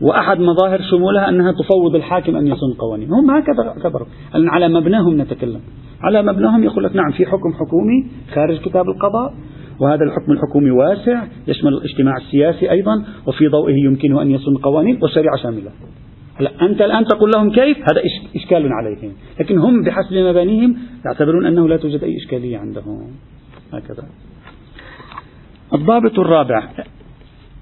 وأحد 0.00 0.40
مظاهر 0.40 0.80
شمولها 0.90 1.28
أنها 1.28 1.52
تفوض 1.52 1.94
الحاكم 1.94 2.36
أن 2.36 2.46
يصن 2.46 2.72
قوانين 2.78 3.12
هم 3.12 3.30
هكذا 3.30 3.68
اعتبروا 3.68 4.06
على 4.34 4.68
مبناهم 4.68 5.20
نتكلم. 5.20 5.60
على 6.02 6.22
مبناهم 6.22 6.64
يقول 6.64 6.84
لك 6.84 6.96
نعم 6.96 7.10
في 7.10 7.26
حكم 7.26 7.52
حكومي 7.52 8.06
خارج 8.34 8.60
كتاب 8.60 8.88
القضاء 8.88 9.34
وهذا 9.80 10.04
الحكم 10.04 10.32
الحكومي 10.32 10.70
واسع 10.70 11.24
يشمل 11.48 11.72
الاجتماع 11.74 12.16
السياسي 12.16 12.70
أيضا 12.70 13.04
وفي 13.26 13.48
ضوئه 13.48 13.84
يمكنه 13.84 14.22
أن 14.22 14.30
يصن 14.30 14.56
قوانين 14.56 14.98
والشريعة 15.02 15.36
شاملة. 15.36 15.70
هلا 16.36 16.50
أنت 16.62 16.82
الآن 16.82 17.04
تقول 17.04 17.30
لهم 17.36 17.50
كيف؟ 17.50 17.76
هذا 17.78 18.02
إشكال 18.36 18.68
عليهم. 18.72 19.12
لكن 19.40 19.58
هم 19.58 19.82
بحسب 19.82 20.16
مبانيهم 20.16 20.76
يعتبرون 21.04 21.46
أنه 21.46 21.68
لا 21.68 21.76
توجد 21.76 22.04
أي 22.04 22.16
إشكالية 22.16 22.58
عندهم. 22.58 23.10
هكذا. 23.72 24.04
الضابط 25.74 26.18
الرابع. 26.18 26.68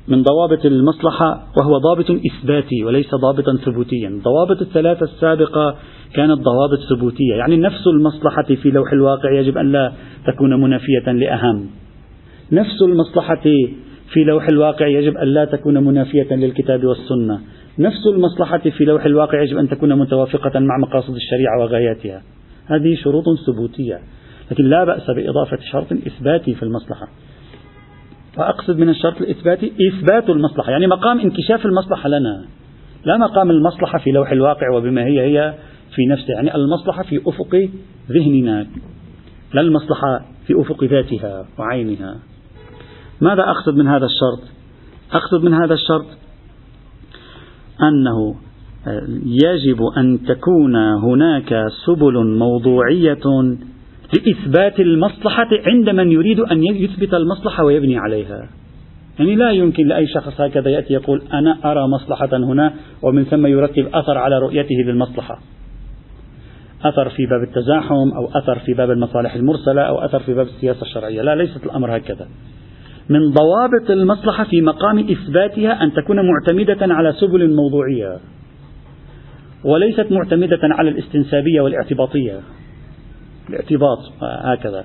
من 0.08 0.22
ضوابط 0.22 0.66
المصلحة 0.66 1.46
وهو 1.56 1.78
ضابط 1.78 2.10
إثباتي 2.10 2.84
وليس 2.84 3.14
ضابطا 3.14 3.56
ثبوتيا. 3.56 4.08
الضوابط 4.08 4.60
الثلاثة 4.60 5.04
السابقة 5.04 5.76
كانت 6.14 6.40
ضوابط 6.40 6.78
ثبوتية. 6.90 7.34
يعني 7.34 7.56
نفس 7.56 7.86
المصلحة 7.86 8.54
في 8.62 8.70
لوح 8.70 8.92
الواقع 8.92 9.32
يجب 9.32 9.58
أن 9.58 9.72
لا 9.72 9.92
تكون 10.26 10.60
منافية 10.60 11.12
لأهم. 11.12 11.66
نفس 12.52 12.82
المصلحة 12.82 13.42
في 14.12 14.24
لوح 14.24 14.48
الواقع 14.48 14.86
يجب 14.86 15.16
أن 15.16 15.28
لا 15.28 15.44
تكون 15.44 15.84
منافية 15.84 16.34
للكتاب 16.34 16.84
والسنة. 16.84 17.40
نفس 17.78 18.06
المصلحة 18.06 18.58
في 18.58 18.84
لوح 18.84 19.04
الواقع 19.04 19.42
يجب 19.42 19.58
أن 19.58 19.68
تكون 19.68 19.98
متوافقة 19.98 20.60
مع 20.60 20.78
مقاصد 20.78 21.14
الشريعة 21.14 21.60
وغاياتها. 21.60 22.22
هذه 22.66 22.94
شروط 23.04 23.24
ثبوتية. 23.46 24.00
لكن 24.50 24.64
لا 24.64 24.84
بأس 24.84 25.10
بإضافة 25.16 25.58
شرط 25.72 25.92
إثباتي 25.92 26.54
في 26.54 26.62
المصلحة. 26.62 27.08
وأقصد 28.38 28.78
من 28.78 28.88
الشرط 28.88 29.20
الإثباتي 29.20 29.72
إثبات 29.88 30.30
المصلحة 30.30 30.70
يعني 30.70 30.86
مقام 30.86 31.20
انكشاف 31.20 31.66
المصلحة 31.66 32.08
لنا. 32.08 32.44
لا 33.04 33.16
مقام 33.16 33.50
المصلحة 33.50 33.98
في 33.98 34.10
لوح 34.10 34.32
الواقع 34.32 34.70
وبما 34.76 35.04
هي 35.04 35.20
هي 35.20 35.54
في 35.94 36.06
نفسها 36.06 36.34
يعني 36.34 36.54
المصلحة 36.54 37.02
في 37.02 37.20
أفق 37.26 37.68
ذهننا 38.10 38.66
لا 39.54 39.60
المصلحة 39.60 40.20
في 40.46 40.60
أفق 40.60 40.84
ذاتها 40.84 41.46
وعينها. 41.58 42.16
ماذا 43.20 43.42
أقصد 43.42 43.76
من 43.76 43.88
هذا 43.88 44.06
الشرط؟ 44.06 44.48
أقصد 45.12 45.44
من 45.44 45.54
هذا 45.54 45.74
الشرط 45.74 46.06
أنه 47.82 48.34
يجب 49.26 49.78
أن 49.96 50.18
تكون 50.28 50.76
هناك 50.76 51.64
سبل 51.86 52.38
موضوعية 52.38 53.52
لإثبات 54.14 54.80
المصلحة 54.80 55.48
عند 55.66 55.90
من 55.90 56.12
يريد 56.12 56.40
أن 56.40 56.64
يثبت 56.64 57.14
المصلحة 57.14 57.64
ويبني 57.64 57.98
عليها. 57.98 58.48
يعني 59.18 59.36
لا 59.36 59.50
يمكن 59.50 59.86
لأي 59.86 60.06
شخص 60.06 60.40
هكذا 60.40 60.70
يأتي 60.70 60.94
يقول 60.94 61.22
أنا 61.32 61.58
أرى 61.64 61.88
مصلحة 61.88 62.28
هنا 62.32 62.72
ومن 63.02 63.24
ثم 63.24 63.46
يرتب 63.46 63.86
أثر 63.94 64.18
على 64.18 64.38
رؤيته 64.38 64.74
للمصلحة. 64.86 65.40
أثر 66.84 67.08
في 67.08 67.26
باب 67.26 67.42
التزاحم 67.42 68.10
أو 68.16 68.28
أثر 68.34 68.58
في 68.58 68.74
باب 68.74 68.90
المصالح 68.90 69.34
المرسلة 69.34 69.82
أو 69.82 69.98
أثر 69.98 70.20
في 70.20 70.34
باب 70.34 70.46
السياسة 70.46 70.82
الشرعية. 70.82 71.22
لا 71.22 71.34
ليست 71.34 71.64
الأمر 71.66 71.96
هكذا. 71.96 72.28
من 73.08 73.30
ضوابط 73.30 73.90
المصلحة 73.90 74.44
في 74.44 74.60
مقام 74.60 74.98
إثباتها 74.98 75.82
أن 75.82 75.92
تكون 75.92 76.16
معتمدة 76.16 76.94
على 76.94 77.12
سبل 77.12 77.54
موضوعية 77.54 78.18
وليست 79.64 80.06
معتمدة 80.12 80.58
على 80.62 80.90
الاستنسابية 80.90 81.60
والاعتباطية. 81.60 82.40
الاعتباط 83.50 83.98
هكذا 84.22 84.84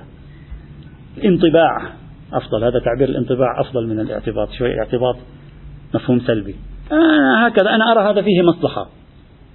الانطباع 1.17 1.93
أفضل 2.33 2.63
هذا 2.63 2.79
تعبير 2.79 3.09
الانطباع 3.09 3.61
أفضل 3.61 3.87
من 3.87 3.99
الاعتباط 3.99 4.51
شوي. 4.51 4.79
اعتباط 4.79 5.15
مفهوم 5.95 6.19
سلبي. 6.19 6.55
آه 6.91 7.45
هكذا. 7.45 7.75
أنا 7.75 7.91
أرى 7.91 8.11
هذا 8.11 8.21
فيه 8.21 8.41
مصلحة. 8.41 8.89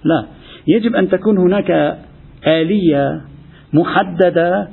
لا. 0.04 0.24
يجب 0.66 0.94
أن 0.96 1.08
تكون 1.08 1.38
هناك 1.38 1.98
آلية 2.46 3.20
محددة 3.72 4.68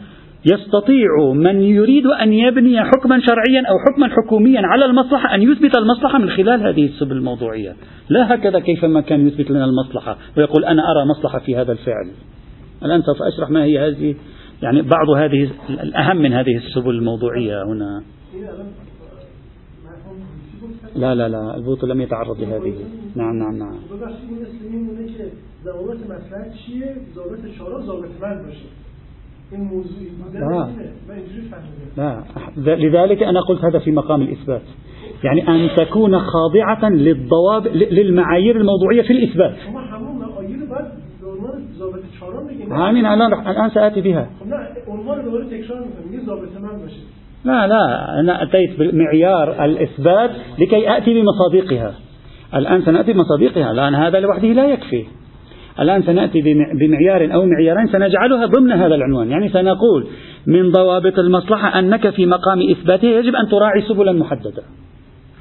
يستطيع 0.45 1.33
من 1.33 1.61
يريد 1.61 2.05
أن 2.05 2.33
يبني 2.33 2.83
حكما 2.83 3.19
شرعيا 3.19 3.63
أو 3.69 3.75
حكما 3.79 4.07
حكوميا 4.07 4.61
على 4.61 4.85
المصلحة 4.85 5.35
أن 5.35 5.41
يثبت 5.41 5.77
المصلحة 5.77 6.17
من 6.17 6.29
خلال 6.29 6.67
هذه 6.67 6.85
السبل 6.85 7.17
الموضوعية. 7.17 7.75
لا 8.09 8.35
هكذا 8.35 8.59
كيفما 8.59 9.01
كان 9.01 9.27
يثبت 9.27 9.51
لنا 9.51 9.65
المصلحة 9.65 10.17
ويقول 10.37 10.65
أنا 10.65 10.81
أرى 10.91 11.05
مصلحة 11.05 11.39
في 11.39 11.55
هذا 11.55 11.71
الفعل. 11.71 12.11
الآن 12.83 13.01
سوف 13.01 13.17
أشرح 13.33 13.49
ما 13.49 13.63
هي 13.63 13.87
هذه 13.87 14.15
يعني 14.61 14.81
بعض 14.81 15.09
هذه 15.09 15.49
الأهم 15.69 16.17
من 16.17 16.33
هذه 16.33 16.57
السبل 16.57 16.89
الموضوعية 16.89 17.63
هنا. 17.63 18.03
لا 20.95 21.15
لا 21.15 21.29
لا 21.29 21.55
البوط 21.55 21.85
لم 21.85 22.01
يتعرض 22.01 22.41
لهذه. 22.41 22.73
نعم 23.15 23.35
نعم 23.35 23.57
نعم. 23.57 23.75
لا 31.97 32.23
لا. 32.57 32.75
لذلك 32.75 33.23
أنا 33.23 33.41
قلت 33.41 33.65
هذا 33.65 33.79
في 33.79 33.91
مقام 33.91 34.21
الإثبات. 34.21 34.61
يعني 35.23 35.47
أن 35.47 35.75
تكون 35.75 36.19
خاضعة 36.19 36.89
للضوابط 36.89 37.71
للمعايير 37.71 38.57
الموضوعية 38.57 39.01
في 39.01 39.13
الإثبات. 39.13 39.55
همین 42.71 43.05
الان 43.05 43.33
الان 43.33 43.69
سآتي 43.69 44.01
بها 44.01 44.27
لا 47.45 47.67
لا 47.67 48.19
أنا 48.19 48.43
أتيت 48.43 48.79
بمعيار 48.79 49.65
الإثبات 49.65 50.31
لكي 50.59 50.97
آتي 50.97 51.21
بمصادقها 51.21 51.93
الآن 52.55 52.81
سنأتي 52.81 53.13
بمصادقها 53.13 53.71
الآن 53.71 53.95
هذا 53.95 54.19
لوحده 54.19 54.47
لا 54.47 54.65
يكفي. 54.65 55.05
الآن 55.79 56.03
سنأتي 56.03 56.41
بمعيار 56.79 57.33
أو 57.33 57.45
معيارين 57.45 57.87
سنجعلها 57.87 58.45
ضمن 58.45 58.71
هذا 58.71 58.95
العنوان. 58.95 59.31
يعني 59.31 59.49
سنقول 59.49 60.07
من 60.47 60.71
ضوابط 60.71 61.19
المصلحة 61.19 61.79
أنك 61.79 62.09
في 62.09 62.25
مقام 62.25 62.69
إثباتها 62.71 63.09
يجب 63.09 63.35
أن 63.35 63.47
تراعي 63.51 63.81
سبلا 63.81 64.11
محددة. 64.11 64.63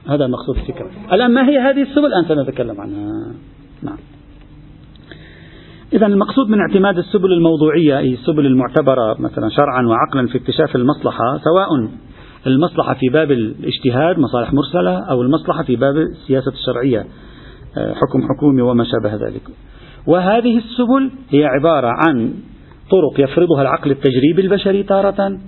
هذا 0.08 0.26
مقصود 0.26 0.56
الفكرة. 0.56 0.90
الآن 1.12 1.30
ما 1.30 1.48
هي 1.48 1.58
هذه 1.58 1.82
السبل؟ 1.82 2.06
الآن 2.06 2.24
سنتكلم 2.24 2.80
عنها. 2.80 3.34
نعم. 3.82 3.96
إذا 5.94 6.06
المقصود 6.06 6.48
من 6.48 6.60
اعتماد 6.60 6.98
السبل 6.98 7.32
الموضوعية 7.32 7.98
أي 7.98 8.14
السبل 8.14 8.46
المعتبرة 8.46 9.16
مثلا 9.18 9.48
شرعا 9.48 9.86
وعقلا 9.86 10.26
في 10.26 10.38
اكتشاف 10.38 10.76
المصلحة 10.76 11.38
سواء 11.38 11.68
المصلحة 12.46 12.94
في 12.94 13.08
باب 13.12 13.30
الاجتهاد 13.30 14.18
مصالح 14.18 14.52
مرسلة 14.52 14.98
أو 15.10 15.22
المصلحة 15.22 15.62
في 15.62 15.76
باب 15.76 15.96
السياسة 15.96 16.52
الشرعية 16.52 17.06
آه، 17.78 17.94
حكم 17.94 18.22
حكومي 18.28 18.62
وما 18.62 18.84
شابه 18.84 19.14
ذلك. 19.14 19.42
وهذه 20.06 20.58
السبل 20.58 21.10
هي 21.30 21.44
عبارة 21.44 21.88
عن 22.06 22.34
طرق 22.90 23.20
يفرضها 23.20 23.62
العقل 23.62 23.90
التجريبي 23.90 24.42
البشري 24.42 24.82
تارة 24.82 25.38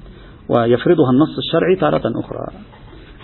ويفرضها 0.48 1.10
النص 1.10 1.38
الشرعي 1.38 1.76
تارة 1.76 2.20
أخرى. 2.20 2.46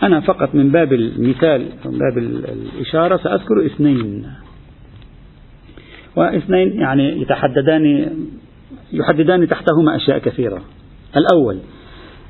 أنا 0.02 0.20
فقط 0.20 0.54
من 0.54 0.70
باب 0.70 0.92
المثال 0.92 1.66
من 1.84 1.98
باب 1.98 2.18
الإشارة 2.18 3.16
سأذكر 3.16 3.66
اثنين. 3.66 4.26
واثنين 6.16 6.80
يعني 6.80 7.22
يتحددان 7.22 8.10
يحددان 8.92 9.48
تحتهما 9.48 9.96
أشياء 9.96 10.18
كثيرة. 10.18 10.62
الأول 11.16 11.58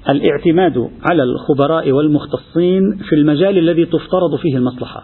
الاعتماد 0.09 0.90
على 1.03 1.23
الخبراء 1.23 1.92
والمختصين 1.92 2.97
في 3.09 3.14
المجال 3.14 3.59
الذي 3.59 3.85
تفترض 3.85 4.37
فيه 4.37 4.57
المصلحة. 4.57 5.03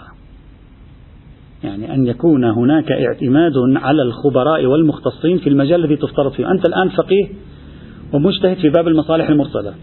يعني 1.64 1.94
أن 1.94 2.06
يكون 2.06 2.44
هناك 2.44 2.92
اعتماد 2.92 3.52
على 3.76 4.02
الخبراء 4.02 4.66
والمختصين 4.66 5.38
في 5.38 5.48
المجال 5.48 5.84
الذي 5.84 5.96
تفترض 5.96 6.32
فيه. 6.32 6.50
أنت 6.50 6.68
الآن 6.68 6.88
فقيه 6.88 7.28
ومجتهد 8.14 8.56
في 8.56 8.68
باب 8.68 8.88
المصالح 8.88 9.28
المرسلة. 9.28 9.74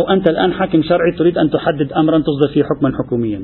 أو 0.00 0.10
أنت 0.10 0.30
الآن 0.30 0.52
حاكم 0.52 0.82
شرعي 0.82 1.12
تريد 1.18 1.38
أن 1.38 1.50
تحدد 1.50 1.92
أمرا 1.92 2.18
تصدر 2.18 2.54
فيه 2.54 2.62
حكما 2.62 2.92
حكوميا. 2.98 3.42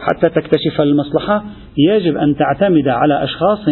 حتى 0.00 0.28
تكتشف 0.28 0.80
المصلحة 0.80 1.44
يجب 1.78 2.16
أن 2.16 2.36
تعتمد 2.36 2.88
على 2.88 3.24
أشخاص 3.24 3.68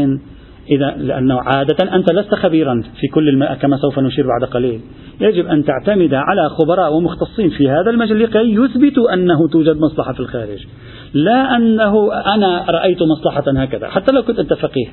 إذا 0.69 0.95
لأنه 0.97 1.41
عادة 1.41 1.95
أنت 1.95 2.13
لست 2.13 2.35
خبيرا 2.35 2.83
في 3.01 3.07
كل 3.07 3.29
الم... 3.29 3.45
كما 3.45 3.77
سوف 3.77 3.99
نشير 3.99 4.27
بعد 4.27 4.51
قليل. 4.51 4.81
يجب 5.21 5.47
أن 5.47 5.65
تعتمد 5.65 6.15
على 6.15 6.49
خبراء 6.49 6.95
ومختصين 6.95 7.51
في 7.51 7.71
هذا 7.71 7.91
المجال 7.91 8.19
لكي 8.19 8.55
يثبتوا 8.55 9.15
أنه 9.15 9.49
توجد 9.49 9.77
مصلحة 9.77 10.13
في 10.13 10.21
الخارج. 10.21 10.67
لا 11.15 11.57
أنه 11.57 12.13
أنا 12.35 12.65
رأيت 12.69 12.99
مصلحة 13.03 13.45
هكذا. 13.57 13.89
حتى 13.89 14.13
لو 14.13 14.23
كنت 14.23 14.39
أنت 14.39 14.55
فقيه 14.55 14.87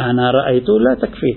أنا 0.00 0.30
رأيت 0.30 0.68
لا 0.68 0.94
تكفي. 0.94 1.36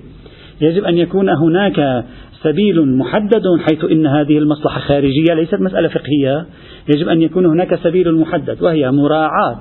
يجب 0.61 0.83
أن 0.83 0.97
يكون 0.97 1.29
هناك 1.29 2.05
سبيل 2.43 2.97
محدد 2.97 3.43
حيث 3.59 3.85
إن 3.91 4.07
هذه 4.07 4.37
المصلحة 4.37 4.79
خارجية 4.79 5.33
ليست 5.33 5.55
مسألة 5.55 5.87
فقهية. 5.87 6.45
يجب 6.95 7.09
أن 7.09 7.21
يكون 7.21 7.45
هناك 7.45 7.75
سبيل 7.75 8.15
محدد 8.15 8.61
وهي 8.61 8.91
مراعاة 8.91 9.59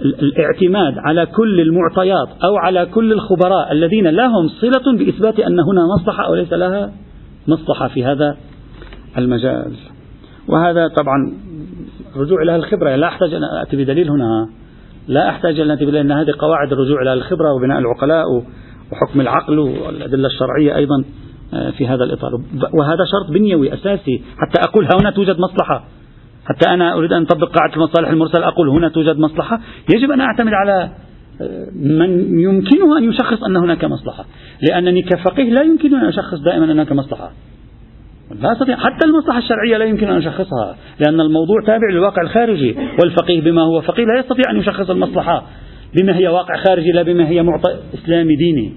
الاعتماد 0.00 0.94
على 0.98 1.26
كل 1.26 1.60
المعطيات 1.60 2.28
أو 2.44 2.56
على 2.56 2.86
كل 2.86 3.12
الخبراء 3.12 3.72
الذين 3.72 4.08
لهم 4.08 4.48
صلة 4.48 4.96
بإثبات 4.98 5.40
أن 5.40 5.60
هنا 5.60 5.80
مصلحة 5.98 6.26
أو 6.26 6.34
ليس 6.34 6.52
لها 6.52 6.92
مصلحة 7.48 7.88
في 7.88 8.04
هذا 8.04 8.36
المجال. 9.18 9.72
وهذا 10.48 10.88
طبعا 10.88 11.32
رجوع 12.16 12.42
إلى 12.42 12.56
الخبرة. 12.56 12.96
لا 12.96 13.06
أحتاج 13.06 13.34
أن 13.34 13.44
أتي 13.44 13.76
بدليل 13.76 14.10
هنا. 14.10 14.48
لا 15.08 15.28
أحتاج 15.28 15.60
أن 15.60 15.70
أتي 15.70 15.84
بدليل 15.84 16.00
أن 16.00 16.12
هذه 16.12 16.34
قواعد 16.38 16.72
الرجوع 16.72 17.02
إلى 17.02 17.12
الخبرة 17.12 17.52
وبناء 17.52 17.78
العقلاء 17.78 18.24
وحكم 18.92 19.20
العقل 19.20 19.58
والأدلة 19.58 20.26
الشرعية 20.26 20.76
أيضا 20.76 21.04
آه، 21.54 21.70
في 21.70 21.86
هذا 21.86 22.04
الإطار. 22.04 22.32
وهذا 22.78 23.04
شرط 23.12 23.32
بنيوي 23.32 23.74
أساسي. 23.74 24.22
حتى 24.38 24.60
أقول 24.68 24.88
هنا 25.00 25.10
توجد 25.10 25.36
مصلحة. 25.38 25.84
حتى 26.46 26.70
أنا 26.70 26.94
أريد 26.94 27.12
أن 27.12 27.22
أطبق 27.22 27.58
قاعدة 27.58 27.74
المصالح 27.74 28.08
المرسلة 28.08 28.48
أقول 28.48 28.68
هنا 28.68 28.88
توجد 28.88 29.18
مصلحة. 29.18 29.60
يجب 29.94 30.10
أن 30.10 30.20
أعتمد 30.20 30.52
على 30.52 30.90
آه، 31.40 31.66
من 31.74 32.38
يمكنه 32.38 32.98
أن 32.98 33.04
يشخص 33.04 33.44
أن 33.44 33.56
هناك 33.56 33.84
مصلحة. 33.84 34.24
لأنني 34.62 35.02
كفقيه 35.02 35.50
لا 35.50 35.62
يمكن 35.62 35.94
أن 35.94 36.04
أشخص 36.04 36.40
دائما 36.40 36.64
أن 36.64 36.70
هناك 36.70 36.92
مصلحة. 36.92 37.30
لا 38.40 38.52
أستطيع. 38.52 38.76
حتى 38.76 39.06
المصلحة 39.06 39.38
الشرعية 39.38 39.76
لا 39.76 39.84
يمكن 39.84 40.08
أن 40.08 40.16
أشخصها 40.16 40.76
لأن 41.00 41.20
الموضوع 41.20 41.60
تابع 41.66 41.90
للواقع 41.90 42.22
الخارجي. 42.22 42.76
والفقيه 43.02 43.40
بما 43.40 43.62
هو 43.62 43.80
فقيه 43.80 44.04
لا 44.04 44.20
يستطيع 44.20 44.50
أن 44.50 44.56
يشخص 44.56 44.90
المصلحة 44.90 45.42
بما 45.94 46.16
هي 46.16 46.28
واقع 46.28 46.56
خارجي 46.56 46.92
لا 46.92 47.02
بما 47.02 47.28
هي 47.28 47.42
معطى 47.42 47.76
إسلامي 47.94 48.36
ديني. 48.36 48.72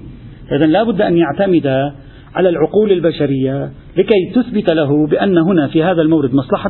إذا 0.52 0.66
لا 0.66 0.84
بد 0.84 1.02
أن 1.02 1.18
يعتمد 1.18 1.94
على 2.38 2.50
العقول 2.50 2.92
البشرية 2.92 3.72
لكي 3.98 4.32
تثبت 4.36 4.70
له 4.70 5.08
بأن 5.08 5.38
هنا 5.38 5.68
في 5.68 5.84
هذا 5.84 6.02
المورد 6.02 6.34
مصلحة 6.34 6.70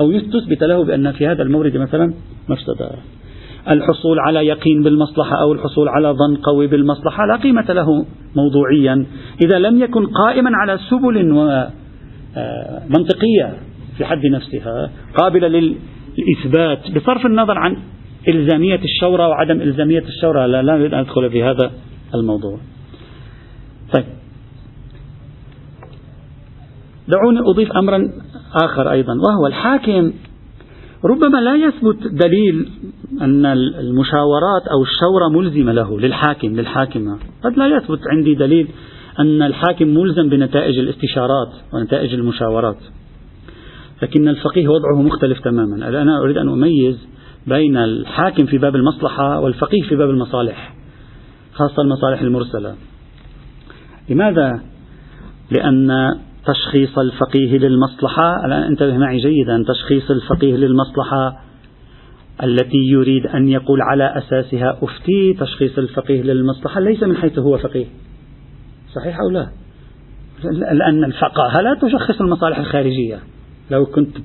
أو 0.00 0.18
تثبت 0.18 0.62
له 0.62 0.84
بأن 0.84 1.12
في 1.12 1.26
هذا 1.26 1.42
المورد 1.42 1.76
مثلا 1.76 2.14
مفسدة 2.48 2.90
الحصول 3.70 4.18
على 4.18 4.46
يقين 4.46 4.82
بالمصلحة 4.82 5.42
أو 5.42 5.52
الحصول 5.52 5.88
على 5.88 6.08
ظن 6.08 6.36
قوي 6.36 6.66
بالمصلحة 6.66 7.26
لا 7.26 7.36
قيمة 7.36 7.64
له 7.68 8.06
موضوعيا. 8.36 9.06
إذا 9.44 9.58
لم 9.58 9.82
يكن 9.82 10.06
قائما 10.06 10.50
على 10.54 10.78
سبل 10.90 11.24
منطقية 12.88 13.54
في 13.96 14.04
حد 14.04 14.26
نفسها 14.26 14.90
قابلة 15.16 15.48
للإثبات 15.48 16.90
بصرف 16.96 17.26
النظر 17.26 17.58
عن 17.58 17.76
إلزامية 18.28 18.80
الشورى 18.84 19.24
وعدم 19.24 19.60
إلزامية 19.60 20.02
الشورى 20.08 20.46
لا, 20.46 20.62
لا 20.62 20.74
أريد 20.74 20.94
أن 20.94 21.00
أدخل 21.00 21.30
في 21.30 21.42
هذا 21.42 21.70
الموضوع. 22.14 22.58
طيب. 23.94 24.04
دعوني 27.08 27.40
أضيف 27.40 27.72
أمرا 27.72 28.10
آخر 28.64 28.90
أيضا 28.92 29.12
وهو 29.12 29.46
الحاكم. 29.46 30.12
ربما 31.04 31.38
لا 31.38 31.56
يثبت 31.56 32.06
دليل 32.12 32.68
أن 33.20 33.46
المشاورات 33.46 34.62
أو 34.70 34.82
الشورى 34.82 35.30
ملزمة 35.30 35.72
له 35.72 36.00
للحاكم 36.00 36.48
للحاكمة 36.48 37.18
قد 37.44 37.56
لا 37.56 37.66
يثبت 37.76 38.00
عندي 38.10 38.34
دليل 38.34 38.68
أن 39.18 39.42
الحاكم 39.42 39.88
ملزم 39.88 40.28
بنتائج 40.28 40.78
الاستشارات 40.78 41.52
ونتائج 41.72 42.14
المشاورات. 42.14 42.76
لكن 44.02 44.28
الفقيه 44.28 44.68
وضعه 44.68 45.02
مختلف 45.02 45.40
تماما. 45.40 45.88
أنا 45.88 46.18
أريد 46.18 46.36
أن 46.36 46.48
أميز 46.48 47.08
بين 47.46 47.76
الحاكم 47.76 48.46
في 48.46 48.58
باب 48.58 48.76
المصلحة 48.76 49.40
والفقيه 49.40 49.82
في 49.88 49.96
باب 49.96 50.10
المصالح 50.10 50.74
خاصة 51.54 51.82
المصالح 51.82 52.20
المرسلة. 52.20 52.74
لماذا؟ 54.10 54.60
لأن 55.50 55.90
تشخيص 56.48 56.98
الفقيه 56.98 57.58
للمصلحة. 57.58 58.46
الآن 58.46 58.62
انتبه 58.62 58.98
معي 58.98 59.18
جيدا. 59.18 59.64
تشخيص 59.68 60.10
الفقيه 60.10 60.56
للمصلحة 60.56 61.40
التي 62.42 62.78
يريد 62.92 63.26
أن 63.26 63.48
يقول 63.48 63.82
على 63.82 64.18
أساسها 64.18 64.78
أفتي. 64.82 65.34
تشخيص 65.40 65.78
الفقيه 65.78 66.22
للمصلحة 66.22 66.80
ليس 66.80 67.02
من 67.02 67.16
حيث 67.16 67.38
هو 67.38 67.58
فقيه. 67.58 67.86
صحيح 68.94 69.18
أو 69.20 69.30
لا؟ 69.30 69.48
لأن 70.72 71.04
الفقاهة 71.04 71.60
لا 71.60 71.74
تشخص 71.82 72.20
المصالح 72.20 72.58
الخارجية. 72.58 73.18
لو 73.70 73.86
كنت 73.86 74.16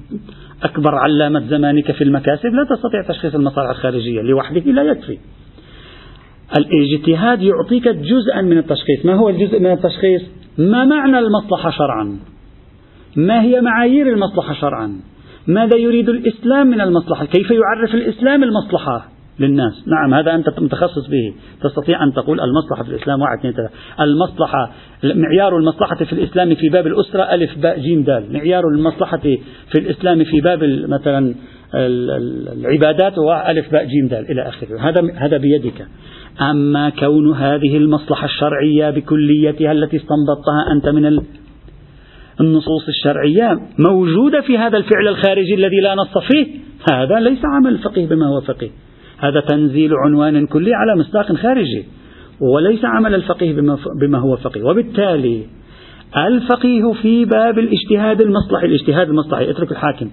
أكبر 0.64 0.96
علامة 0.96 1.48
زمانك 1.48 1.92
في 1.92 2.04
المكاسب 2.04 2.46
لا 2.46 2.76
تستطيع 2.76 3.02
تشخيص 3.08 3.36
المصالح 3.36 3.70
الخارجية. 3.70 4.22
لوحده 4.22 4.72
لا 4.72 4.84
يكفي. 4.84 5.18
الاجتهاد 6.58 7.42
يعطيك 7.42 7.88
جزءا 7.88 8.42
من 8.42 8.58
التشخيص. 8.58 9.06
ما 9.06 9.16
هو 9.16 9.30
الجزء 9.30 9.60
من 9.60 9.72
التشخيص؟ 9.72 10.43
ما 10.58 10.86
معنى 10.86 11.20
المصلحة 11.20 11.72
شرعا؟ 11.72 12.20
ما 13.16 13.42
هي 13.42 13.62
معايير 13.62 14.14
المصلحة 14.14 14.54
شرعا؟ 14.54 15.00
ماذا 15.48 15.78
يريد 15.78 16.10
الإسلام 16.10 16.68
من 16.68 16.82
المصلحة؟ 16.82 17.26
كيف 17.26 17.52
يعرف 17.52 17.94
الإسلام 17.94 18.44
المصلحة 18.44 19.06
للناس؟ 19.40 19.88
نعم 19.88 20.14
هذا 20.14 20.36
أنت 20.36 20.60
متخصص 20.60 21.08
به. 21.08 21.34
تستطيع 21.62 22.04
أن 22.04 22.14
تقول 22.14 22.40
المصلحة 22.40 22.84
في 22.84 22.90
الإسلام 22.90 23.22
واحد 23.22 23.38
اثنين 23.40 23.54
ثلاثة. 23.54 23.74
المصلحة 24.00 24.72
معيار 25.04 25.58
المصلحة 25.58 25.96
في 25.96 26.14
الإسلام 26.14 26.56
في 26.56 26.70
باب 26.70 26.88
الأسرة 26.88 27.24
ألف 27.24 27.58
باء 27.58 27.80
جيم 27.80 28.04
دال. 28.04 28.34
معيار 28.34 28.68
المصلحة 28.68 29.18
في 29.72 29.80
الإسلام 29.80 30.24
في 30.24 30.42
باب 30.42 30.64
مثلا 30.88 31.36
العبادات 31.76 33.20
هو 33.20 33.46
ألف 33.48 33.72
باء 33.72 33.86
جيم 33.86 34.08
دال 34.08 34.32
إلى 34.32 34.42
آخره. 34.42 34.90
هذا 34.90 35.02
هذا 35.16 35.38
بيدك. 35.38 35.88
أما 36.42 36.90
كون 36.90 37.34
هذه 37.34 37.78
المصلحة 37.78 38.26
الشرعية 38.26 38.90
بكليتها 38.90 39.72
التي 39.72 39.98
استنبطتها 39.98 40.72
أنت 40.76 40.90
من 40.90 41.24
النصوص 42.42 42.88
الشرعية 42.88 43.60
موجودة 43.80 44.42
في 44.42 44.58
هذا 44.58 44.78
الفعل 44.78 45.08
الخارجي 45.08 45.56
الذي 45.56 45.80
لا 45.80 45.96
نص 45.96 46.18
فيه 46.18 46.48
هذا 46.92 47.20
ليس 47.20 47.40
عمل 47.46 47.72
الفقيه 47.72 48.08
بما 48.08 48.28
هو 48.28 48.42
فقيه. 48.42 48.70
هذا 49.18 49.40
تنزيل 49.40 49.92
عنوان 50.06 50.46
كلي 50.46 50.74
على 50.74 51.00
مصداق 51.00 51.34
خارجي 51.34 51.86
وليس 52.42 52.86
عمل 52.86 53.16
الفقيه 53.16 53.54
بما 54.02 54.20
هو 54.20 54.36
فقيه. 54.36 54.64
وبالتالي 54.64 55.44
الفقيه 56.18 56.94
في 57.02 57.26
باب 57.26 57.60
الاجتهاد 57.60 58.22
المصلحي 58.22 58.66
الاجتهاد 58.66 59.10
المصلحي 59.10 59.50
اترك 59.50 59.72
الحاكم. 59.72 60.10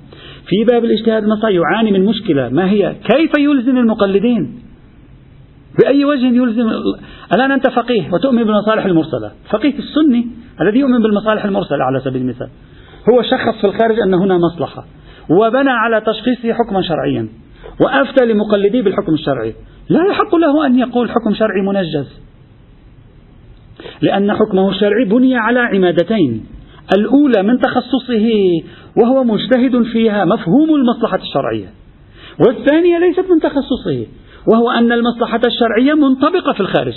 في 0.47 0.65
باب 0.73 0.85
الاجتهاد 0.85 1.23
المصلحي 1.23 1.55
يعاني 1.55 1.93
من 1.93 2.05
مشكلة 2.05 2.49
ما 2.49 2.71
هي؟ 2.71 2.95
كيف 3.11 3.31
يلزم 3.39 3.79
المقلدين؟ 3.79 4.70
بأي 5.83 6.05
وجه 6.05 6.27
يلزم 6.27 6.71
الآن 7.35 7.53
أنت 7.53 7.69
فقيه 7.69 8.11
وتؤمن 8.13 8.45
بالمصالح 8.45 8.85
المرسلة. 8.85 9.31
فقيه 9.51 9.75
السني 9.79 10.27
الذي 10.61 10.79
يؤمن 10.79 11.03
بالمصالح 11.03 11.45
المرسلة 11.45 11.85
على 11.85 12.01
سبيل 12.01 12.23
المثال. 12.23 12.49
هو 13.13 13.23
شخص 13.23 13.61
في 13.61 13.67
الخارج 13.67 14.01
أن 14.01 14.15
هنا 14.15 14.39
مصلحة. 14.39 14.85
وبنى 15.31 15.71
على 15.71 16.01
تشخيصه 16.01 16.53
حكما 16.53 16.83
شرعيا. 16.83 17.29
وأفتى 17.81 18.25
لمقلديه 18.25 18.83
بالحكم 18.83 19.15
الشرعي. 19.15 19.55
لا 19.89 20.01
يحق 20.11 20.35
له 20.35 20.67
أن 20.67 20.79
يقول 20.79 21.11
حكم 21.11 21.35
شرعي 21.35 21.63
منجز. 21.67 22.21
لأن 24.03 24.33
حكمه 24.33 24.71
الشرعي 24.71 25.05
بني 25.05 25.37
على 25.37 25.61
عمادتين. 25.61 26.47
الأولى 26.99 27.43
من 27.43 27.59
تخصصه 27.59 28.29
وهو 29.03 29.25
مجتهد 29.25 29.83
فيها 29.83 30.25
مفهوم 30.25 30.75
المصلحة 30.75 31.19
الشرعية. 31.19 31.69
والثانية 32.47 32.99
ليست 32.99 33.25
من 33.31 33.41
تخصصه. 33.41 34.07
وهو 34.47 34.71
أن 34.71 34.93
المصلحة 34.93 35.41
الشرعية 35.45 35.95
منطبقة 35.95 36.53
في 36.53 36.61
الخارج. 36.61 36.93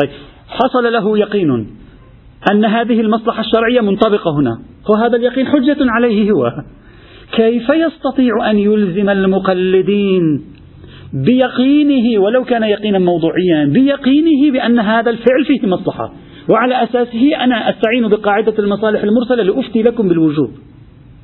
طيب 0.00 0.10
حصل 0.48 0.92
له 0.92 1.18
يقين 1.18 1.66
أن 2.52 2.64
هذه 2.64 3.00
المصلحة 3.00 3.40
الشرعية 3.40 3.80
منطبقة 3.80 4.30
هنا. 4.38 4.58
وهذا 4.88 5.16
اليقين 5.16 5.46
حجة 5.46 5.76
عليه 5.80 6.30
هو. 6.30 6.52
كيف 7.32 7.68
يستطيع 7.68 8.50
أن 8.50 8.58
يلزم 8.58 9.08
المقلدين 9.08 10.44
بيقينه 11.12 12.20
ولو 12.22 12.44
كان 12.44 12.62
يقينا 12.62 12.98
موضوعيا 12.98 13.64
بيقينه 13.64 14.52
بأن 14.52 14.78
هذا 14.78 15.10
الفعل 15.10 15.44
فيه 15.46 15.68
مصلحة؟ 15.68 16.12
وعلى 16.48 16.82
أساسه 16.82 17.44
أنا 17.44 17.70
أستعين 17.70 18.08
بقاعدة 18.08 18.54
المصالح 18.58 19.02
المرسلة 19.02 19.42
لأفتي 19.42 19.82
لكم 19.82 20.08
بالوجوب. 20.08 20.50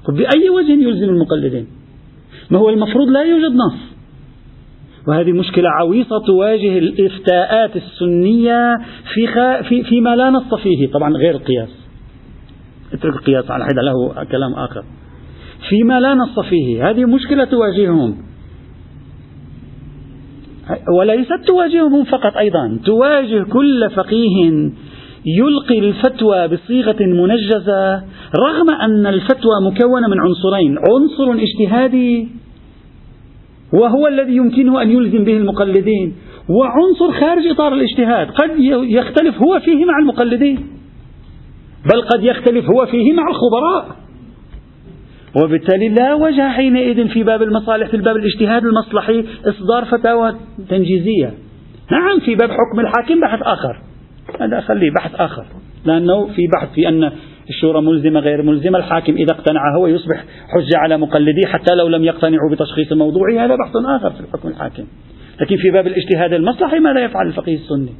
بأي 0.08 0.50
وجه 0.50 0.72
يلزم 0.72 1.08
المقلدين؟ 1.08 1.66
ما 2.50 2.58
هو 2.58 2.70
المفروض 2.70 3.08
لا 3.08 3.22
يوجد 3.22 3.52
نص. 3.52 3.93
وهذه 5.08 5.32
مشكلة 5.32 5.70
عويصة 5.70 6.18
تواجه 6.26 6.78
الإفتاءات 6.78 7.76
السنية 7.76 8.76
في 9.14 9.26
خ... 9.26 9.68
في 9.68 9.84
فيما 9.84 10.16
لا 10.16 10.30
نص 10.30 10.54
فيه 10.62 10.88
طبعا 10.92 11.10
غير 11.10 11.34
القياس. 11.34 11.68
اترك 12.92 13.14
القياس 13.14 13.50
على 13.50 13.64
حدة 13.64 13.82
له 13.82 14.24
كلام 14.24 14.52
آخر. 14.54 14.84
فيما 15.68 16.00
لا 16.00 16.14
نص 16.14 16.40
فيه 16.40 16.90
هذه 16.90 17.04
مشكلة 17.04 17.44
تواجههم. 17.44 18.16
وليست 20.98 21.40
تواجههم 21.46 22.04
فقط 22.04 22.36
أيضا 22.36 22.80
تواجه 22.84 23.42
كل 23.42 23.90
فقيه 23.90 24.70
يلقي 25.26 25.78
الفتوى 25.78 26.48
بصيغة 26.48 26.96
منجزة 27.00 28.02
رغم 28.48 28.70
أن 28.70 29.06
الفتوى 29.06 29.60
مكونة 29.62 30.08
من 30.08 30.20
عنصرين. 30.20 30.78
عنصر 30.78 31.42
اجتهادي 31.42 32.28
وهو 33.80 34.06
الذي 34.06 34.37
يمكنه 34.37 34.82
أن 34.82 34.90
يلزم 34.90 35.24
به 35.24 35.37
المقلدين. 35.37 36.14
وعنصر 36.48 37.20
خارج 37.20 37.46
إطار 37.46 37.72
الاجتهاد. 37.72 38.30
قد 38.30 38.50
يختلف 38.90 39.42
هو 39.42 39.60
فيه 39.60 39.84
مع 39.84 39.98
المقلدين. 39.98 40.56
بل 41.94 42.02
قد 42.02 42.24
يختلف 42.24 42.64
هو 42.70 42.87
فيه 42.87 43.12
مع 43.12 43.22
الخبراء. 43.28 43.96
وبالتالي 45.42 45.88
لا 45.88 46.14
وجه 46.14 46.48
حينئذ 46.48 47.08
في 47.08 47.22
باب 47.22 47.42
المصالح 47.42 47.88
في 47.88 47.96
باب 47.96 48.16
الاجتهاد 48.16 48.64
المصلحي 48.64 49.24
إصدار 49.44 49.84
فتاوى 49.84 50.34
تنجيزية. 50.68 51.34
نعم 51.92 52.20
في 52.24 52.34
باب 52.34 52.50
حكم 52.50 52.80
الحاكم 52.80 53.20
بحث 53.20 53.42
آخر. 53.42 53.80
هذا 54.40 54.60
خليه 54.60 54.90
بحث 54.90 55.14
آخر. 55.14 55.46
لأنه 55.84 56.26
في 56.26 56.42
بحث 56.54 56.74
في 56.74 56.88
أن 56.88 57.12
الشورى 57.48 57.80
ملزمة 57.83 58.20
غير 58.20 58.42
ملزمة 58.42 58.78
الحاكم 58.78 59.12
إذا 59.12 59.33
اقتنع 59.33 59.76
هو 59.76 59.87
يصبح 59.87 60.24
حجة 60.48 60.78
على 60.78 60.96
مقلديه 60.96 61.46
حتى 61.46 61.74
لو 61.74 61.88
لم 61.88 62.04
يقتنعوا 62.04 62.50
بتشخيص 62.52 62.92
موضوعه 62.92 63.44
هذا 63.44 63.57
بحث 63.57 63.76
آخر 63.96 64.11
في 64.11 64.20
الحكم 64.20 64.48
الحاكم. 64.48 64.85
لكن 65.40 65.57
في 65.57 65.70
باب 65.70 65.87
الاجتهاد 65.87 66.33
المصلحي 66.33 66.78
ماذا 66.78 67.04
يفعل 67.04 67.26
الفقيه 67.26 67.54
السني. 67.54 67.92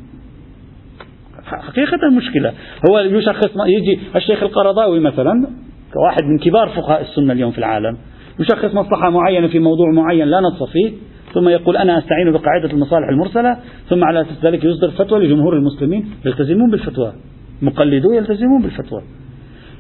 حقيقة 1.44 2.11
مشكلة. 2.16 2.52
هو 2.90 2.98
يشخص 2.98 3.50
يجي 3.66 3.98
الشيخ 4.16 4.42
القرضاوي 4.42 5.00
مثلا 5.00 5.46
كواحد 5.92 6.22
من 6.24 6.38
كبار 6.38 6.68
فقهاء 6.68 7.00
السنة 7.00 7.33
اليوم 7.33 7.50
في 7.50 7.59
العالم 7.59 7.96
يشخص 8.40 8.74
مصلحة 8.74 9.11
معينة 9.11 9.46
في 9.46 9.59
موضوع 9.59 9.90
معين 9.90 10.28
لا 10.28 10.40
نص 10.40 10.62
فيه 10.72 10.92
ثم 11.35 11.48
يقول 11.48 11.76
أنا 11.76 11.98
أستعين 11.98 12.33
بقاعدة 12.33 12.70
المصالح 12.70 13.09
المرسلة 13.09 13.57
ثم 13.88 14.04
على 14.04 14.20
أساس 14.20 14.44
ذلك 14.44 14.64
يصدر 14.64 14.90
فتوى 14.90 15.26
لجمهور 15.26 15.57
المسلمين 15.57 16.11
يلتزمون 16.26 16.70
بالفتوى. 16.70 17.12
مقلدو 17.62 18.12
يلتزمون 18.12 18.62
بالفتوى. 18.62 19.02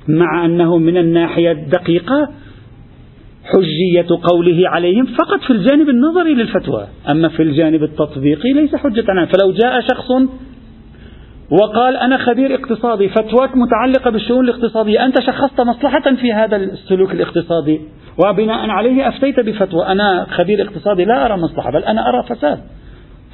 مع 0.08 0.44
أنه 0.44 0.78
من 0.78 0.96
الناحية 0.96 1.52
الدقيقة 1.52 2.28
حجية 3.44 4.06
قوله 4.22 4.68
عليهم 4.68 5.06
فقط 5.06 5.40
في 5.40 5.52
الجانب 5.52 5.88
النظري 5.88 6.34
للفتوى. 6.34 6.86
أما 7.08 7.28
في 7.28 7.42
الجانب 7.42 7.82
التطبيقي 7.82 8.52
ليس 8.52 8.74
حجة 8.76 9.04
عنه 9.08 9.24
فلو 9.24 9.52
جاء 9.52 9.80
شخص 9.80 10.10
وقال 11.50 11.96
أنا 11.96 12.18
خبير 12.18 12.54
اقتصادي 12.54 13.08
فتواك 13.08 13.56
متعلقة 13.56 14.10
بالشؤون 14.10 14.44
الاقتصادية 14.44 15.06
أنت 15.06 15.20
شخصت 15.20 15.60
مصلحة 15.60 16.14
في 16.14 16.32
هذا 16.32 16.56
السلوك 16.56 17.12
الاقتصادي 17.12 17.80
وبناء 18.26 18.70
عليه 18.70 19.08
أفتيت 19.08 19.40
بفتوى. 19.40 19.86
أنا 19.86 20.26
خبير 20.30 20.62
اقتصادي 20.62 21.04
لا 21.04 21.26
أرى 21.26 21.36
مصلحة 21.36 21.70
بل 21.70 21.84
أنا 21.84 22.08
أرى 22.08 22.22
فساد. 22.22 22.58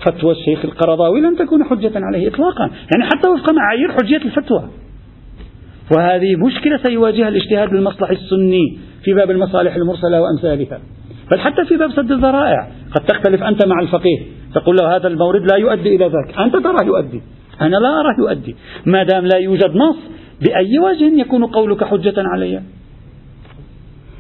فتوى 0.07 0.33
الشيخ 0.33 0.65
القرضاوي 0.65 1.21
لن 1.21 1.37
تكون 1.37 1.65
حجة 1.65 1.93
عليه 1.95 2.29
إطلاقا. 2.29 2.65
يعني 2.65 3.05
حتى 3.05 3.29
وفق 3.29 3.53
معايير 3.53 3.93
حجية 3.93 4.17
الفتوى. 4.17 4.65
وهذه 5.97 6.37
مشكلة 6.37 6.79
سيواجهها 6.83 7.29
الاجتهاد 7.29 7.75
المصلحي 7.75 8.15
السني 8.15 8.79
في 9.05 9.15
باب 9.15 9.31
المصالح 9.31 9.75
المرسلة 9.75 10.21
وأمثالها 10.21 10.81
بل 11.31 11.41
حتى 11.41 11.65
في 11.65 11.77
باب 11.77 11.91
سد 11.91 12.13
الذرائع 12.13 12.69
قد 12.95 13.05
تختلف 13.07 13.43
أنت 13.43 13.67
مع 13.67 13.81
الفقيه 13.81 14.19
تقول 14.55 14.77
له 14.77 14.97
هذا 14.97 15.09
المورد 15.09 15.53
لا 15.53 15.57
يؤدي 15.59 15.97
إلى 15.97 16.05
ذاك 16.05 16.39
أنت 16.39 16.57
ترى 16.57 16.87
يؤدي. 16.87 17.23
أنا 17.61 17.77
لا 17.77 18.01
أراه 18.01 18.15
يؤدي. 18.19 18.57
ما 18.87 19.03
دام 19.03 19.27
لا 19.27 19.39
يوجد 19.39 19.77
نص 19.77 19.97
بأي 20.41 20.79
وجه 20.79 21.21
يكون 21.21 21.47
قولك 21.47 21.85
حجة 21.85 22.15
علي؟ 22.17 22.63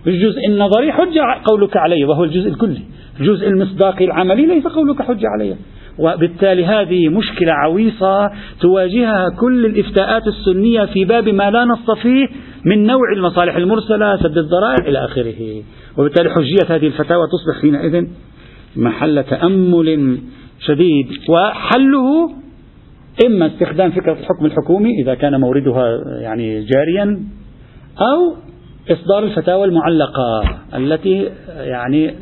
الجزء 0.07 0.47
النظري 0.49 0.93
حجة 0.93 1.21
قولك 1.45 1.77
علي 1.77 2.05
وهو 2.05 2.25
الجزء 2.25 2.49
الكلي. 2.49 2.83
الجزء 3.21 3.49
المصداقي 3.49 4.05
العملي 4.05 4.47
ليس 4.47 4.67
قولك 4.67 5.03
حجة 5.03 5.27
علي. 5.29 5.57
وبالتالي 5.99 6.65
هذه 6.65 7.09
مشكلة 7.09 7.53
عويصة 7.53 8.31
تواجهها 8.61 9.27
كل 9.41 9.67
الإفتاءات 9.67 10.23
السنية 10.27 10.85
في 10.85 11.05
باب 11.05 11.29
ما 11.29 11.51
لا 11.51 11.65
نص 11.65 11.91
فيه 12.03 12.29
من 12.65 12.87
نوع 12.87 13.13
المصالح 13.17 13.57
المرسلة 13.57 14.17
سد 14.17 14.39
الذرائع 14.39 14.89
إلى 14.89 15.05
آخره. 15.05 15.63
وبالتالي 15.99 16.31
حجية 16.31 16.77
هذه 16.77 16.87
الفتاوى 16.87 17.27
تصبح 17.27 17.63
حينئذ 17.63 18.07
محل 18.77 19.25
تأمل 19.25 20.19
شديد. 20.61 21.07
وحله 21.31 22.31
إما 23.27 23.47
استخدام 23.47 23.91
فكرة 23.91 24.13
الحكم 24.13 24.47
الحكومي 24.47 24.91
إذا 25.03 25.15
كان 25.15 25.41
موردها 25.41 26.01
يعني 26.21 26.65
جاريا 26.65 27.21
أو 27.99 28.37
إصدار 28.91 29.25
الفتاوى 29.25 29.65
المعلقة 29.65 30.43
التي 30.75 31.31
يعني 31.49 32.15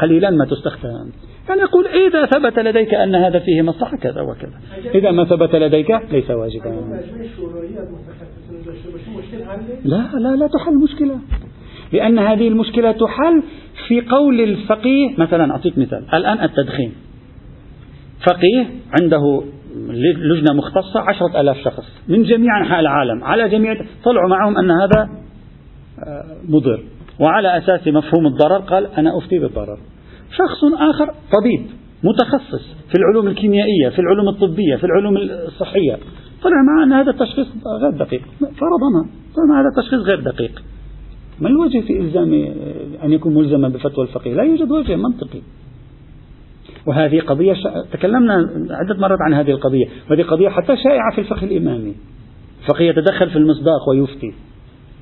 قليلا 0.00 0.30
ما 0.30 0.44
تستخدم. 0.44 1.10
يقول 1.50 1.86
إذا 1.86 2.26
ثبت 2.26 2.58
لديك 2.58 2.94
أن 2.94 3.14
هذا 3.14 3.38
فيه 3.38 3.62
مصلحة 3.62 3.96
كذا 3.96 4.20
وكذا. 4.20 4.52
إذا 4.94 5.10
ما 5.10 5.24
ثبت 5.24 5.54
لديك 5.54 5.90
ليس 6.12 6.30
واجبا. 6.30 6.70
لا 9.84 10.10
لا 10.14 10.36
لا 10.36 10.46
تحل 10.46 10.74
مشكلة. 10.74 11.18
لأن 11.92 12.18
هذه 12.18 12.48
المشكلة 12.48 12.92
تحل 12.92 13.42
في 13.88 14.00
قول 14.00 14.40
الفقيه 14.40 15.14
مثلا 15.18 15.52
أعطيك 15.52 15.78
مثال. 15.78 16.04
الآن 16.14 16.44
التدخين. 16.44 16.92
فقيه 18.26 18.66
عنده 19.00 19.42
لجنة 20.16 20.54
مختصة 20.54 21.00
عشرة 21.00 21.40
ألاف 21.40 21.56
شخص 21.56 21.84
من 22.08 22.22
جميع 22.22 22.60
أنحاء 22.60 22.80
العالم. 22.80 23.24
على 23.24 23.48
جميع 23.48 23.74
طلعوا 24.04 24.28
معهم 24.28 24.58
أن 24.58 24.70
هذا 24.70 25.08
آه، 26.06 26.36
مضر. 26.48 26.82
وعلى 27.20 27.58
أساس 27.58 27.88
مفهوم 27.88 28.26
الضرر 28.26 28.58
قال 28.58 28.86
أنا 28.86 29.18
أفتي 29.18 29.38
بالضرر. 29.38 29.78
شخص 30.36 30.64
آخر 30.90 31.14
طبيب 31.32 31.66
متخصص 32.04 32.74
في 32.88 32.94
العلوم 32.94 33.26
الكيميائية 33.26 33.88
في 33.88 33.98
العلوم 33.98 34.28
الطبية 34.28 34.76
في 34.76 34.84
العلوم 34.84 35.16
الصحية. 35.16 35.98
طلع 36.42 36.56
مع 36.62 36.82
أن 36.84 36.92
هذا 36.92 37.10
التشخيص 37.10 37.46
غير 37.82 37.90
دقيق. 37.90 38.22
فرضنا 38.40 39.06
طلع 39.36 39.60
هذا 39.60 39.68
التشخيص 39.76 40.00
غير 40.00 40.20
دقيق. 40.20 40.62
ما 41.40 41.48
الوجه 41.48 41.80
في 41.80 42.00
إلزام 42.00 42.32
أن 43.04 43.12
يكون 43.12 43.34
ملزما 43.34 43.68
بفتوى 43.68 44.04
الفقيه؟ 44.04 44.34
لا 44.34 44.42
يوجد 44.42 44.70
وجه 44.70 44.96
منطقي. 44.96 45.40
وهذه 46.86 47.20
قضية 47.20 47.52
شا... 47.52 47.84
تكلمنا 47.92 48.34
عدة 48.70 49.00
مرات 49.00 49.18
عن 49.20 49.34
هذه 49.34 49.50
القضية. 49.50 49.86
وهذه 50.10 50.22
قضية 50.22 50.48
حتى 50.48 50.76
شائعة 50.76 51.14
في 51.14 51.20
الفقه 51.20 51.44
الإمامي 51.44 51.94
الفقيه 52.62 52.88
يتدخل 52.88 53.30
في 53.30 53.36
المصداق 53.36 53.88
ويفتي. 53.88 54.34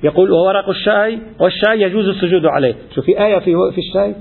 يقول 0.03 0.31
وورق 0.31 0.69
الشاي 0.69 1.19
والشاي 1.39 1.81
يجوز 1.81 2.07
السجود 2.07 2.45
عليه. 2.45 2.75
شوف 2.95 3.05
في 3.05 3.23
آية 3.25 3.39
في, 3.39 3.53
في 3.75 3.77
الشاي؟ 3.77 4.15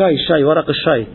الشاي 0.00 0.14
الشاي 0.14 0.44
ورق 0.44 0.68
الشاي. 0.68 1.06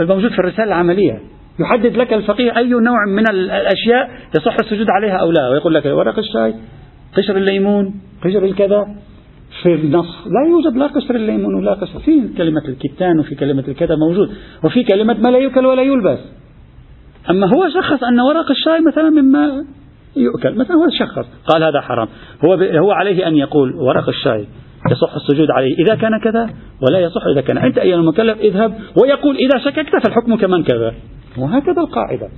الموجود 0.00 0.30
في 0.30 0.38
الرسالة 0.38 0.64
العملية. 0.64 1.20
يحدد 1.60 1.96
لك 1.96 2.12
الفقيه 2.12 2.56
أي 2.56 2.68
نوع 2.68 3.06
من 3.08 3.24
الأشياء 3.30 4.10
يصح 4.38 4.56
السجود 4.60 4.86
عليها 4.90 5.16
أو 5.16 5.30
لا. 5.30 5.48
ويقول 5.48 5.74
لك 5.74 5.84
ورق 5.86 6.18
الشاي 6.18 6.54
قشر 7.16 7.36
الليمون 7.36 7.94
قشر 8.24 8.44
الكذا. 8.44 8.86
في 9.62 9.74
النص 9.74 10.26
لا 10.26 10.50
يوجد 10.50 10.76
لا 10.76 10.86
قشر 10.86 11.14
الليمون 11.14 11.54
ولا 11.54 11.74
قشر. 11.74 11.98
في 11.98 12.28
كلمة 12.36 12.62
الكتان 12.68 13.18
وفي 13.18 13.34
كلمة 13.34 13.64
الكذا 13.68 13.96
موجود. 13.96 14.30
وفي 14.64 14.84
كلمة 14.84 15.16
ما 15.20 15.28
لا 15.28 15.38
يؤكل 15.38 15.66
ولا 15.66 15.82
يلبس. 15.82 16.18
أما 17.30 17.46
هو 17.46 17.68
شخص 17.68 18.04
أن 18.04 18.20
ورق 18.20 18.50
الشاي 18.50 18.80
مثلا 18.92 19.10
مما 19.10 19.64
يؤكل 20.16 20.54
مثلا 20.54 20.76
هو 20.76 20.90
شخص 20.98 21.28
قال 21.46 21.62
هذا 21.62 21.80
حرام. 21.80 22.08
هو 22.44 22.54
هو 22.54 22.90
عليه 22.90 23.28
أن 23.28 23.36
يقول 23.36 23.74
ورق 23.74 24.08
الشاي. 24.08 24.46
يصح 24.90 25.14
السجود 25.14 25.50
عليه. 25.50 25.74
إذا 25.78 25.94
كان 25.94 26.20
كذا 26.20 26.50
ولا 26.88 26.98
يصح 26.98 27.22
إذا 27.32 27.40
كان. 27.40 27.58
أنت 27.58 27.78
أيها 27.78 27.96
المكلف 27.96 28.38
اذهب 28.38 28.74
ويقول 29.02 29.36
إذا 29.36 29.58
شككت 29.58 30.04
فالحكم 30.04 30.36
كمن 30.36 30.62
كذا. 30.62 30.94
وهكذا 31.38 31.82
القاعدة. 31.82 32.28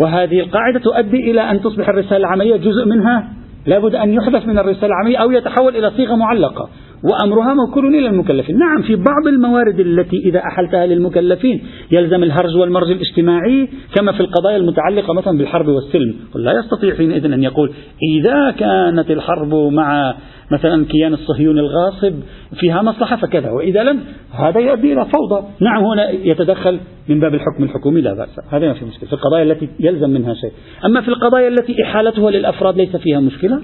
وهذه 0.00 0.40
القاعدة 0.40 0.78
تؤدي 0.78 1.30
إلى 1.30 1.50
أن 1.50 1.60
تصبح 1.60 1.88
الرسالة 1.88 2.16
العملية 2.16 2.56
جزء 2.56 2.84
منها. 2.86 3.28
لابد 3.66 3.94
أن 3.94 4.14
يحذف 4.14 4.46
من 4.46 4.58
الرسالة 4.58 4.86
العملية 4.86 5.16
أو 5.16 5.30
يتحول 5.30 5.76
إلى 5.76 5.90
صيغة 5.90 6.14
معلقة. 6.14 6.68
وأمرها 7.04 7.54
موكول 7.54 7.94
إلى 7.94 8.08
المكلفين. 8.08 8.58
نعم 8.58 8.82
في 8.82 8.96
بعض 8.96 9.26
الموارد 9.26 9.80
التي 9.80 10.16
إذا 10.16 10.38
أحلتها 10.38 10.86
للمكلفين 10.86 11.62
يلزم 11.92 12.22
الهرج 12.22 12.56
والمرج 12.56 12.90
الاجتماعي 12.90 13.68
كما 13.94 14.12
في 14.12 14.20
القضايا 14.20 14.56
المتعلقة 14.56 15.14
مثلا 15.14 15.38
بالحرب 15.38 15.68
والسلم. 15.68 16.14
لا 16.34 16.52
يستطيع 16.58 16.94
حينئذ 16.94 17.32
أن 17.32 17.42
يقول 17.42 17.72
إذا 18.18 18.50
كانت 18.50 19.10
الحرب 19.10 19.54
مع 19.54 20.14
مثلا 20.52 20.84
كيان 20.84 21.12
الصهيوني 21.14 21.60
الغاصب 21.60 22.14
فيها 22.60 22.82
مصلحة 22.82 23.16
فكذا 23.16 23.50
وإذا 23.50 23.82
لم 23.82 24.00
هذا 24.32 24.60
يؤدي 24.60 24.92
إلى 24.92 25.04
فوضى. 25.04 25.46
نعم 25.60 25.84
هنا 25.84 26.10
يتدخل 26.10 26.80
من 27.08 27.20
باب 27.20 27.34
الحكم 27.34 27.64
الحكومي 27.64 28.00
لا 28.00 28.14
بأس. 28.14 28.40
هذا 28.50 28.66
ما 28.66 28.72
في 28.72 28.84
مشكلة. 28.84 29.08
في 29.08 29.12
القضايا 29.12 29.42
التي 29.42 29.68
يلزم 29.80 30.10
منها 30.10 30.34
شيء. 30.34 30.52
أما 30.84 31.00
في 31.00 31.08
القضايا 31.08 31.48
التي 31.48 31.82
إحالتها 31.82 32.30
للأفراد 32.30 32.76
ليس 32.76 32.96
فيها 32.96 33.20
مشكلة 33.20 33.60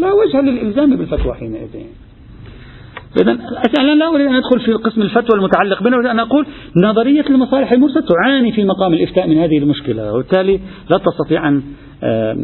لا 0.00 0.12
وجه 0.12 0.40
للإلزام 0.40 0.96
بالفتوى 0.96 1.34
حينئذ. 1.34 1.68
إذا 3.22 3.80
أنا 3.80 3.94
لا 3.94 4.08
أريد 4.08 4.26
أن 4.26 4.34
أدخل 4.34 4.60
في 4.60 4.72
قسم 4.72 5.02
الفتوى 5.02 5.38
المتعلق 5.38 5.82
بنا 5.82 5.96
أريد 5.96 6.06
أن 6.06 6.18
أقول 6.18 6.46
نظرية 6.76 7.24
المصالح 7.30 7.72
المرسلة 7.72 8.02
تعاني 8.02 8.52
في 8.52 8.64
مقام 8.64 8.92
الإفتاء 8.92 9.28
من 9.28 9.38
هذه 9.38 9.58
المشكلة 9.58 10.12
وبالتالي 10.12 10.60
لا 10.90 10.98
تستطيع 10.98 11.48
أن 11.48 11.62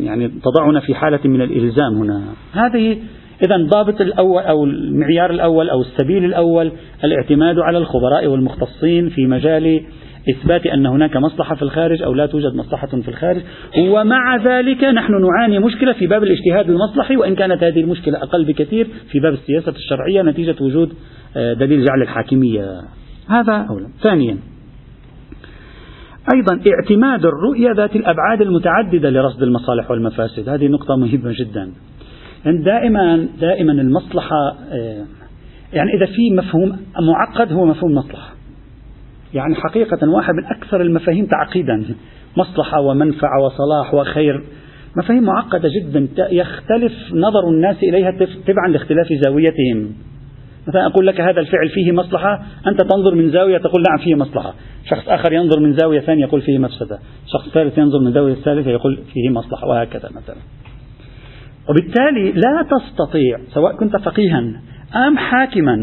يعني 0.01 0.29
تضعنا 0.29 0.81
في 0.81 0.95
حالة 0.95 1.21
من 1.25 1.43
الإلزام 1.43 1.95
هنا. 1.95 2.23
هذه 2.53 2.99
إذا 3.45 3.57
الضابط 3.57 4.01
الأول 4.01 4.43
أو 4.43 4.65
المعيار 4.65 5.31
الأول 5.31 5.71
أو 5.71 5.81
السبيل 5.81 6.25
الأول 6.25 6.73
الاعتماد 7.05 7.59
على 7.59 7.79
الخبراء 7.79 8.27
والمختصين 8.27 9.09
في 9.09 9.27
مجال 9.27 9.83
إثبات 10.29 10.67
أن 10.67 10.87
هناك 10.87 11.17
مصلحة 11.17 11.55
في 11.55 11.63
الخارج 11.63 12.03
أو 12.03 12.15
لا 12.15 12.27
توجد 12.27 12.55
مصلحة 12.55 12.87
في 12.87 13.09
الخارج. 13.09 13.43
ومع 13.79 14.37
ذلك 14.37 14.85
نحن 14.85 15.13
نعاني 15.23 15.59
مشكلة 15.59 15.93
في 15.93 16.07
باب 16.07 16.23
الاجتهاد 16.23 16.71
المصلحي 16.71 17.17
وإن 17.17 17.35
كانت 17.35 17.63
هذه 17.63 17.81
المشكلة 17.81 18.23
أقل 18.23 18.45
بكثير 18.45 18.87
في 19.11 19.21
باب 19.21 19.33
السياسة 19.33 19.73
الشرعية 19.73 20.23
نتيجة 20.23 20.57
وجود 20.61 20.93
آه، 21.37 21.53
دليل 21.53 21.85
جعل 21.85 22.03
الحاكمية. 22.03 22.81
هذا 23.29 23.67
أولا. 23.71 23.89
ثانيا 24.03 24.39
أيضا 26.35 26.61
اعتماد 26.71 27.27
الرؤية 27.27 27.73
ذات 27.77 27.97
الأبعاد 27.97 28.41
المتعددة 28.41 29.11
لرصد 29.11 29.43
المصالح 29.43 29.91
والمفاسد. 29.91 30.49
هذه 30.49 30.69
نقطة 30.69 30.97
مهمة 30.97 31.33
جدا. 31.39 31.73
دائما 32.45 33.29
دائما 33.41 33.73
المصلحة 33.73 34.37
آه، 34.73 35.05
يعني 35.73 35.91
إذا 35.97 36.07
في 36.07 36.31
مفهوم 36.31 36.77
معقد 37.01 37.53
هو 37.53 37.65
مفهوم 37.65 37.95
مصلحة. 37.95 38.40
يعني 39.35 39.55
حقيقة 39.55 40.09
واحد 40.09 40.35
من 40.35 40.45
أكثر 40.45 40.81
المفاهيم 40.81 41.27
تعقيدا 41.27 41.85
مصلحة 42.37 42.81
ومنفعة 42.81 43.45
وصلاح 43.45 43.95
وخير. 43.95 44.45
مفاهيم 44.97 45.23
معقدة 45.23 45.69
جدا 45.81 46.09
يختلف 46.31 46.93
نظر 47.13 47.49
الناس 47.49 47.77
إليها 47.83 48.11
تبعا 48.47 48.69
لاختلاف 48.69 49.07
زاويتهم. 49.25 49.93
مثلا 50.69 50.87
أقول 50.87 51.07
لك 51.07 51.21
هذا 51.21 51.41
الفعل 51.41 51.69
فيه 51.69 51.93
مصلحة 51.93 52.43
أنت 52.67 52.83
تنظر 52.83 53.15
من 53.15 53.31
زاوية 53.31 53.59
تقول 53.59 53.83
نعم 53.89 53.99
فيه 54.05 54.15
مصلحة. 54.15 54.55
شخص 54.91 55.09
آخر 55.09 55.33
ينظر 55.33 55.61
من 55.61 55.77
زاوية 55.77 56.01
ثانية 56.01 56.25
يقول 56.25 56.41
فيه 56.41 56.59
مفسدة. 56.59 56.99
شخص 57.33 57.49
ثالث 57.49 57.79
ينظر 57.79 57.99
من 57.99 58.13
زاوية 58.13 58.35
ثالثة 58.35 58.71
يقول 58.71 58.99
فيه 59.13 59.31
مصلحة 59.31 59.67
وهكذا 59.67 60.09
مثلا. 60.17 60.37
وبالتالي 61.69 62.33
لا 62.33 62.67
تستطيع 62.71 63.39
سواء 63.55 63.77
كنت 63.77 63.97
فقيها 63.97 64.39
أم 65.09 65.19
حاكما 65.19 65.77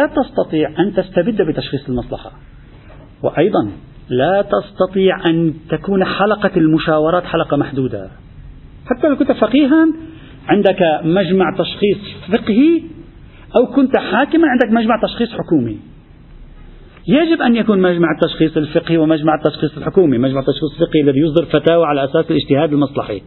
لا 0.00 0.06
تستطيع 0.06 0.68
أن 0.78 0.94
تستبد 0.94 1.42
بتشخيص 1.42 1.88
المصلحة. 1.88 2.32
وأيضا 3.24 3.70
لا 4.08 4.42
تستطيع 4.42 5.26
أن 5.26 5.54
تكون 5.70 6.04
حلقة 6.04 6.50
المشاورات 6.56 7.24
حلقة 7.24 7.56
محدودة. 7.56 8.08
حتى 8.86 9.08
لو 9.08 9.16
كنت 9.16 9.32
فقيها 9.32 9.88
عندك 10.48 10.78
مجمع 11.04 11.44
تشخيص 11.58 11.98
فقهي 12.32 12.82
أو 13.56 13.66
كنت 13.66 13.98
حاكما 13.98 14.48
عندك 14.48 14.72
مجمع 14.72 15.00
تشخيص 15.02 15.28
حكومي. 15.32 15.78
يجب 17.08 17.42
أن 17.42 17.56
يكون 17.56 17.80
مجمع 17.80 18.08
التشخيص 18.14 18.56
الفقهي 18.56 18.96
ومجمع 18.98 19.34
التشخيص 19.34 19.76
الحكومي. 19.76 20.18
مجمع 20.18 20.40
التشخيص 20.40 20.80
الفقهي 20.80 21.00
الذي 21.00 21.20
يصدر 21.20 21.44
فتاوى 21.44 21.86
على 21.86 22.04
أساس 22.04 22.30
الاجتهاد 22.30 22.72
المصلحي 22.72 23.22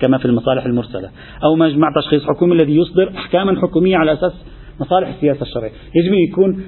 كما 0.00 0.18
في 0.18 0.24
المصالح 0.24 0.64
المرسلة. 0.64 1.10
أو 1.44 1.56
مجمع 1.56 1.88
تشخيص 2.02 2.24
حكومي 2.24 2.54
الذي 2.54 2.76
يصدر 2.76 3.12
أحكاما 3.16 3.60
حكومية 3.60 3.96
على 3.96 4.12
أساس 4.12 4.32
مصالح 4.80 5.08
السياسة 5.08 5.42
الشرعية. 5.42 5.70
يجب 5.94 6.12
أن 6.12 6.18
يكون 6.18 6.62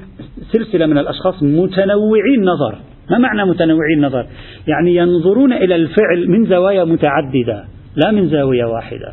سلسلة 0.52 0.86
من 0.86 0.98
الأشخاص 0.98 1.42
متنوعي 1.42 2.34
النظر 2.38 2.78
ما 3.10 3.18
معنى 3.18 3.44
متنوعي 3.44 3.94
النظر 3.94 4.26
يعني 4.68 4.96
ينظرون 4.96 5.52
إلى 5.52 5.74
الفعل 5.74 6.28
من 6.28 6.46
زوايا 6.46 6.84
متعددة 6.84 7.64
لا 7.96 8.10
من 8.10 8.28
زاوية 8.28 8.64
واحدة. 8.64 9.12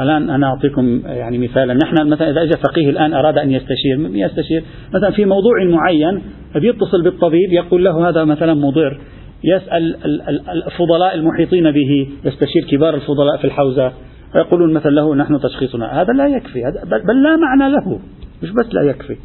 الآن 0.00 0.30
أنا 0.30 0.46
أعطيكم 0.46 1.02
يعني 1.06 1.38
مثالا. 1.38 1.74
نحن 1.74 2.08
مثلا 2.08 2.30
إذا 2.30 2.42
أجى 2.42 2.56
فقيه 2.68 2.90
الآن 2.90 3.14
أراد 3.14 3.38
أن 3.38 3.50
يستشير 3.50 4.10
يستشير. 4.12 4.62
مثلا 4.94 5.10
في 5.10 5.24
موضوع 5.24 5.64
معين 5.64 6.22
يتصل 6.56 7.02
بالطبيب 7.04 7.52
يقول 7.52 7.84
له 7.84 8.08
هذا 8.08 8.24
مثلا 8.24 8.54
مضر. 8.54 9.00
يسأل 9.44 9.96
الفضلاء 10.48 11.14
المحيطين 11.14 11.70
به 11.70 12.08
يستشير 12.24 12.64
كبار 12.70 12.94
الفضلاء 12.94 13.36
في 13.36 13.44
الحوزة. 13.44 13.92
يقولون 14.34 14.72
مثلا 14.72 14.90
له 14.90 15.14
نحن 15.14 15.38
تشخيصنا. 15.40 16.02
هذا 16.02 16.12
لا 16.12 16.26
يكفي. 16.26 16.60
بل 16.84 17.22
لا 17.22 17.36
معنى 17.36 17.72
له. 17.72 18.00
مش 18.42 18.50
بس 18.50 18.74
لا 18.74 18.82
يكفي. 18.82 19.16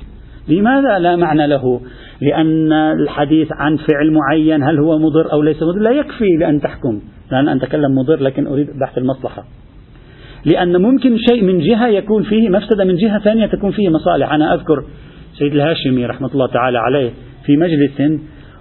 لماذا 0.47 0.99
لا 0.99 1.15
معنى 1.15 1.47
له؟ 1.47 1.81
لأن 2.21 2.73
الحديث 2.73 3.47
عن 3.51 3.77
فعل 3.77 4.11
معين 4.11 4.63
هل 4.63 4.79
هو 4.79 4.99
مضر 4.99 5.31
أو 5.31 5.41
ليس 5.41 5.63
مضر؟ 5.63 5.79
لا 5.79 5.91
يكفي 5.91 6.37
لأن 6.39 6.61
تحكم. 6.61 7.01
لأن 7.31 7.47
أن 7.47 7.57
أتكلم 7.57 7.95
مضر 7.95 8.19
لكن 8.19 8.47
أريد 8.47 8.67
بحث 8.79 8.97
المصلحة. 8.97 9.43
لأن 10.45 10.81
ممكن 10.81 11.17
شيء 11.17 11.43
من 11.43 11.59
جهة 11.59 11.87
يكون 11.87 12.23
فيه 12.23 12.49
مفسدة 12.49 12.83
من 12.83 12.95
جهة 12.95 13.19
ثانية 13.19 13.45
تكون 13.45 13.71
فيه 13.71 13.89
مصالح. 13.89 14.33
أنا 14.33 14.53
أذكر 14.53 14.83
سيد 15.39 15.53
الهاشمي 15.53 16.05
رحمة 16.05 16.29
الله 16.33 16.47
تعالى 16.47 16.77
عليه 16.77 17.09
في 17.45 17.57
مجلس 17.57 18.01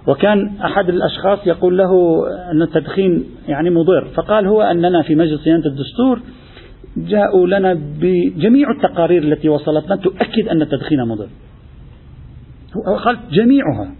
وكان 0.07 0.51
أحد 0.65 0.89
الأشخاص 0.89 1.47
يقول 1.47 1.77
له 1.77 2.23
أن 2.51 2.61
التدخين 2.61 3.23
يعني 3.47 3.69
مضر 3.69 4.07
فقال 4.15 4.47
هو 4.47 4.61
أننا 4.61 5.01
في 5.01 5.15
مجلس 5.15 5.41
صيانة 5.41 5.65
الدستور 5.65 6.19
جاءوا 6.97 7.47
لنا 7.47 7.73
بجميع 7.73 8.71
التقارير 8.71 9.23
التي 9.23 9.49
وصلتنا 9.49 9.95
تؤكد 9.95 10.47
أن 10.51 10.61
التدخين 10.61 11.05
مضر. 11.05 11.27
قال 13.05 13.17
جميعها 13.31 13.95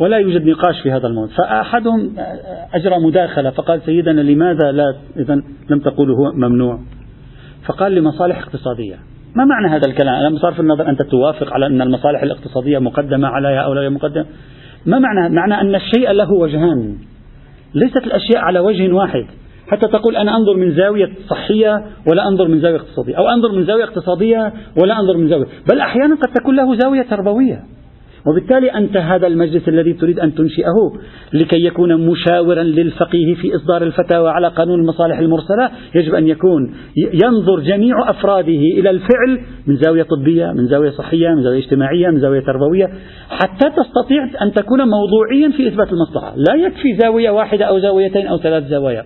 ولا 0.00 0.16
يوجد 0.16 0.46
نقاش 0.46 0.80
في 0.80 0.90
هذا 0.90 1.06
الموضوع. 1.06 1.36
فأحدهم 1.36 2.12
أجرى 2.74 2.98
مداخلة 2.98 3.50
فقال 3.50 3.82
سيدنا 3.82 4.20
لماذا 4.20 4.72
لا 4.72 4.94
إذا 5.16 5.42
لم 5.70 5.78
تقولوا 5.78 6.16
هو 6.16 6.32
ممنوع؟ 6.32 6.80
فقال 7.66 7.94
لمصالح 7.94 8.38
اقتصادية. 8.38 8.96
ما 9.36 9.44
معنى 9.44 9.76
هذا 9.76 9.86
الكلام؟ 9.86 10.14
أنا 10.14 10.30
بصرف 10.30 10.60
النظر 10.60 10.88
أنت 10.88 11.02
توافق 11.02 11.52
على 11.52 11.66
أن 11.66 11.82
المصالح 11.82 12.22
الاقتصادية 12.22 12.78
مقدمة 12.78 13.28
عليها 13.28 13.60
أو 13.60 13.74
لا 13.74 13.88
مقدمة؟ 13.88 14.26
ما 14.86 14.98
معنى؟ 14.98 15.34
معنى 15.34 15.60
أن 15.60 15.74
الشيء 15.74 16.12
له 16.12 16.32
وجهان. 16.32 16.96
ليست 17.74 17.96
الأشياء 18.06 18.38
على 18.38 18.60
وجه 18.60 18.92
واحد. 18.92 19.26
حتى 19.68 19.86
تقول 19.86 20.16
أنا 20.16 20.36
أنظر 20.36 20.56
من 20.56 20.74
زاوية 20.74 21.10
صحية 21.28 21.84
ولا 22.06 22.28
أنظر 22.28 22.48
من 22.48 22.60
زاوية 22.60 22.76
اقتصادية 22.76 23.14
أو 23.18 23.28
أنظر 23.28 23.52
من 23.52 23.64
زاوية 23.64 23.84
اقتصادية 23.84 24.52
ولا 24.82 25.00
أنظر 25.00 25.16
من 25.16 25.28
زاوية. 25.28 25.46
بل 25.72 25.80
أحيانا 25.80 26.14
قد 26.14 26.28
تكون 26.32 26.56
له 26.56 26.76
زاوية 26.76 27.02
تربوية. 27.02 27.62
وبالتالي 28.26 28.74
أنت 28.74 28.96
هذا 28.96 29.26
المجلس 29.26 29.68
الذي 29.68 29.92
تريد 29.92 30.20
أن 30.20 30.34
تنشئه 30.34 30.92
لكي 31.32 31.64
يكون 31.64 32.06
مشاورا 32.06 32.62
للفقيه 32.62 33.34
في 33.34 33.56
إصدار 33.56 33.82
الفتاوى 33.82 34.30
على 34.30 34.48
قانون 34.48 34.80
المصالح 34.80 35.18
المرسلة 35.18 35.70
يجب 35.94 36.14
أن 36.14 36.28
يكون 36.28 36.74
ينظر 37.24 37.60
جميع 37.60 38.10
أفراده 38.10 38.62
إلى 38.78 38.90
الفعل 38.90 39.40
من 39.66 39.76
زاوية 39.76 40.02
طبية 40.02 40.46
من 40.46 40.66
زاوية 40.66 40.90
صحية 40.90 41.28
من 41.28 41.42
زاوية 41.42 41.58
اجتماعية 41.58 42.08
من 42.08 42.20
زاوية 42.20 42.40
تربوية 42.40 42.90
حتى 43.30 43.70
تستطيع 43.70 44.42
أن 44.42 44.52
تكون 44.52 44.80
موضوعيا 44.88 45.50
في 45.56 45.68
إثبات 45.68 45.92
المصلحة. 45.92 46.32
لا 46.36 46.54
يكفي 46.54 46.96
زاوية 47.02 47.30
واحدة 47.30 47.64
أو 47.64 47.78
زاويتين 47.78 48.26
أو 48.26 48.38
ثلاث 48.38 48.64
زوايا. 48.64 49.04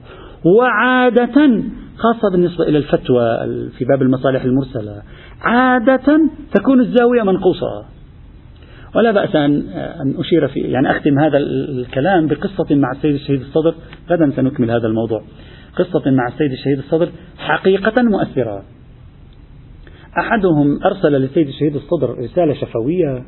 وعادة 0.59 1.63
خاصة 1.97 2.31
بالنسبة 2.33 2.65
إلى 2.65 2.79
الفتوى 2.79 3.39
في 3.79 3.85
باب 3.85 4.03
المصالح 4.03 4.45
المرسلة 4.45 5.03
عادة 5.43 6.21
تكون 6.55 6.81
الزاوية 6.81 7.23
منقوصة. 7.23 7.94
ولا 8.95 9.11
بأس 9.11 9.37
أن 9.37 10.15
أشير 10.19 10.49
في 10.49 10.61
يعني 10.61 10.91
أختم 10.91 11.19
هذا 11.19 11.39
الكلام 11.39 12.27
بقصة 12.27 12.75
مع 12.75 12.93
السيد 12.93 13.15
الشهيد 13.15 13.41
الصدر. 13.41 13.75
غدا 14.11 14.33
سنكمل 14.37 14.71
هذا 14.71 14.87
الموضوع. 14.87 15.23
قصة 15.77 16.11
مع 16.11 16.29
السيد 16.29 16.53
الشهيد 16.53 16.79
الصدر 16.79 17.09
حقيقة 17.39 18.03
مؤثرة. 18.03 18.63
أحدهم 20.19 20.85
أرسل 20.85 21.13
للسيد 21.13 21.49
الشهيد 21.49 21.75
الصدر 21.75 22.19
رسالة 22.19 22.55
شفوية 22.55 23.25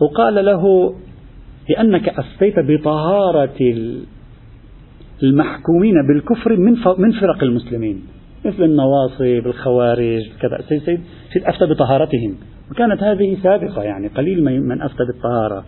وقال 0.00 0.44
له 0.44 0.94
لأنك 1.70 2.08
أفتيت 2.08 2.54
بطهارة 2.58 3.74
المحكومين 5.22 5.94
بالكفر 6.08 6.56
من 6.56 6.72
من 6.98 7.12
فرق 7.20 7.42
المسلمين 7.42 8.02
مثل 8.44 8.62
النواصب 8.62 9.46
الخوارج 9.46 10.22
كذا. 10.40 10.60
سيد 10.68 10.82
سيد 11.32 11.44
أفتى 11.44 11.66
بطهارتهم. 11.66 12.34
وكانت 12.70 13.02
هذه 13.02 13.36
سابقة 13.42 13.82
يعني 13.82 14.08
قليل 14.08 14.44
من 14.44 14.82
أفتى 14.82 15.04
بالطهارة 15.04 15.64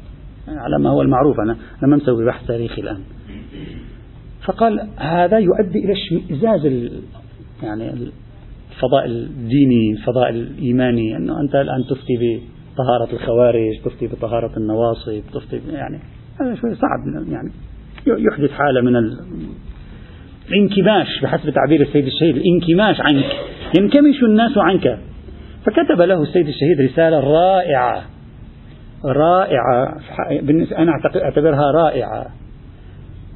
على 0.48 0.78
ما 0.78 0.90
هو 0.90 1.02
المعروف 1.02 1.40
أنا 1.40 1.56
ما 1.82 1.96
مسوي 1.96 2.24
بحث 2.24 2.46
تاريخي 2.46 2.82
الآن. 2.82 3.00
فقال 4.44 4.88
هذا 4.96 5.38
يؤدي 5.38 5.78
إلى 5.78 5.92
اشمئزاز 5.92 6.66
يعني 7.62 7.90
الفضاء 7.90 9.06
الديني 9.06 9.92
الفضاء 9.92 10.30
الإيماني. 10.30 11.16
أنه 11.16 11.40
أنت 11.40 11.54
الآن 11.54 11.84
تفتي 11.90 12.40
بطهارة 12.74 13.12
الخوارج 13.12 13.80
تفتي 13.84 14.06
بطهارة 14.06 14.56
النواصب 14.56 15.22
تفتي 15.34 15.60
يعني 15.72 15.98
هذا 16.40 16.54
شوي 16.54 16.74
صعب 16.74 17.28
يعني 17.32 17.50
يحدث 18.06 18.50
حالة 18.50 18.80
من 18.80 18.96
الانكماش 20.50 21.22
بحسب 21.22 21.50
تعبير 21.50 21.80
السيد 21.80 22.06
الشهيد. 22.06 22.36
الانكماش 22.36 23.00
عنك. 23.00 23.30
ينكمش 23.78 24.22
الناس 24.22 24.52
عنك. 24.56 24.98
فكتب 25.68 26.02
له 26.02 26.22
السيد 26.22 26.48
الشهيد 26.48 26.80
رسالة 26.80 27.20
رائعة. 27.20 28.02
رائعة. 29.04 29.98
أنا 30.78 30.92
أعتبرها 31.16 31.70
رائعة. 31.70 32.26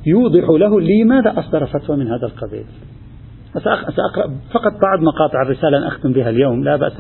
يوضح 0.07 0.45
له 0.61 0.81
لماذا 0.81 1.39
أصدر 1.39 1.67
فتوى 1.67 1.97
من 1.97 2.07
هذا 2.07 2.27
القبيل. 2.27 2.65
سأقرأ 3.55 4.31
فقط 4.53 4.73
بعض 4.83 5.01
مقاطع 5.01 5.43
الرسالة 5.43 5.89
أختم 5.89 6.13
بها 6.13 6.31
اليوم. 6.31 6.65
لا 6.65 6.77
بأس. 6.77 6.97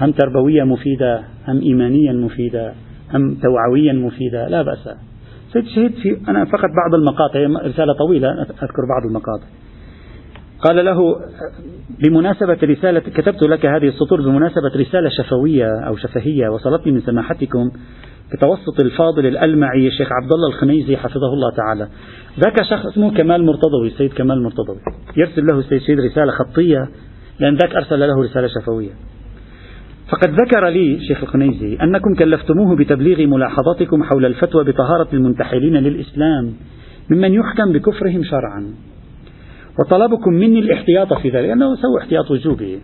هم 0.00 0.12
تربوية 0.12 0.64
مفيدة 0.64 1.22
هم 1.48 1.60
إيمانيا 1.60 2.12
مفيدة 2.12 2.72
هم 3.14 3.34
توعويا 3.34 3.92
مفيدة. 3.92 4.48
لا 4.48 4.62
بأس. 4.62 4.88
سيد 5.52 5.64
الشهيد 5.64 5.92
في 5.92 6.30
أنا 6.30 6.44
فقط 6.44 6.70
بعض 6.84 6.94
المقاطع 6.94 7.40
رسالة 7.40 7.92
طويلة 7.92 8.42
أذكر 8.42 8.82
بعض 8.88 9.06
المقاطع. 9.08 9.46
قال 10.62 10.84
له 10.84 11.20
بمناسبة 12.04 12.58
رسالة 12.62 13.00
كتبت 13.00 13.42
لك 13.42 13.66
هذه 13.66 13.88
السطور 13.88 14.20
بمناسبة 14.20 14.68
رسالة 14.76 15.08
شفوية 15.08 15.86
أو 15.86 15.96
شفهية 15.96 16.48
وصلتني 16.48 16.92
من 16.92 17.00
سماحتكم 17.00 17.70
بتوسط 18.32 18.80
الفاضل 18.80 19.26
الألمعي 19.26 19.86
الشيخ 19.86 20.08
عبد 20.12 20.32
الله 20.32 20.48
الخنيزي 20.48 20.96
حفظه 20.96 21.32
الله 21.34 21.50
تعالى. 21.56 21.88
ذاك 22.40 22.62
شخص 22.70 22.86
اسمه 22.86 23.14
كمال 23.14 23.46
مرتضوي 23.46 23.86
السيد 23.86 24.12
كمال 24.12 24.42
مرتضوي. 24.42 24.78
يرسل 25.16 25.46
له 25.46 25.58
السيد 25.58 25.80
شهيد 25.82 26.00
رسالة 26.00 26.32
خطية 26.32 26.88
لأن 27.40 27.56
ذاك 27.56 27.76
أرسل 27.76 28.00
له 28.00 28.22
رسالة 28.22 28.48
شفوية. 28.48 28.90
فقد 30.08 30.30
ذكر 30.30 30.68
لي 30.68 31.00
شيخ 31.08 31.22
الخنيزي 31.22 31.78
أنكم 31.82 32.14
كلفتموه 32.14 32.76
بتبليغ 32.76 33.26
ملاحظاتكم 33.26 34.02
حول 34.02 34.26
الفتوى 34.26 34.64
بطهارة 34.64 35.08
المنتحلين 35.12 35.76
للإسلام 35.76 36.52
ممن 37.10 37.32
يحكم 37.32 37.72
بكفرهم 37.72 38.24
شرعا. 38.24 38.74
وطلبكم 39.78 40.32
مني 40.32 40.58
الاحتياط 40.58 41.14
في 41.14 41.28
ذلك 41.28 41.48
لأنه 41.48 41.74
سووا 41.74 42.00
احتياط 42.00 42.30
وجوبي. 42.30 42.78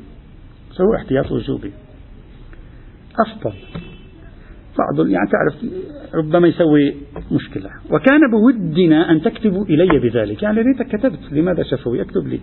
سووا 0.71 0.97
احتياط 0.97 1.33
وجوبي. 1.33 1.73
أفضل. 3.27 3.53
بعض 4.79 5.09
يعني 5.09 5.29
تعرف 5.31 5.73
ربما 6.15 6.49
يسوي 6.49 6.95
مشكلة. 7.33 7.71
وكان 7.91 8.21
بودنا 8.31 9.11
أن 9.11 9.23
تكتبوا 9.23 9.65
إلي 9.65 9.99
بذلك. 9.99 10.43
يعني 10.43 10.61
ريتك 10.61 10.97
كتبت 10.97 11.33
لماذا 11.33 11.63
شفوي؟ 11.63 12.03
اكتب 12.03 12.27
لي. 12.27 12.41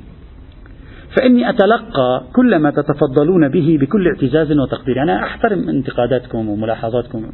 فإني 1.17 1.49
أتلقى 1.49 2.23
كل 2.35 2.55
ما 2.55 2.71
تتفضلون 2.71 3.49
به 3.49 3.77
بكل 3.81 4.07
اعتزاز 4.07 4.51
وتقدير. 4.51 5.03
أنا 5.03 5.23
أحترم 5.23 5.69
انتقاداتكم 5.69 6.49
وملاحظاتكم. 6.49 7.31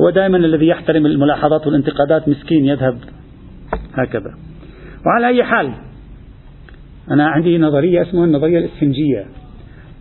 هو 0.00 0.10
دائما 0.10 0.36
الذي 0.36 0.66
يحترم 0.66 1.06
الملاحظات 1.06 1.66
والانتقادات 1.66 2.28
مسكين 2.28 2.64
يذهب. 2.64 2.98
هكذا. 3.94 4.34
وعلى 5.06 5.28
أي 5.28 5.44
حال 5.44 5.72
أنا 7.10 7.28
عندي 7.28 7.58
نظرية 7.58 8.02
اسمها 8.02 8.24
النظرية 8.24 8.58
الإسفنجية. 8.58 9.26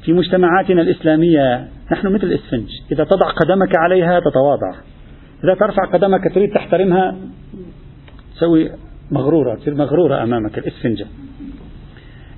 في 0.05 0.13
مجتمعاتنا 0.13 0.81
الإسلامية 0.81 1.67
نحن 1.91 2.07
مثل 2.07 2.23
الإسفنج 2.23 2.67
إذا 2.91 3.03
تضع 3.03 3.29
قدمك 3.29 3.77
عليها 3.77 4.19
تتواضع. 4.19 4.71
إذا 5.43 5.53
ترفع 5.53 5.85
قدمك 5.93 6.33
تريد 6.33 6.49
تحترمها 6.53 7.15
تسوي 8.35 8.71
مغرورة 9.11 9.55
تصير 9.55 9.75
مغرورة 9.75 10.23
أمامك 10.23 10.57
الإسفنجة. 10.57 11.05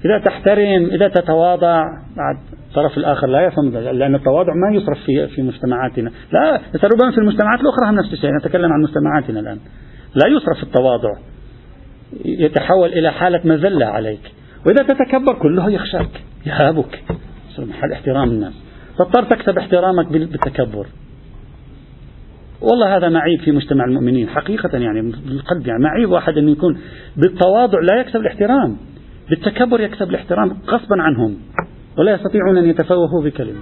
إذا 0.06 0.20
تحترم 0.26 0.86
إذا 0.86 1.08
تتواضع 1.08 1.84
بعد 2.18 2.38
الطرف 2.70 2.98
الآخر 2.98 3.28
لا 3.28 3.42
يفهم 3.42 3.74
لأن 3.74 4.16
التواضع 4.16 4.54
ما 4.54 4.78
يصرف 4.78 4.98
في 5.06 5.28
في 5.28 5.42
مجتمعاتنا. 5.42 6.12
لا 6.32 6.62
ربما 6.84 7.12
في 7.12 7.18
المجتمعات 7.18 7.60
الأخرى 7.60 7.90
هم 7.90 7.96
نفس 7.96 8.14
الشيء 8.14 8.30
نتكلم 8.36 8.74
عن 8.74 8.82
مجتمعاتنا 8.82 9.40
الآن. 9.40 9.60
لا 10.16 10.28
يصرف 10.28 10.64
التواضع. 10.64 11.14
يتحول 12.26 12.90
إلى 12.90 13.12
حالة 13.12 13.42
مذلة 13.46 13.86
عليك. 13.86 14.32
وإذا 14.66 14.84
تتكبر 14.84 15.40
كله 15.42 15.72
يخشاك 15.72 16.24
يهابك. 16.46 17.04
محل 17.60 17.92
احترام 17.92 18.30
الناس. 18.30 18.54
تضطر 18.98 19.24
تكسب 19.24 19.58
احترامك 19.58 20.08
بالتكبر. 20.08 20.88
والله 22.62 22.98
هذا 22.98 23.10
معيب 23.10 23.42
في 23.42 23.52
مجتمع 23.52 23.86
المؤمنين 23.86 24.30
حقيقة 24.30 24.78
يعني 24.78 25.02
بالقلب 25.02 25.68
يعني 25.68 25.84
معيب 25.84 26.12
واحد 26.12 26.38
أنه 26.38 26.52
يكون 26.52 26.80
بالتواضع 27.18 27.80
لا 27.80 28.02
يكسب 28.02 28.16
الاحترام. 28.16 28.78
بالتكبر 29.30 29.82
يكسب 29.82 30.10
الاحترام 30.10 30.58
غصبا 30.68 31.02
عنهم 31.02 31.38
ولا 31.98 32.12
يستطيعون 32.12 32.58
أن 32.58 32.70
يتفوهوا 32.70 33.24
بكلمة. 33.24 33.60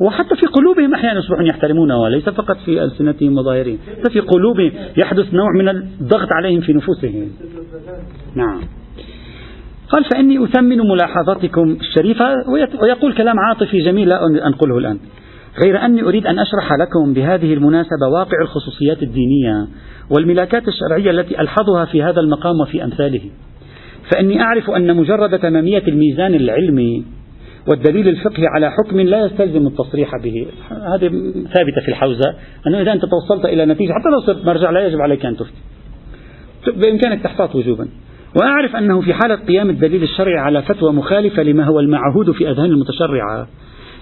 وحتى 0.00 0.36
في 0.36 0.46
قلوبهم 0.46 0.94
أحيانا 0.94 1.18
يصبحون 1.18 1.46
يحترمونه 1.46 2.00
وليس 2.00 2.28
فقط 2.28 2.56
في 2.64 2.84
ألسنتهم 2.84 3.38
وظاهرهم 3.38 3.78
حتى 3.98 4.12
في 4.12 4.20
قلوبهم 4.20 4.72
يحدث 4.96 5.34
نوع 5.34 5.52
من 5.58 5.68
الضغط 5.68 6.28
عليهم 6.32 6.60
في 6.60 6.72
نفوسهم. 6.72 7.28
نعم. 8.34 8.60
قال 9.88 10.04
فإني 10.04 10.44
أثمن 10.44 10.78
ملاحظاتكم 10.78 11.76
الشريفة 11.80 12.34
ويقول 12.82 13.14
كلام 13.14 13.38
عاطفي 13.38 13.78
جميل 13.78 14.08
لا 14.08 14.20
أنقله 14.46 14.78
الآن. 14.78 14.98
غير 15.64 15.84
أني 15.84 16.02
أريد 16.02 16.26
أن 16.26 16.38
أشرح 16.38 16.72
لكم 16.72 17.12
بهذه 17.12 17.54
المناسبة 17.54 18.08
واقع 18.12 18.42
الخصوصيات 18.42 19.02
الدينية 19.02 19.66
والملاكات 20.10 20.62
الشرعية 20.68 21.10
التي 21.10 21.40
ألحظها 21.40 21.84
في 21.84 22.02
هذا 22.02 22.20
المقام 22.20 22.60
وفي 22.60 22.84
أمثاله. 22.84 23.22
فإني 24.12 24.40
أعرف 24.40 24.70
أن 24.70 24.96
مجرد 24.96 25.38
تمامية 25.38 25.82
الميزان 25.88 26.34
العلمي 26.34 27.04
والدليل 27.68 28.08
الفقهي 28.08 28.46
على 28.46 28.70
حكم 28.70 29.00
لا 29.00 29.26
يستلزم 29.26 29.66
التصريح 29.66 30.10
به. 30.16 30.46
هذه 30.70 31.08
ثابتة 31.54 31.80
في 31.84 31.88
الحوزة 31.88 32.34
أنه 32.66 32.80
إذا 32.80 32.92
أنت 32.92 33.02
توصلت 33.04 33.44
إلى 33.44 33.66
نتيجة 33.66 33.92
حتى 33.92 34.08
لو 34.08 34.20
صرت 34.26 34.46
مرجع 34.46 34.70
لا 34.70 34.86
يجب 34.86 35.00
عليك 35.00 35.26
أن 35.26 35.36
تفتي. 35.36 35.60
بإمكانك 36.66 37.22
تحتاط 37.22 37.54
وجوبا. 37.54 37.88
وأعرف 38.40 38.76
أنه 38.76 39.00
في 39.00 39.14
حالة 39.14 39.34
قيام 39.34 39.70
الدليل 39.70 40.02
الشرعي 40.02 40.38
على 40.38 40.62
فتوى 40.62 40.92
مخالفة 40.92 41.42
لما 41.42 41.64
هو 41.64 41.80
المعهود 41.80 42.30
في 42.30 42.50
أذهان 42.50 42.70
المتشرعة 42.70 43.46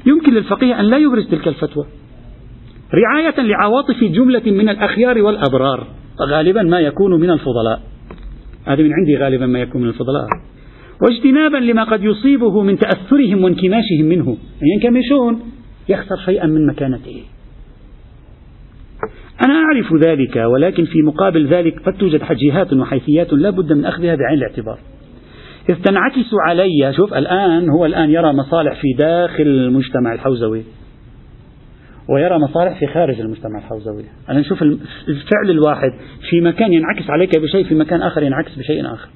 يمكن 0.07 0.35
للفقيه 0.35 0.81
أن 0.81 0.85
لا 0.85 0.99
يبرز 0.99 1.29
تلك 1.31 1.49
الفتوى. 1.49 1.87
رعاية 2.95 3.41
لعواطف 3.41 4.05
جملة 4.05 4.43
من 4.47 4.69
الأخيار 4.69 5.23
والأبرار 5.23 5.87
غالبا 6.23 6.63
ما 6.63 6.81
يكون 6.81 7.21
من 7.21 7.31
الفضلاء. 7.31 7.81
هذا 8.65 8.83
من 8.83 8.91
عندي 8.93 9.17
غالبا 9.17 9.47
ما 9.47 9.61
يكون 9.61 9.83
من 9.83 9.89
الفضلاء. 9.89 10.27
واجتنابا 11.03 11.57
لما 11.57 11.85
قد 11.85 12.05
يصيبه 12.05 12.63
من 12.63 12.79
تأثرهم 12.79 13.45
وانكماشهم 13.45 14.05
منه. 14.05 14.37
ينكمشون 14.63 15.41
يخسر 15.89 16.17
شيئا 16.17 16.47
من 16.47 16.67
مكانته. 16.67 17.23
أنا 19.45 19.55
أعرف 19.55 19.95
ذلك 19.95 20.37
ولكن 20.37 20.85
في 20.85 21.03
مقابل 21.03 21.47
ذلك 21.47 21.83
قد 21.87 21.93
توجد 21.93 22.23
حجيهات 22.23 22.73
وحيثيات 22.73 23.33
لا 23.33 23.51
بد 23.51 23.73
من 23.73 23.85
أخذها 23.85 24.15
بعين 24.15 24.39
الاعتبار. 24.39 24.79
إذ 25.69 25.75
تنعكس 25.75 26.31
علي 26.49 26.93
شوف 26.97 27.15
الآن 27.15 27.69
هو 27.71 27.87
الآن 27.87 28.11
يرى 28.11 28.33
مصالح 28.33 28.81
في 28.81 28.89
داخل 28.99 29.43
المجتمع 29.43 30.13
الحوزوي. 30.13 30.63
ويرى 32.09 32.39
مصالح 32.39 32.79
في 32.79 32.87
خارج 32.87 33.21
المجتمع 33.21 33.59
الحوزوي. 33.59 34.05
أنا 34.29 34.41
نشوف 34.41 34.63
الفعل 35.09 35.51
الواحد 35.51 35.91
في 36.31 36.41
مكان 36.41 36.73
ينعكس 36.73 37.11
عليك 37.11 37.39
بشيء 37.39 37.65
في 37.65 37.75
مكان 37.75 38.03
آخر 38.03 38.23
ينعكس 38.23 38.59
بشيء 38.59 38.87
آخر. 38.87 39.09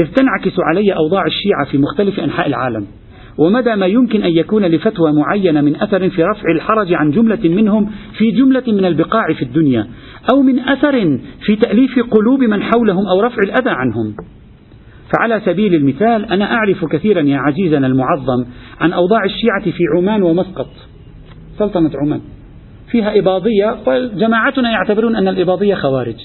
إذ 0.00 0.06
تنعكس 0.06 0.52
علي 0.58 0.96
أوضاع 0.96 1.26
الشيعة 1.26 1.64
في 1.70 1.78
مختلف 1.78 2.20
أنحاء 2.20 2.46
العالم. 2.46 2.86
ومدى 3.38 3.74
ما 3.74 3.86
يمكن 3.86 4.22
أن 4.22 4.32
يكون 4.32 4.64
لفتوى 4.64 5.12
معينة 5.12 5.60
من 5.60 5.76
أثر 5.76 6.10
في 6.10 6.22
رفع 6.22 6.50
الحرج 6.56 6.92
عن 6.92 7.10
جملة 7.10 7.48
منهم 7.48 7.90
في 8.18 8.30
جملة 8.30 8.62
من 8.66 8.84
البقاع 8.84 9.32
في 9.32 9.42
الدنيا 9.42 9.86
أو 10.32 10.42
من 10.42 10.58
أثر 10.58 11.18
في 11.46 11.56
تأليف 11.56 11.98
قلوب 12.10 12.40
من 12.40 12.62
حولهم 12.62 13.06
أو 13.06 13.20
رفع 13.20 13.42
الأذى 13.42 13.70
عنهم. 13.70 14.14
فعلى 15.16 15.40
سبيل 15.44 15.74
المثال 15.74 16.24
أنا 16.24 16.54
أعرف 16.54 16.84
كثيرا 16.84 17.20
يا 17.20 17.38
عزيزنا 17.38 17.86
المعظم 17.86 18.44
عن 18.80 18.92
أوضاع 18.92 19.24
الشيعة 19.24 19.76
في 19.76 19.84
عمان 19.96 20.22
ومسقط. 20.22 20.70
سلطنة 21.58 21.90
عمان. 21.94 22.20
فيها 22.90 23.18
إباضية 23.18 23.76
وجماعتنا 23.86 24.70
يعتبرون 24.70 25.16
أن 25.16 25.28
الإباضية 25.28 25.74
خوارج. 25.74 26.16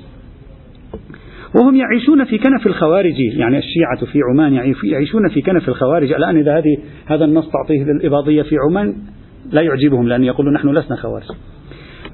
وهم 1.55 1.75
يعيشون 1.75 2.25
في 2.25 2.37
كنف 2.37 2.67
الخوارج. 2.67 3.19
يعني 3.37 3.57
الشيعة 3.57 4.11
في 4.11 4.19
عمان 4.31 4.73
يعيشون 4.83 5.29
في 5.29 5.41
كنف 5.41 5.69
الخوارج. 5.69 6.11
الآن 6.11 6.37
إذا 6.37 6.57
هذه 6.57 6.77
هذا 7.05 7.25
النص 7.25 7.49
تعطيه 7.51 7.83
للإباضية 7.83 8.41
في 8.41 8.55
عمان 8.69 8.95
لا 9.51 9.61
يعجبهم 9.61 10.07
لأن 10.07 10.23
يقولون 10.23 10.53
نحن 10.53 10.69
لسنا 10.69 10.97
خوارج. 10.97 11.23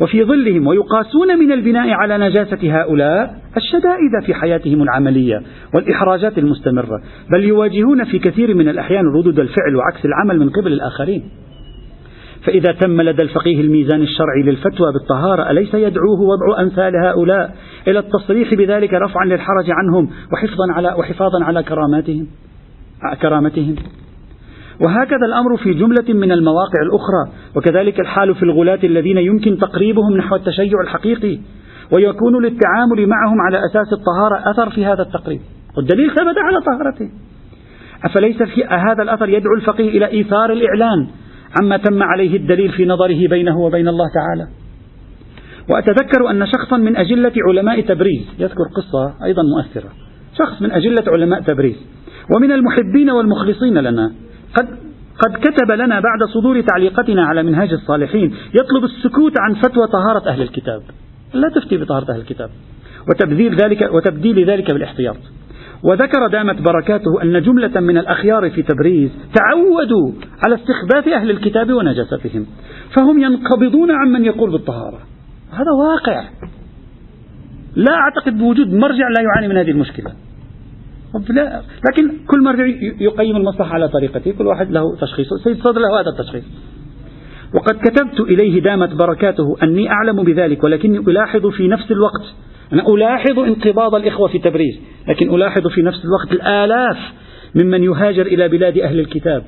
وفي 0.02 0.24
ظلهم 0.24 0.68
ويقاسون 0.68 1.40
من 1.40 1.52
البناء 1.52 1.90
على 1.90 2.18
نجاسة 2.18 2.82
هؤلاء 2.82 3.36
الشدائد 3.58 4.26
في 4.26 4.34
حياتهم 4.34 4.82
العملية 4.82 5.42
والإحراجات 5.74 6.38
المستمرة. 6.38 7.02
بل 7.32 7.44
يواجهون 7.44 8.04
في 8.04 8.20
كثير 8.20 8.54
من 8.54 8.70
الأحيان 8.70 9.06
ردود 9.06 9.40
الفعل 9.40 9.76
وعكس 9.76 10.06
العمل 10.06 10.40
من 10.40 10.50
قبل 10.50 10.74
الآخرين. 10.74 11.24
فإذا 12.46 12.72
تم 12.72 13.02
لدى 13.02 13.22
الفقيه 13.22 13.62
الميزان 13.62 14.02
الشرعي 14.02 14.41
للفتوى 14.43 14.88
بالطهارة 14.93 15.52
أليس 15.52 15.74
يدعوه 15.74 16.22
وضع 16.22 16.62
أمثال 16.62 16.96
هؤلاء 17.06 17.56
إلى 17.88 18.00
التصريح 18.00 18.54
بذلك 18.54 18.93
رفعا 18.93 19.26
للحرج 19.26 19.72
عنهم 19.72 20.10
وحفظا 20.34 20.74
على 20.74 20.96
وحفاظا 21.00 21.43
على 21.43 21.64
كراماتهم؟ 21.64 22.28
كرامتهم. 23.22 23.76
وهكذا 24.82 25.26
الأمر 25.26 25.58
في 25.58 25.74
جملة 25.74 26.14
من 26.14 26.32
المواقع 26.32 26.82
الأخرى 26.82 27.41
وكذلك 27.56 28.00
الحال 28.00 28.36
في 28.36 28.43
الغلاة 28.43 28.80
الذين 28.84 29.18
يمكن 29.18 29.58
تقريبهم 29.58 30.18
نحو 30.18 30.36
التشيع 30.36 30.82
الحقيقي 30.84 31.39
ويكون 31.91 32.43
للتعامل 32.43 33.08
معهم 33.08 33.41
على 33.41 33.58
أساس 33.58 33.93
الطهارة 33.93 34.52
أثر 34.52 34.70
في 34.70 34.86
هذا 34.86 35.02
التقريب. 35.02 35.39
والدليل 35.78 36.10
ثبت 36.10 36.38
على 36.38 36.62
طهارته. 36.66 37.10
أفليس 38.04 38.43
في 38.43 38.66
هذا 38.66 39.04
الأثر 39.04 39.30
يدعو 39.30 39.56
الفقيه 39.58 39.89
إلى 39.89 40.12
إيثار 40.12 40.52
الإعلان 40.52 41.08
عما 41.62 41.78
تم 41.78 42.03
عليه 42.03 42.38
الدليل 42.38 42.72
في 42.72 42.86
نظره 42.86 43.28
بينه 43.28 43.60
وبين 43.60 43.88
الله 43.88 44.06
تعالى. 44.14 44.47
وأتذكر 45.70 46.30
أن 46.30 46.45
شخصا 46.47 46.78
من 46.78 46.97
أجلة 46.97 47.32
علماء 47.49 47.82
تبريز 47.82 48.24
يذكر 48.39 48.64
قصة 48.76 49.24
أيضا 49.24 49.43
مؤثرة. 49.43 49.89
شخص 50.38 50.62
من 50.62 50.72
أجلة 50.72 51.03
علماء 51.08 51.41
تبريز. 51.41 51.76
ومن 52.36 52.51
المحبين 52.51 53.10
والمخلصين 53.10 53.78
لنا. 53.78 54.12
قد 54.56 54.68
قد 55.26 55.38
كتب 55.38 55.72
لنا 55.72 55.99
بعد 55.99 56.30
صدور 56.34 56.62
تعليقتنا 56.62 57.26
على 57.26 57.43
منهاج 57.43 57.74
الصالحين 57.74 58.36
يطلب 58.53 58.84
السكوت 58.84 59.34
عن 59.39 59.53
فتوى 59.53 59.88
طهارة 59.88 60.30
أهل 60.30 60.41
الكتاب. 60.41 60.82
لا 61.34 61.49
تفتي 61.56 61.78
بطهارة 61.78 62.14
أهل 62.14 62.20
الكتاب. 62.20 62.49
وتبذيل 63.10 63.56
ذلك 63.56 63.89
وتبديل 63.93 64.49
ذلك 64.49 64.72
بالإحتياط. 64.72 65.18
وذكر 65.86 66.28
دامت 66.28 66.62
بركاته 66.62 67.22
أن 67.24 67.42
جملة 67.42 67.80
من 67.80 67.98
الأخيار 67.98 68.50
في 68.50 68.62
تبريز 68.62 69.10
تعودوا 69.36 70.12
على 70.46 70.56
استخباث 70.56 71.08
أهل 71.08 71.30
الكتاب 71.30 71.74
ونجاستهم 71.74 72.46
فهم 72.96 73.20
ينقبضون 73.20 73.92
عمن 73.92 74.26
يقول 74.26 74.52
بالطهارة. 74.52 75.00
هذا 75.52 75.72
واقع. 75.80 76.24
لا 77.76 77.92
أعتقد 77.92 78.38
بوجود 78.38 78.74
مرجع 78.74 79.08
لا 79.10 79.22
يعاني 79.22 79.48
من 79.48 79.58
هذه 79.58 79.72
المشكلة. 79.72 80.12
لا. 81.30 81.62
لكن 81.92 82.12
كل 82.28 82.44
مرجع 82.44 82.66
يقيم 83.00 83.36
المصلحة 83.36 83.74
على 83.74 83.88
طريقته 83.88 84.32
كل 84.32 84.48
واحد 84.48 84.72
له 84.72 84.96
تشخيصه 85.02 85.38
سيد 85.44 85.58
صدر 85.58 85.82
له 85.82 86.02
هذا 86.02 86.10
التشخيص. 86.10 86.44
وقد 87.56 87.76
كتبت 87.76 88.20
إليه 88.20 88.62
دامت 88.62 88.94
بركاته 88.94 89.56
أني 89.64 89.92
أعلم 89.92 90.24
بذلك 90.24 90.64
ولكني 90.64 90.98
ألاحظ 90.98 91.48
في 91.48 91.68
نفس 91.68 91.92
الوقت 91.92 92.26
أنا 92.74 92.84
ألاحظ 92.88 93.39
انقباض 93.39 93.95
الإخوة 93.95 94.28
في 94.28 94.39
تبريز 94.39 94.80
لكن 95.07 95.36
ألاحظ 95.36 95.68
في 95.68 95.82
نفس 95.82 96.05
الوقت 96.05 96.32
الآلاف 96.32 96.97
ممن 97.55 97.84
يهاجر 97.84 98.26
إلى 98.26 98.47
بلاد 98.47 98.78
أهل 98.78 98.99
الكتاب 98.99 99.43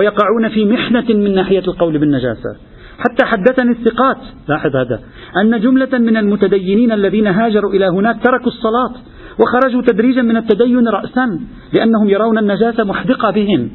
ويقعون 0.00 0.48
في 0.48 0.64
محنة 0.64 1.04
من 1.08 1.34
ناحية 1.34 1.58
القول 1.58 1.98
بالنجاسة. 1.98 2.56
حتى 2.98 3.24
حدثني 3.24 3.70
الثقات 3.70 4.16
لاحظ 4.48 4.76
هذا 4.76 5.00
أن 5.42 5.60
جملة 5.60 5.98
من 5.98 6.16
المتدينين 6.16 6.92
الذين 6.92 7.26
هاجروا 7.26 7.72
إلى 7.72 7.86
هناك 7.86 8.22
تركوا 8.22 8.46
الصلاة 8.46 8.92
وخرجوا 9.40 9.82
تدريجا 9.82 10.22
من 10.22 10.36
التدين 10.36 10.88
رأسا 10.88 11.40
لأنهم 11.72 12.08
يرون 12.08 12.38
النجاسة 12.38 12.84
محدقة 12.84 13.30
بهم 13.30 13.70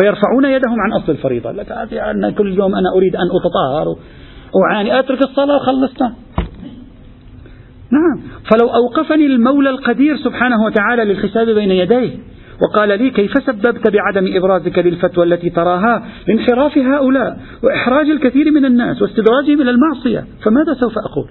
فيرفعون 0.00 0.44
يدهم 0.44 0.80
عن 0.80 0.92
أصل 1.02 1.12
الفريضة. 1.12 1.52
لك 1.52 1.72
أن 1.92 2.30
كل 2.30 2.58
يوم 2.58 2.74
أنا 2.74 2.88
أريد 2.96 3.16
أن 3.16 3.26
أتطهر 3.26 3.96
أعاني 4.70 4.98
أترك 4.98 5.22
الصلاة 5.22 5.56
وخلصنا. 5.56 6.14
نعم. 7.92 8.20
فلو 8.50 8.68
أوقفني 8.68 9.26
المولى 9.26 9.70
القدير 9.70 10.16
سبحانه 10.16 10.64
وتعالى 10.64 11.04
للحساب 11.04 11.50
بين 11.50 11.70
يديه 11.70 12.10
وقال 12.62 12.88
لي 12.88 13.10
كيف 13.10 13.32
سببت 13.46 13.90
بعدم 13.90 14.36
إبرازك 14.36 14.78
للفتوى 14.78 15.24
التي 15.24 15.50
تراها 15.50 16.06
لانحراف 16.28 16.78
هؤلاء 16.78 17.38
وإحراج 17.62 18.10
الكثير 18.10 18.50
من 18.50 18.64
الناس 18.64 19.02
واستدراجهم 19.02 19.60
إلى 19.62 19.70
المعصية؟ 19.70 20.24
فماذا 20.44 20.74
سوف 20.80 20.92
أقول؟ 20.98 21.30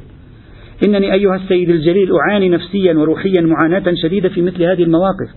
إنني 0.88 1.14
أيها 1.14 1.36
السيد 1.36 1.70
الجليل 1.70 2.10
أعاني 2.16 2.50
نفسيا 2.50 2.94
وروحيا 2.94 3.42
معاناة 3.42 3.84
شديدة 4.04 4.30
في 4.30 4.42
مثل 4.42 4.64
هذه 4.64 4.84
المواقف 4.84 5.30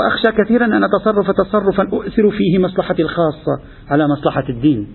وأخشى 0.00 0.32
كثيرا 0.32 0.66
أن 0.66 0.84
أتصرف 0.84 1.30
تصرفا 1.30 1.88
أؤثر 1.92 2.30
فيه 2.30 2.58
مصلحتي 2.58 3.02
الخاصة 3.02 3.58
على 3.90 4.08
مصلحة 4.08 4.44
الدين. 4.48 4.88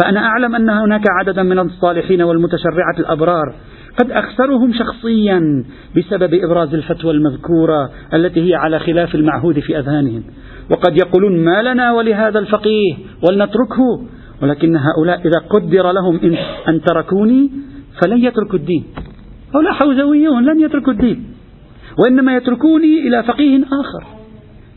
فأنا 0.00 0.20
أعلم 0.20 0.54
أن 0.54 0.70
هناك 0.70 1.04
عددا 1.20 1.42
من 1.42 1.58
الصالحين 1.58 2.22
والمتشرعة 2.22 2.98
الأبرار 2.98 3.54
قد 3.98 4.10
أخسرهم 4.10 4.72
شخصيا 4.72 5.64
بسبب 5.96 6.34
إبراز 6.34 6.74
الفتوى 6.74 7.10
المذكورة 7.10 7.90
التي 8.14 8.50
هي 8.50 8.54
على 8.54 8.78
خلاف 8.78 9.14
المعهود 9.14 9.60
في 9.60 9.78
أذهانهم. 9.78 10.22
وقد 10.70 10.96
يقولون 10.96 11.44
ما 11.44 11.62
لنا 11.62 11.92
ولهذا 11.92 12.38
الفقيه 12.38 12.94
ولنتركه 13.28 14.06
ولكن 14.42 14.76
هؤلاء 14.76 15.20
إذا 15.20 15.38
قدر 15.50 15.92
لهم 15.92 16.20
إن, 16.22 16.36
أن 16.68 16.80
تركوني 16.82 17.50
فلن 18.02 18.18
يتركوا 18.18 18.58
الدين. 18.58 18.84
هؤلاء 19.54 19.72
حوزويون 19.72 20.44
لن 20.44 20.60
يتركوا 20.60 20.92
الدين. 20.92 21.34
وإنما 21.98 22.36
يتركوني 22.36 23.08
إلى 23.08 23.22
فقيه 23.22 23.64
آخر. 23.64 24.06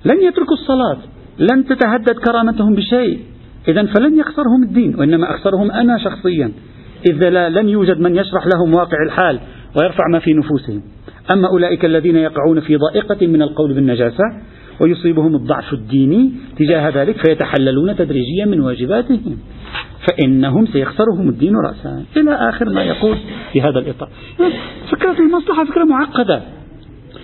لن 0.06 0.22
يتركوا 0.24 0.54
الصلاة. 0.54 0.98
لن 1.40 1.66
تتهدد 1.66 2.20
كرامتهم 2.26 2.76
بشيء. 2.76 3.20
إذا 3.68 3.86
فلن 3.86 4.20
يخسرهم 4.20 4.64
الدين. 4.64 5.00
وإنما 5.00 5.36
أخسرهم 5.36 5.72
أنا 5.72 5.98
شخصيا. 5.98 6.52
إذا 7.10 7.30
لا 7.30 7.50
لن 7.50 7.70
يوجد 7.70 8.00
من 8.00 8.16
يشرح 8.16 8.48
لهم 8.56 8.74
واقع 8.74 8.98
الحال 9.06 9.40
ويرفع 9.80 10.04
ما 10.12 10.20
في 10.20 10.34
نفوسهم. 10.34 10.82
أما 11.32 11.48
أولئك 11.48 11.86
الذين 11.86 12.16
يقعون 12.16 12.60
في 12.60 12.78
ضائقة 12.78 13.28
من 13.28 13.42
القول 13.42 13.74
بالنجاسة 13.74 14.24
ويصيبهم 14.80 15.36
الضعف 15.36 15.74
الديني 15.74 16.32
تجاه 16.58 16.90
ذلك 16.90 17.18
فيتحللون 17.26 17.96
تدريجيا 17.96 18.46
من 18.46 18.62
واجباتهم. 18.62 19.38
فإنهم 20.08 20.66
سيخسرهم 20.66 21.30
الدين 21.30 21.54
رأسا. 21.56 22.04
إلى 22.18 22.34
آخر 22.50 22.70
ما 22.70 22.84
يقول 22.84 23.18
في 23.54 23.62
هذا 23.62 23.80
الإطار. 23.80 24.10
فكرة 24.92 25.20
المصلحة 25.20 25.66
فكرة 25.66 25.84
معقدة. 25.84 26.42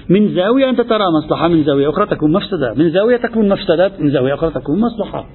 من 0.09 0.35
زاوية 0.35 0.69
أنت 0.69 0.81
ترى 0.81 1.03
مصلحة 1.23 1.47
من 1.47 1.63
زاوية 1.63 1.89
أخرى 1.89 2.05
تكون 2.05 2.31
مفسدة. 2.31 2.73
من 2.73 2.91
زاوية 2.91 3.17
تكون 3.17 3.49
مفسدة 3.49 3.91
من 3.99 4.11
زاوية 4.11 4.33
أخرى 4.33 4.51
تكون 4.51 4.79
مصلحة. 4.79 5.25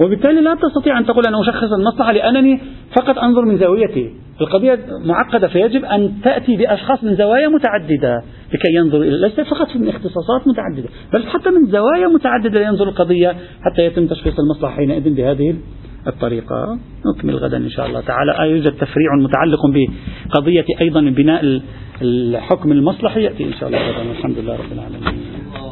وبالتالي 0.00 0.40
لا 0.40 0.54
تستطيع 0.54 0.98
أن 0.98 1.06
تقول 1.06 1.24
أنا 1.26 1.40
أشخص 1.40 1.72
المصلحة 1.78 2.12
لأنني 2.12 2.60
فقط 2.96 3.18
أنظر 3.18 3.44
من 3.44 3.58
زاويتي. 3.58 4.10
القضية 4.40 4.78
معقدة 5.04 5.48
فيجب 5.48 5.84
أن 5.84 6.12
تأتي 6.24 6.56
بأشخاص 6.56 7.04
من 7.04 7.16
زوايا 7.16 7.48
متعددة 7.48 8.22
لكي 8.52 8.74
ينظروا 8.74 9.04
إلى 9.04 9.20
ليس 9.20 9.40
فقط 9.40 9.76
من 9.76 9.88
اختصاصات 9.88 10.48
متعددة 10.48 10.88
بل 11.12 11.26
حتى 11.26 11.50
من 11.50 11.66
زوايا 11.66 12.08
متعددة 12.08 12.60
لينظر 12.60 12.88
القضية 12.88 13.36
حتى 13.62 13.84
يتم 13.84 14.06
تشخيص 14.06 14.34
المصلحة 14.38 14.74
حينئذ 14.74 15.14
بهذه 15.14 15.54
الطريقة. 16.06 16.78
نكمل 17.16 17.36
غدا 17.36 17.56
إن 17.56 17.70
شاء 17.70 17.86
الله 17.86 18.00
تعالى. 18.00 18.32
آه 18.38 18.44
يوجد 18.44 18.72
تفريع 18.72 19.14
متعلق 19.18 19.60
بقضية 19.66 20.64
أيضا 20.80 21.00
بناء 21.00 21.60
الحكم 22.02 22.72
المصلحي. 22.72 23.22
يأتي 23.22 23.44
إن 23.44 23.52
شاء 23.52 23.68
الله 23.68 23.78
غدا. 23.78 24.10
الحمد 24.10 24.38
لله 24.38 24.52
رب 24.52 24.72
العالمين. 24.72 25.63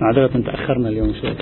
معذرة 0.00 0.40
تأخرنا 0.40 0.88
اليوم 0.88 1.14
شوي. 1.20 1.34